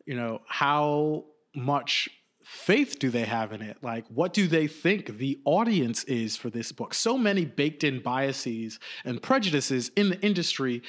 you 0.06 0.16
know, 0.16 0.40
how 0.46 1.24
much 1.54 2.08
faith 2.48 2.98
do 2.98 3.10
they 3.10 3.24
have 3.24 3.52
in 3.52 3.60
it? 3.60 3.76
Like, 3.82 4.06
what 4.08 4.32
do 4.32 4.46
they 4.46 4.66
think 4.66 5.18
the 5.18 5.38
audience 5.44 6.02
is 6.04 6.34
for 6.34 6.48
this 6.48 6.72
book? 6.72 6.94
So 6.94 7.18
many 7.18 7.44
baked 7.44 7.84
in 7.84 8.00
biases 8.00 8.80
and 9.04 9.22
prejudices 9.22 9.90
in 9.96 10.08
the 10.08 10.20
industry 10.22 10.82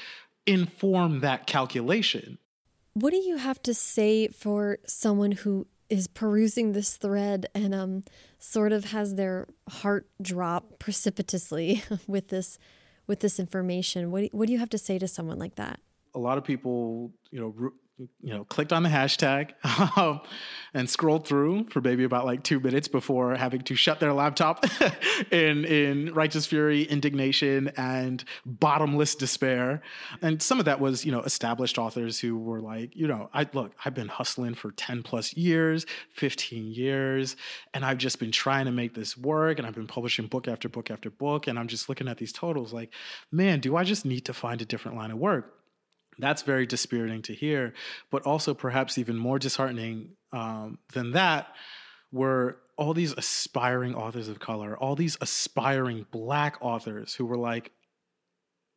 inform 0.45 1.19
that 1.19 1.47
calculation. 1.47 2.37
What 2.93 3.11
do 3.11 3.17
you 3.17 3.35
have 3.35 3.61
to 3.63 3.73
say 3.73 4.29
for 4.29 4.79
someone 4.85 5.33
who 5.33 5.67
is 5.89 6.07
perusing 6.07 6.71
this 6.71 6.95
thread 6.95 7.47
and 7.53 7.73
um 7.73 8.03
sort 8.37 8.71
of 8.71 8.85
has 8.85 9.15
their 9.15 9.47
heart 9.67 10.07
drop 10.21 10.79
precipitously 10.79 11.83
with 12.07 12.29
this 12.29 12.57
with 13.05 13.19
this 13.19 13.37
information? 13.37 14.11
What 14.11 14.21
do, 14.21 14.29
what 14.31 14.47
do 14.47 14.53
you 14.53 14.59
have 14.59 14.69
to 14.69 14.77
say 14.77 14.97
to 14.97 15.09
someone 15.09 15.39
like 15.39 15.55
that? 15.55 15.81
A 16.15 16.19
lot 16.19 16.37
of 16.37 16.45
people, 16.45 17.11
you 17.31 17.39
know, 17.39 17.71
you 18.21 18.33
know, 18.33 18.43
clicked 18.45 18.71
on 18.71 18.83
the 18.83 18.89
hashtag 18.89 19.51
um, 19.97 20.21
and 20.73 20.89
scrolled 20.89 21.27
through 21.27 21.65
for 21.69 21.81
maybe 21.81 22.03
about 22.03 22.25
like 22.25 22.43
two 22.43 22.59
minutes 22.59 22.87
before 22.87 23.35
having 23.35 23.61
to 23.61 23.75
shut 23.75 23.99
their 23.99 24.13
laptop 24.13 24.65
in 25.31 25.65
in 25.65 26.13
righteous 26.13 26.45
fury, 26.45 26.83
indignation, 26.83 27.71
and 27.75 28.23
bottomless 28.45 29.15
despair. 29.15 29.81
And 30.21 30.41
some 30.41 30.59
of 30.59 30.65
that 30.65 30.79
was, 30.79 31.05
you 31.05 31.11
know, 31.11 31.21
established 31.21 31.77
authors 31.77 32.19
who 32.19 32.37
were 32.37 32.61
like, 32.61 32.95
you 32.95 33.07
know, 33.07 33.29
I 33.33 33.47
look, 33.53 33.73
I've 33.83 33.95
been 33.95 34.07
hustling 34.07 34.53
for 34.53 34.71
10 34.71 35.03
plus 35.03 35.35
years, 35.35 35.85
15 36.13 36.71
years, 36.71 37.35
and 37.73 37.83
I've 37.83 37.97
just 37.97 38.19
been 38.19 38.31
trying 38.31 38.65
to 38.65 38.71
make 38.71 38.93
this 38.93 39.17
work 39.17 39.57
and 39.57 39.67
I've 39.67 39.75
been 39.75 39.87
publishing 39.87 40.27
book 40.27 40.47
after 40.47 40.69
book 40.69 40.91
after 40.91 41.09
book. 41.09 41.47
And 41.47 41.59
I'm 41.59 41.67
just 41.67 41.89
looking 41.89 42.07
at 42.07 42.17
these 42.17 42.31
totals 42.31 42.73
like, 42.73 42.93
man, 43.31 43.59
do 43.59 43.75
I 43.75 43.83
just 43.83 44.05
need 44.05 44.21
to 44.21 44.33
find 44.33 44.61
a 44.61 44.65
different 44.65 44.97
line 44.97 45.11
of 45.11 45.17
work? 45.17 45.58
That's 46.19 46.41
very 46.43 46.65
dispiriting 46.65 47.21
to 47.23 47.33
hear. 47.33 47.73
But 48.11 48.25
also, 48.25 48.53
perhaps 48.53 48.97
even 48.97 49.17
more 49.17 49.39
disheartening 49.39 50.11
um, 50.31 50.79
than 50.93 51.11
that, 51.11 51.47
were 52.11 52.57
all 52.77 52.93
these 52.93 53.13
aspiring 53.13 53.95
authors 53.95 54.29
of 54.29 54.39
color, 54.39 54.77
all 54.77 54.95
these 54.95 55.17
aspiring 55.21 56.05
black 56.11 56.57
authors 56.61 57.13
who 57.13 57.25
were 57.25 57.37
like, 57.37 57.71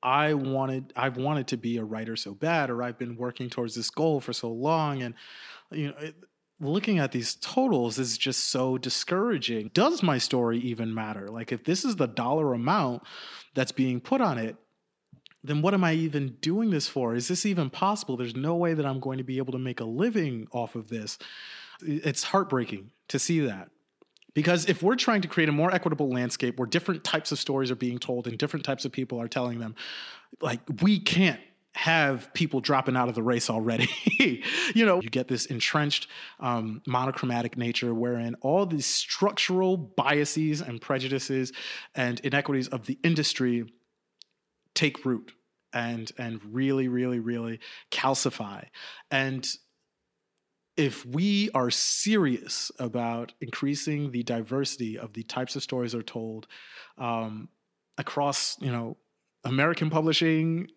I 0.02 0.34
wanted 0.34 0.92
I've 0.96 1.16
wanted 1.16 1.46
to 1.48 1.56
be 1.56 1.76
a 1.76 1.84
writer 1.84 2.16
so 2.16 2.34
bad, 2.34 2.70
or 2.70 2.82
I've 2.82 2.98
been 2.98 3.16
working 3.16 3.48
towards 3.48 3.74
this 3.74 3.90
goal 3.90 4.20
for 4.20 4.32
so 4.32 4.50
long, 4.50 5.02
and 5.02 5.14
you 5.70 5.88
know. 5.88 5.94
It, 5.98 6.16
looking 6.60 7.00
at 7.00 7.10
these 7.10 7.34
totals 7.34 7.98
is 7.98 8.16
just 8.16 8.50
so 8.50 8.78
discouraging. 8.78 9.70
Does 9.74 10.02
my 10.02 10.18
story 10.18 10.58
even 10.60 10.94
matter? 10.94 11.28
Like, 11.28 11.50
if 11.50 11.64
this 11.64 11.84
is 11.84 11.96
the 11.96 12.06
dollar 12.06 12.54
amount 12.54 13.02
that's 13.54 13.72
being 13.72 14.00
put 14.00 14.20
on 14.20 14.38
it, 14.38 14.56
then 15.44 15.62
what 15.62 15.74
am 15.74 15.84
I 15.84 15.94
even 15.94 16.36
doing 16.40 16.70
this 16.70 16.86
for? 16.86 17.14
Is 17.14 17.28
this 17.28 17.44
even 17.44 17.70
possible? 17.70 18.16
There's 18.16 18.36
no 18.36 18.54
way 18.54 18.74
that 18.74 18.86
I'm 18.86 19.00
going 19.00 19.18
to 19.18 19.24
be 19.24 19.38
able 19.38 19.52
to 19.52 19.58
make 19.58 19.80
a 19.80 19.84
living 19.84 20.46
off 20.52 20.76
of 20.76 20.88
this. 20.88 21.18
It's 21.80 22.22
heartbreaking 22.22 22.90
to 23.08 23.18
see 23.18 23.40
that. 23.40 23.70
Because 24.34 24.68
if 24.68 24.82
we're 24.82 24.96
trying 24.96 25.20
to 25.22 25.28
create 25.28 25.48
a 25.48 25.52
more 25.52 25.74
equitable 25.74 26.08
landscape 26.08 26.58
where 26.58 26.66
different 26.66 27.04
types 27.04 27.32
of 27.32 27.38
stories 27.38 27.70
are 27.70 27.76
being 27.76 27.98
told 27.98 28.26
and 28.26 28.38
different 28.38 28.64
types 28.64 28.84
of 28.84 28.92
people 28.92 29.20
are 29.20 29.28
telling 29.28 29.58
them, 29.58 29.74
like, 30.40 30.60
we 30.80 30.98
can't 31.00 31.40
have 31.74 32.32
people 32.34 32.60
dropping 32.60 32.96
out 32.96 33.08
of 33.08 33.14
the 33.14 33.22
race 33.22 33.50
already. 33.50 33.88
you 34.74 34.86
know, 34.86 35.00
you 35.00 35.10
get 35.10 35.28
this 35.28 35.46
entrenched 35.46 36.06
um, 36.40 36.82
monochromatic 36.86 37.56
nature 37.56 37.94
wherein 37.94 38.36
all 38.40 38.66
these 38.66 38.86
structural 38.86 39.76
biases 39.76 40.60
and 40.60 40.80
prejudices 40.80 41.52
and 41.94 42.20
inequities 42.20 42.68
of 42.68 42.86
the 42.86 42.98
industry 43.02 43.64
take 44.74 45.04
root 45.04 45.32
and 45.72 46.12
and 46.18 46.40
really 46.52 46.88
really 46.88 47.18
really 47.18 47.58
calcify 47.90 48.64
and 49.10 49.56
if 50.76 51.04
we 51.04 51.50
are 51.54 51.70
serious 51.70 52.70
about 52.78 53.32
increasing 53.40 54.10
the 54.10 54.22
diversity 54.22 54.98
of 54.98 55.12
the 55.12 55.22
types 55.22 55.54
of 55.54 55.62
stories 55.62 55.92
that 55.92 55.98
are 55.98 56.02
told 56.02 56.46
um, 56.98 57.48
across, 57.98 58.56
you 58.60 58.72
know, 58.72 58.96
American 59.44 59.90
publishing 59.90 60.68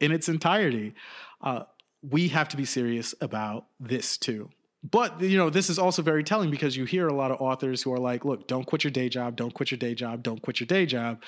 in 0.00 0.12
its 0.12 0.28
entirety, 0.28 0.94
uh, 1.42 1.64
we 2.02 2.28
have 2.28 2.48
to 2.48 2.56
be 2.56 2.64
serious 2.64 3.14
about 3.20 3.66
this 3.80 4.16
too. 4.16 4.48
But 4.82 5.20
you 5.20 5.36
know, 5.36 5.50
this 5.50 5.68
is 5.68 5.78
also 5.78 6.00
very 6.00 6.24
telling 6.24 6.50
because 6.50 6.76
you 6.76 6.86
hear 6.86 7.06
a 7.06 7.14
lot 7.14 7.30
of 7.30 7.40
authors 7.40 7.82
who 7.82 7.92
are 7.92 7.98
like, 7.98 8.24
"Look, 8.24 8.48
don't 8.48 8.64
quit 8.64 8.82
your 8.82 8.90
day 8.90 9.10
job, 9.10 9.36
don't 9.36 9.52
quit 9.52 9.70
your 9.70 9.78
day 9.78 9.94
job, 9.94 10.22
don't 10.22 10.40
quit 10.40 10.58
your 10.58 10.66
day 10.66 10.86
job." 10.86 11.22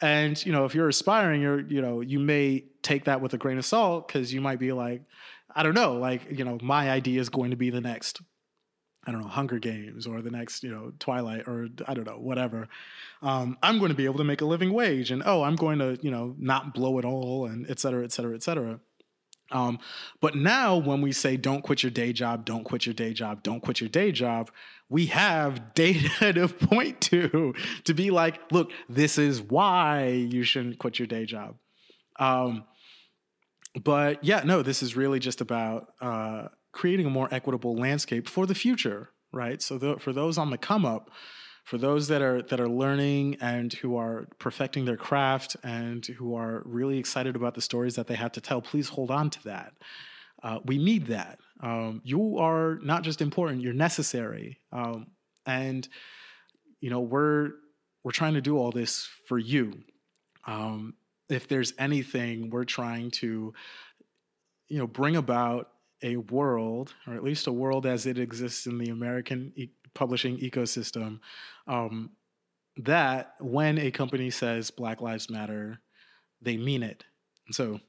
And 0.00 0.44
you 0.44 0.52
know, 0.52 0.64
if 0.64 0.74
you're 0.74 0.88
aspiring, 0.88 1.40
you're 1.40 1.60
you 1.60 1.80
know, 1.80 2.00
you 2.00 2.18
may 2.18 2.64
take 2.82 3.04
that 3.04 3.20
with 3.20 3.32
a 3.34 3.38
grain 3.38 3.58
of 3.58 3.64
salt 3.64 4.08
because 4.08 4.34
you 4.34 4.40
might 4.40 4.58
be 4.58 4.72
like, 4.72 5.02
I 5.54 5.62
don't 5.62 5.74
know, 5.74 5.94
like 5.94 6.36
you 6.36 6.44
know, 6.44 6.58
my 6.60 6.90
idea 6.90 7.20
is 7.20 7.28
going 7.28 7.50
to 7.50 7.56
be 7.56 7.70
the 7.70 7.80
next 7.80 8.20
I 9.06 9.12
don't 9.12 9.20
know, 9.20 9.28
Hunger 9.28 9.60
Games 9.60 10.08
or 10.08 10.20
the 10.20 10.32
next, 10.32 10.64
you 10.64 10.70
know, 10.70 10.92
Twilight 10.98 11.46
or 11.46 11.68
I 11.86 11.94
don't 11.94 12.06
know, 12.06 12.18
whatever. 12.18 12.68
Um, 13.22 13.56
I'm 13.62 13.78
going 13.78 13.90
to 13.90 13.94
be 13.94 14.04
able 14.04 14.18
to 14.18 14.24
make 14.24 14.40
a 14.40 14.44
living 14.44 14.72
wage 14.72 15.12
and 15.12 15.22
oh, 15.24 15.44
I'm 15.44 15.54
going 15.54 15.78
to, 15.78 15.96
you 16.02 16.10
know, 16.10 16.34
not 16.38 16.74
blow 16.74 16.98
it 16.98 17.04
all 17.04 17.46
and 17.46 17.70
et 17.70 17.78
cetera, 17.78 18.02
et 18.02 18.10
cetera, 18.10 18.34
et 18.34 18.42
cetera. 18.42 18.80
Um, 19.50 19.78
but 20.20 20.34
now, 20.34 20.76
when 20.76 21.02
we 21.02 21.12
say 21.12 21.36
don't 21.36 21.62
quit 21.62 21.82
your 21.82 21.90
day 21.90 22.12
job, 22.12 22.44
don't 22.44 22.64
quit 22.64 22.86
your 22.86 22.94
day 22.94 23.12
job, 23.12 23.42
don't 23.42 23.60
quit 23.60 23.80
your 23.80 23.88
day 23.88 24.10
job, 24.12 24.50
we 24.88 25.06
have 25.06 25.74
data 25.74 26.32
to 26.32 26.48
point 26.48 27.00
to 27.02 27.54
to 27.84 27.94
be 27.94 28.10
like, 28.10 28.40
look, 28.52 28.70
this 28.88 29.18
is 29.18 29.40
why 29.40 30.08
you 30.08 30.42
shouldn't 30.42 30.78
quit 30.78 30.98
your 30.98 31.06
day 31.06 31.26
job. 31.26 31.56
Um, 32.18 32.64
but 33.82 34.24
yeah, 34.24 34.42
no, 34.44 34.62
this 34.62 34.82
is 34.82 34.96
really 34.96 35.18
just 35.18 35.40
about 35.40 35.92
uh, 36.00 36.48
creating 36.72 37.06
a 37.06 37.10
more 37.10 37.28
equitable 37.30 37.76
landscape 37.76 38.28
for 38.28 38.46
the 38.46 38.54
future, 38.54 39.10
right? 39.32 39.60
So, 39.60 39.78
the, 39.78 39.98
for 39.98 40.12
those 40.12 40.38
on 40.38 40.50
the 40.50 40.58
come 40.58 40.84
up, 40.84 41.10
for 41.66 41.78
those 41.78 42.06
that 42.06 42.22
are 42.22 42.42
that 42.42 42.60
are 42.60 42.68
learning 42.68 43.36
and 43.40 43.72
who 43.72 43.96
are 43.96 44.28
perfecting 44.38 44.84
their 44.84 44.96
craft 44.96 45.56
and 45.64 46.06
who 46.06 46.36
are 46.36 46.62
really 46.64 46.96
excited 46.96 47.34
about 47.34 47.54
the 47.54 47.60
stories 47.60 47.96
that 47.96 48.06
they 48.06 48.14
have 48.14 48.30
to 48.32 48.40
tell, 48.40 48.62
please 48.62 48.88
hold 48.88 49.10
on 49.10 49.30
to 49.30 49.42
that. 49.44 49.72
Uh, 50.44 50.60
we 50.64 50.78
need 50.78 51.08
that. 51.08 51.40
Um, 51.60 52.02
you 52.04 52.38
are 52.38 52.78
not 52.82 53.02
just 53.02 53.20
important; 53.20 53.62
you're 53.62 53.72
necessary. 53.72 54.60
Um, 54.70 55.08
and 55.44 55.86
you 56.80 56.88
know 56.88 57.00
we're 57.00 57.50
we're 58.04 58.12
trying 58.12 58.34
to 58.34 58.40
do 58.40 58.56
all 58.56 58.70
this 58.70 59.08
for 59.26 59.36
you. 59.36 59.72
Um, 60.46 60.94
if 61.28 61.48
there's 61.48 61.72
anything 61.80 62.50
we're 62.50 62.62
trying 62.62 63.10
to, 63.10 63.52
you 64.68 64.78
know, 64.78 64.86
bring 64.86 65.16
about 65.16 65.70
a 66.04 66.16
world, 66.16 66.94
or 67.08 67.14
at 67.14 67.24
least 67.24 67.48
a 67.48 67.52
world 67.52 67.86
as 67.86 68.06
it 68.06 68.20
exists 68.20 68.66
in 68.66 68.78
the 68.78 68.90
American 68.90 69.52
publishing 69.96 70.38
ecosystem, 70.38 71.18
um, 71.66 72.10
that 72.76 73.34
when 73.40 73.78
a 73.78 73.90
company 73.90 74.30
says 74.30 74.70
Black 74.70 75.00
Lives 75.00 75.28
Matter, 75.28 75.80
they 76.40 76.56
mean 76.56 76.82
it. 76.82 77.04
So 77.50 77.80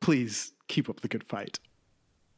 please 0.00 0.52
keep 0.68 0.90
up 0.90 1.00
the 1.00 1.08
good 1.08 1.24
fight. 1.24 1.58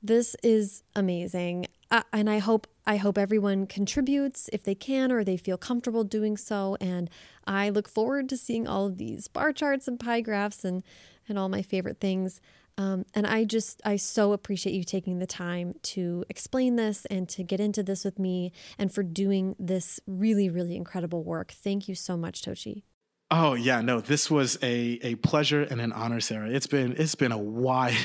This 0.02 0.36
is 0.42 0.82
amazing. 0.94 1.66
Uh, 1.90 2.02
and 2.12 2.28
I 2.28 2.38
hope 2.38 2.66
I 2.86 2.96
hope 2.96 3.16
everyone 3.16 3.66
contributes 3.66 4.50
if 4.52 4.62
they 4.62 4.74
can 4.74 5.10
or 5.10 5.24
they 5.24 5.38
feel 5.38 5.56
comfortable 5.56 6.04
doing 6.04 6.36
so 6.36 6.76
and 6.80 7.08
I 7.46 7.70
look 7.70 7.88
forward 7.88 8.28
to 8.28 8.36
seeing 8.36 8.68
all 8.68 8.86
of 8.86 8.98
these 8.98 9.28
bar 9.28 9.52
charts 9.52 9.88
and 9.88 9.98
pie 9.98 10.20
graphs 10.20 10.64
and 10.64 10.82
and 11.26 11.38
all 11.38 11.48
my 11.48 11.62
favorite 11.62 12.00
things. 12.00 12.40
Um, 12.76 13.04
and 13.14 13.26
I 13.26 13.44
just, 13.44 13.80
I 13.84 13.96
so 13.96 14.32
appreciate 14.32 14.74
you 14.74 14.84
taking 14.84 15.18
the 15.18 15.26
time 15.26 15.74
to 15.82 16.24
explain 16.28 16.76
this 16.76 17.04
and 17.06 17.28
to 17.30 17.42
get 17.42 17.60
into 17.60 17.82
this 17.82 18.04
with 18.04 18.18
me 18.18 18.52
and 18.78 18.92
for 18.92 19.02
doing 19.02 19.54
this 19.58 20.00
really, 20.06 20.48
really 20.48 20.76
incredible 20.76 21.22
work. 21.22 21.52
Thank 21.52 21.88
you 21.88 21.94
so 21.94 22.16
much, 22.16 22.42
Tochi. 22.42 22.82
Oh 23.30 23.54
yeah, 23.54 23.80
no, 23.80 24.00
this 24.00 24.30
was 24.30 24.58
a 24.62 25.00
a 25.02 25.14
pleasure 25.16 25.62
and 25.62 25.80
an 25.80 25.92
honor, 25.92 26.20
Sarah. 26.20 26.48
It's 26.50 26.66
been 26.66 26.94
it's 26.98 27.14
been 27.14 27.32
a 27.32 27.38
wild, 27.38 27.96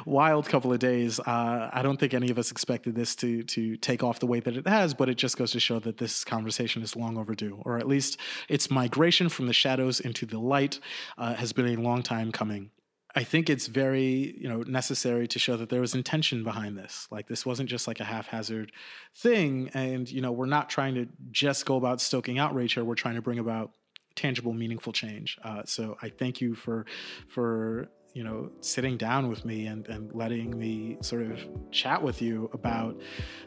wild 0.07 0.49
couple 0.49 0.73
of 0.73 0.79
days. 0.79 1.19
Uh, 1.19 1.69
I 1.73 1.83
don't 1.83 1.99
think 1.99 2.15
any 2.15 2.31
of 2.31 2.39
us 2.39 2.53
expected 2.53 2.95
this 2.95 3.17
to 3.17 3.43
to 3.43 3.77
take 3.77 4.05
off 4.05 4.21
the 4.21 4.27
way 4.27 4.39
that 4.41 4.57
it 4.57 4.69
has, 4.69 4.95
but 4.95 5.09
it 5.09 5.17
just 5.17 5.37
goes 5.37 5.51
to 5.51 5.61
show 5.61 5.81
that 5.81 5.99
this 5.99 6.25
conversation 6.25 6.81
is 6.83 6.95
long 6.95 7.19
overdue, 7.19 7.61
or 7.67 7.77
at 7.77 7.89
least 7.89 8.19
its 8.49 8.71
migration 8.71 9.29
from 9.29 9.47
the 9.47 9.53
shadows 9.53 9.99
into 9.99 10.27
the 10.27 10.39
light 10.39 10.79
uh, 11.19 11.35
has 11.35 11.53
been 11.53 11.67
a 11.67 11.83
long 11.83 12.03
time 12.03 12.31
coming. 12.31 12.71
I 13.17 13.25
think 13.25 13.49
it's 13.49 13.67
very, 13.67 14.37
you 14.39 14.47
know, 14.47 14.63
necessary 14.63 15.27
to 15.29 15.39
show 15.39 15.57
that 15.57 15.71
there 15.71 15.81
was 15.81 15.95
intention 15.95 16.45
behind 16.45 16.77
this. 16.77 17.09
Like 17.11 17.27
this 17.27 17.47
wasn't 17.47 17.71
just 17.71 17.89
like 17.89 17.99
a 17.99 18.05
haphazard 18.05 18.73
thing. 19.15 19.71
And, 19.73 20.09
you 20.11 20.21
know, 20.21 20.33
we're 20.33 20.45
not 20.45 20.69
trying 20.69 20.95
to 20.97 21.09
just 21.33 21.65
go 21.65 21.77
about 21.77 22.03
stoking 22.03 22.39
outrage 22.39 22.75
here. 22.75 22.85
We're 22.85 22.95
trying 22.95 23.15
to 23.15 23.23
bring 23.23 23.39
about 23.39 23.73
tangible, 24.17 24.53
meaningful 24.53 24.93
change. 24.93 25.39
Uh, 25.43 25.63
so 25.65 25.97
I 26.03 26.09
thank 26.09 26.41
you 26.41 26.55
for 26.55 26.87
for 27.29 27.89
you 28.15 28.25
know 28.25 28.51
sitting 28.61 28.97
down 28.97 29.29
with 29.29 29.45
me 29.45 29.67
and, 29.67 29.87
and 29.89 30.13
letting 30.15 30.59
me 30.59 30.97
sort 31.03 31.23
of 31.23 31.39
chat 31.71 32.03
with 32.03 32.21
you 32.21 32.51
about 32.53 32.99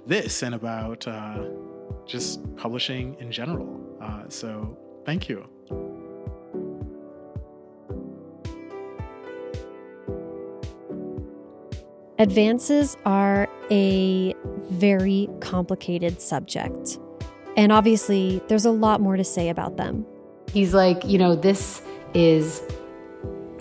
this 0.05 0.43
and 0.43 0.55
about 0.55 1.07
uh, 1.07 1.49
just 2.07 2.55
publishing 2.55 3.15
in 3.19 3.31
general. 3.31 3.97
Uh, 4.01 4.29
so 4.29 4.77
thank 5.05 5.27
you. 5.27 5.58
Advances 12.19 12.97
are 13.05 13.47
a 13.71 14.35
very 14.71 15.29
complicated 15.39 16.21
subject. 16.21 16.99
And 17.55 17.71
obviously, 17.71 18.41
there's 18.49 18.65
a 18.65 18.71
lot 18.71 18.99
more 18.99 19.15
to 19.15 19.23
say 19.23 19.47
about 19.47 19.77
them. 19.77 20.05
He's 20.51 20.73
like, 20.73 21.05
you 21.05 21.17
know, 21.17 21.33
this 21.33 21.81
is 22.13 22.61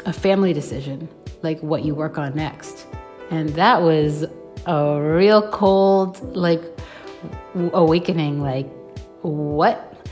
a 0.06 0.12
family 0.12 0.52
decision, 0.52 1.08
like 1.42 1.60
what 1.60 1.84
you 1.84 1.94
work 1.94 2.18
on 2.18 2.34
next. 2.34 2.88
And 3.30 3.50
that 3.50 3.80
was 3.80 4.24
a 4.66 5.00
real 5.00 5.48
cold, 5.52 6.20
like, 6.36 6.62
awakening. 7.54 8.40
Like, 8.40 8.66
what? 9.22 10.04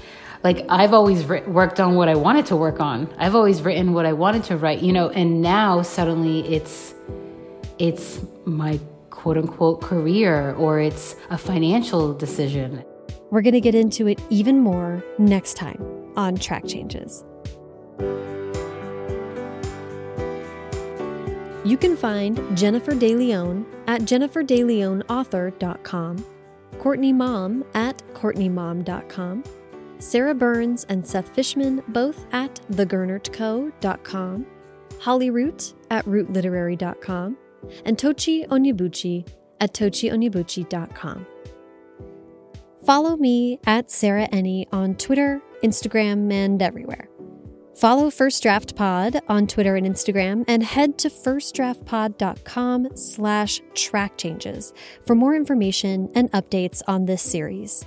Like, 0.44 0.64
I've 0.68 0.92
always 0.92 1.24
worked 1.26 1.80
on 1.80 1.96
what 1.96 2.08
I 2.08 2.14
wanted 2.14 2.46
to 2.46 2.56
work 2.56 2.78
on. 2.78 3.12
I've 3.18 3.34
always 3.34 3.62
written 3.62 3.92
what 3.92 4.06
I 4.06 4.12
wanted 4.12 4.44
to 4.44 4.56
write, 4.56 4.82
you 4.82 4.92
know, 4.92 5.08
and 5.08 5.42
now 5.42 5.82
suddenly 5.82 6.46
it's 6.46 6.94
it's 7.78 8.20
my 8.46 8.80
quote 9.10 9.36
unquote 9.36 9.82
career 9.82 10.54
or 10.54 10.80
it's 10.80 11.16
a 11.30 11.38
financial 11.38 12.14
decision. 12.14 12.84
We're 13.30 13.42
going 13.42 13.54
to 13.54 13.60
get 13.60 13.74
into 13.74 14.06
it 14.06 14.20
even 14.30 14.60
more 14.60 15.02
next 15.18 15.54
time 15.54 16.12
on 16.16 16.36
Track 16.36 16.64
Changes. 16.66 17.24
You 21.64 21.76
can 21.76 21.96
find 21.96 22.56
Jennifer 22.56 22.94
de 22.94 23.16
Leon 23.16 23.66
at 23.88 24.02
jenniferdeleonauthor.com, 24.02 26.24
Courtney 26.78 27.12
Maum 27.12 27.64
at 27.74 28.00
courtneymaum.com, 28.14 29.42
Sarah 29.98 30.34
Burnes 30.34 30.86
and 30.88 31.04
Seth 31.04 31.34
Fishman 31.34 31.82
both 31.88 32.24
at 32.32 32.54
thegernertco.com, 32.70 34.46
Holly 35.00 35.30
Root 35.30 35.74
at 35.90 36.04
rootliterary.com, 36.04 37.36
and 37.84 37.98
Tochi 37.98 38.46
Onyebuchi 38.48 39.26
at 39.60 39.72
tochionyebuchi.com. 39.72 41.26
Follow 42.84 43.16
me 43.16 43.58
at 43.66 43.90
Sarah 43.90 44.28
Enni 44.28 44.66
on 44.72 44.94
Twitter, 44.94 45.42
Instagram, 45.64 46.32
and 46.32 46.62
everywhere. 46.62 47.08
Follow 47.74 48.10
First 48.10 48.42
Draft 48.42 48.74
Pod 48.74 49.20
on 49.28 49.46
Twitter 49.46 49.76
and 49.76 49.86
Instagram, 49.86 50.44
and 50.48 50.62
head 50.62 50.96
to 50.98 51.10
firstdraftpod.com 51.10 52.88
slash 52.94 53.60
track 53.74 54.16
changes 54.16 54.72
for 55.04 55.14
more 55.14 55.34
information 55.34 56.08
and 56.14 56.30
updates 56.32 56.80
on 56.86 57.04
this 57.04 57.20
series. 57.20 57.84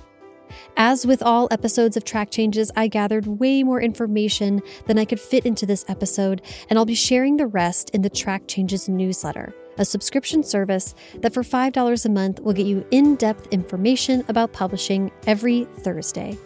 As 0.76 1.06
with 1.06 1.22
all 1.22 1.48
episodes 1.50 1.96
of 1.96 2.04
Track 2.04 2.30
Changes, 2.30 2.70
I 2.76 2.88
gathered 2.88 3.26
way 3.26 3.62
more 3.62 3.80
information 3.80 4.62
than 4.86 4.98
I 4.98 5.04
could 5.04 5.20
fit 5.20 5.46
into 5.46 5.66
this 5.66 5.84
episode, 5.88 6.42
and 6.68 6.78
I'll 6.78 6.84
be 6.84 6.94
sharing 6.94 7.36
the 7.36 7.46
rest 7.46 7.90
in 7.90 8.02
the 8.02 8.10
Track 8.10 8.46
Changes 8.46 8.88
newsletter 8.88 9.54
a 9.80 9.84
subscription 9.84 10.44
service 10.44 10.94
that 11.16 11.34
for 11.34 11.42
$5 11.42 12.04
a 12.04 12.08
month 12.08 12.38
will 12.38 12.52
get 12.52 12.66
you 12.66 12.86
in-depth 12.92 13.48
information 13.48 14.24
about 14.28 14.52
publishing 14.52 15.10
every 15.26 15.64
Thursday. 15.78 16.38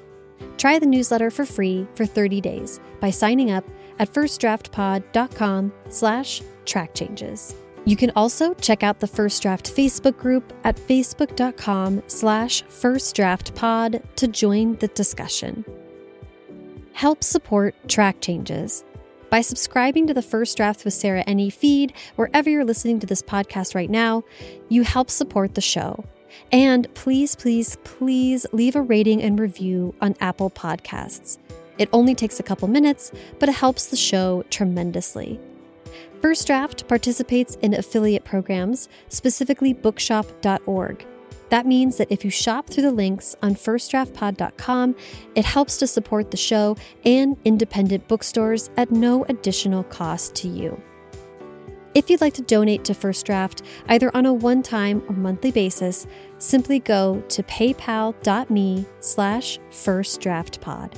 Try 0.56 0.78
the 0.78 0.86
newsletter 0.86 1.30
for 1.30 1.44
free 1.44 1.86
for 1.94 2.06
30 2.06 2.40
days 2.40 2.80
by 3.00 3.10
signing 3.10 3.50
up 3.50 3.64
at 3.98 4.12
firstdraftpod.com 4.12 5.72
slash 5.90 6.42
track 6.64 6.94
changes. 6.94 7.54
You 7.84 7.96
can 7.96 8.12
also 8.16 8.54
check 8.54 8.82
out 8.82 9.00
the 9.00 9.06
First 9.06 9.42
Draft 9.42 9.70
Facebook 9.70 10.16
group 10.16 10.54
at 10.64 10.76
facebook.com 10.76 12.02
slash 12.06 12.64
firstdraftpod 12.64 14.02
to 14.16 14.28
join 14.28 14.76
the 14.76 14.88
discussion. 14.88 15.66
Help 16.92 17.22
support 17.22 17.74
Track 17.88 18.20
Changes 18.22 18.84
By 19.34 19.40
subscribing 19.40 20.06
to 20.06 20.14
the 20.14 20.22
First 20.22 20.56
Draft 20.56 20.84
with 20.84 20.94
Sarah 20.94 21.24
Enni 21.24 21.52
feed, 21.52 21.92
wherever 22.14 22.48
you're 22.48 22.64
listening 22.64 23.00
to 23.00 23.06
this 23.08 23.20
podcast 23.20 23.74
right 23.74 23.90
now, 23.90 24.22
you 24.68 24.84
help 24.84 25.10
support 25.10 25.56
the 25.56 25.60
show. 25.60 26.04
And 26.52 26.86
please, 26.94 27.34
please, 27.34 27.76
please 27.82 28.46
leave 28.52 28.76
a 28.76 28.80
rating 28.80 29.20
and 29.20 29.40
review 29.40 29.92
on 30.00 30.14
Apple 30.20 30.50
Podcasts. 30.50 31.38
It 31.78 31.88
only 31.92 32.14
takes 32.14 32.38
a 32.38 32.44
couple 32.44 32.68
minutes, 32.68 33.10
but 33.40 33.48
it 33.48 33.56
helps 33.56 33.86
the 33.86 33.96
show 33.96 34.44
tremendously. 34.50 35.40
First 36.22 36.46
Draft 36.46 36.86
participates 36.86 37.56
in 37.56 37.74
affiliate 37.74 38.24
programs, 38.24 38.88
specifically 39.08 39.72
bookshop.org. 39.72 41.04
That 41.54 41.66
means 41.66 41.98
that 41.98 42.10
if 42.10 42.24
you 42.24 42.32
shop 42.32 42.68
through 42.68 42.82
the 42.82 42.90
links 42.90 43.36
on 43.40 43.54
firstdraftpod.com, 43.54 44.96
it 45.36 45.44
helps 45.44 45.76
to 45.76 45.86
support 45.86 46.32
the 46.32 46.36
show 46.36 46.76
and 47.04 47.36
independent 47.44 48.08
bookstores 48.08 48.70
at 48.76 48.90
no 48.90 49.24
additional 49.28 49.84
cost 49.84 50.34
to 50.34 50.48
you. 50.48 50.82
If 51.94 52.10
you'd 52.10 52.20
like 52.20 52.34
to 52.34 52.42
donate 52.42 52.84
to 52.86 52.92
First 52.92 53.24
Draft, 53.24 53.62
either 53.88 54.10
on 54.16 54.26
a 54.26 54.34
one-time 54.34 55.04
or 55.08 55.14
monthly 55.14 55.52
basis, 55.52 56.08
simply 56.38 56.80
go 56.80 57.20
to 57.28 57.44
paypal.me 57.44 58.86
slash 58.98 59.60
firstdraftpod. 59.70 60.94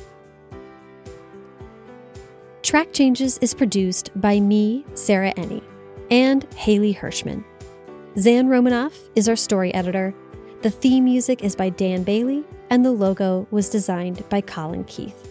Track 2.63 2.95
Changes 2.95 3.37
is 3.43 3.53
produced 3.53 4.11
by 4.23 4.41
me, 4.41 4.87
Sarah 4.95 5.35
Enni, 5.35 5.63
and 6.11 6.51
Haley 6.55 6.95
Hirschman. 6.95 7.45
Zan 8.19 8.49
Romanoff 8.49 8.99
is 9.15 9.29
our 9.29 9.37
story 9.37 9.75
editor. 9.75 10.15
The 10.63 10.71
theme 10.71 11.05
music 11.05 11.45
is 11.45 11.55
by 11.55 11.69
Dan 11.69 12.03
Bailey, 12.03 12.43
and 12.71 12.85
the 12.85 12.91
logo 12.91 13.47
was 13.51 13.69
designed 13.69 14.27
by 14.29 14.41
Colin 14.41 14.85
Keith. 14.85 15.26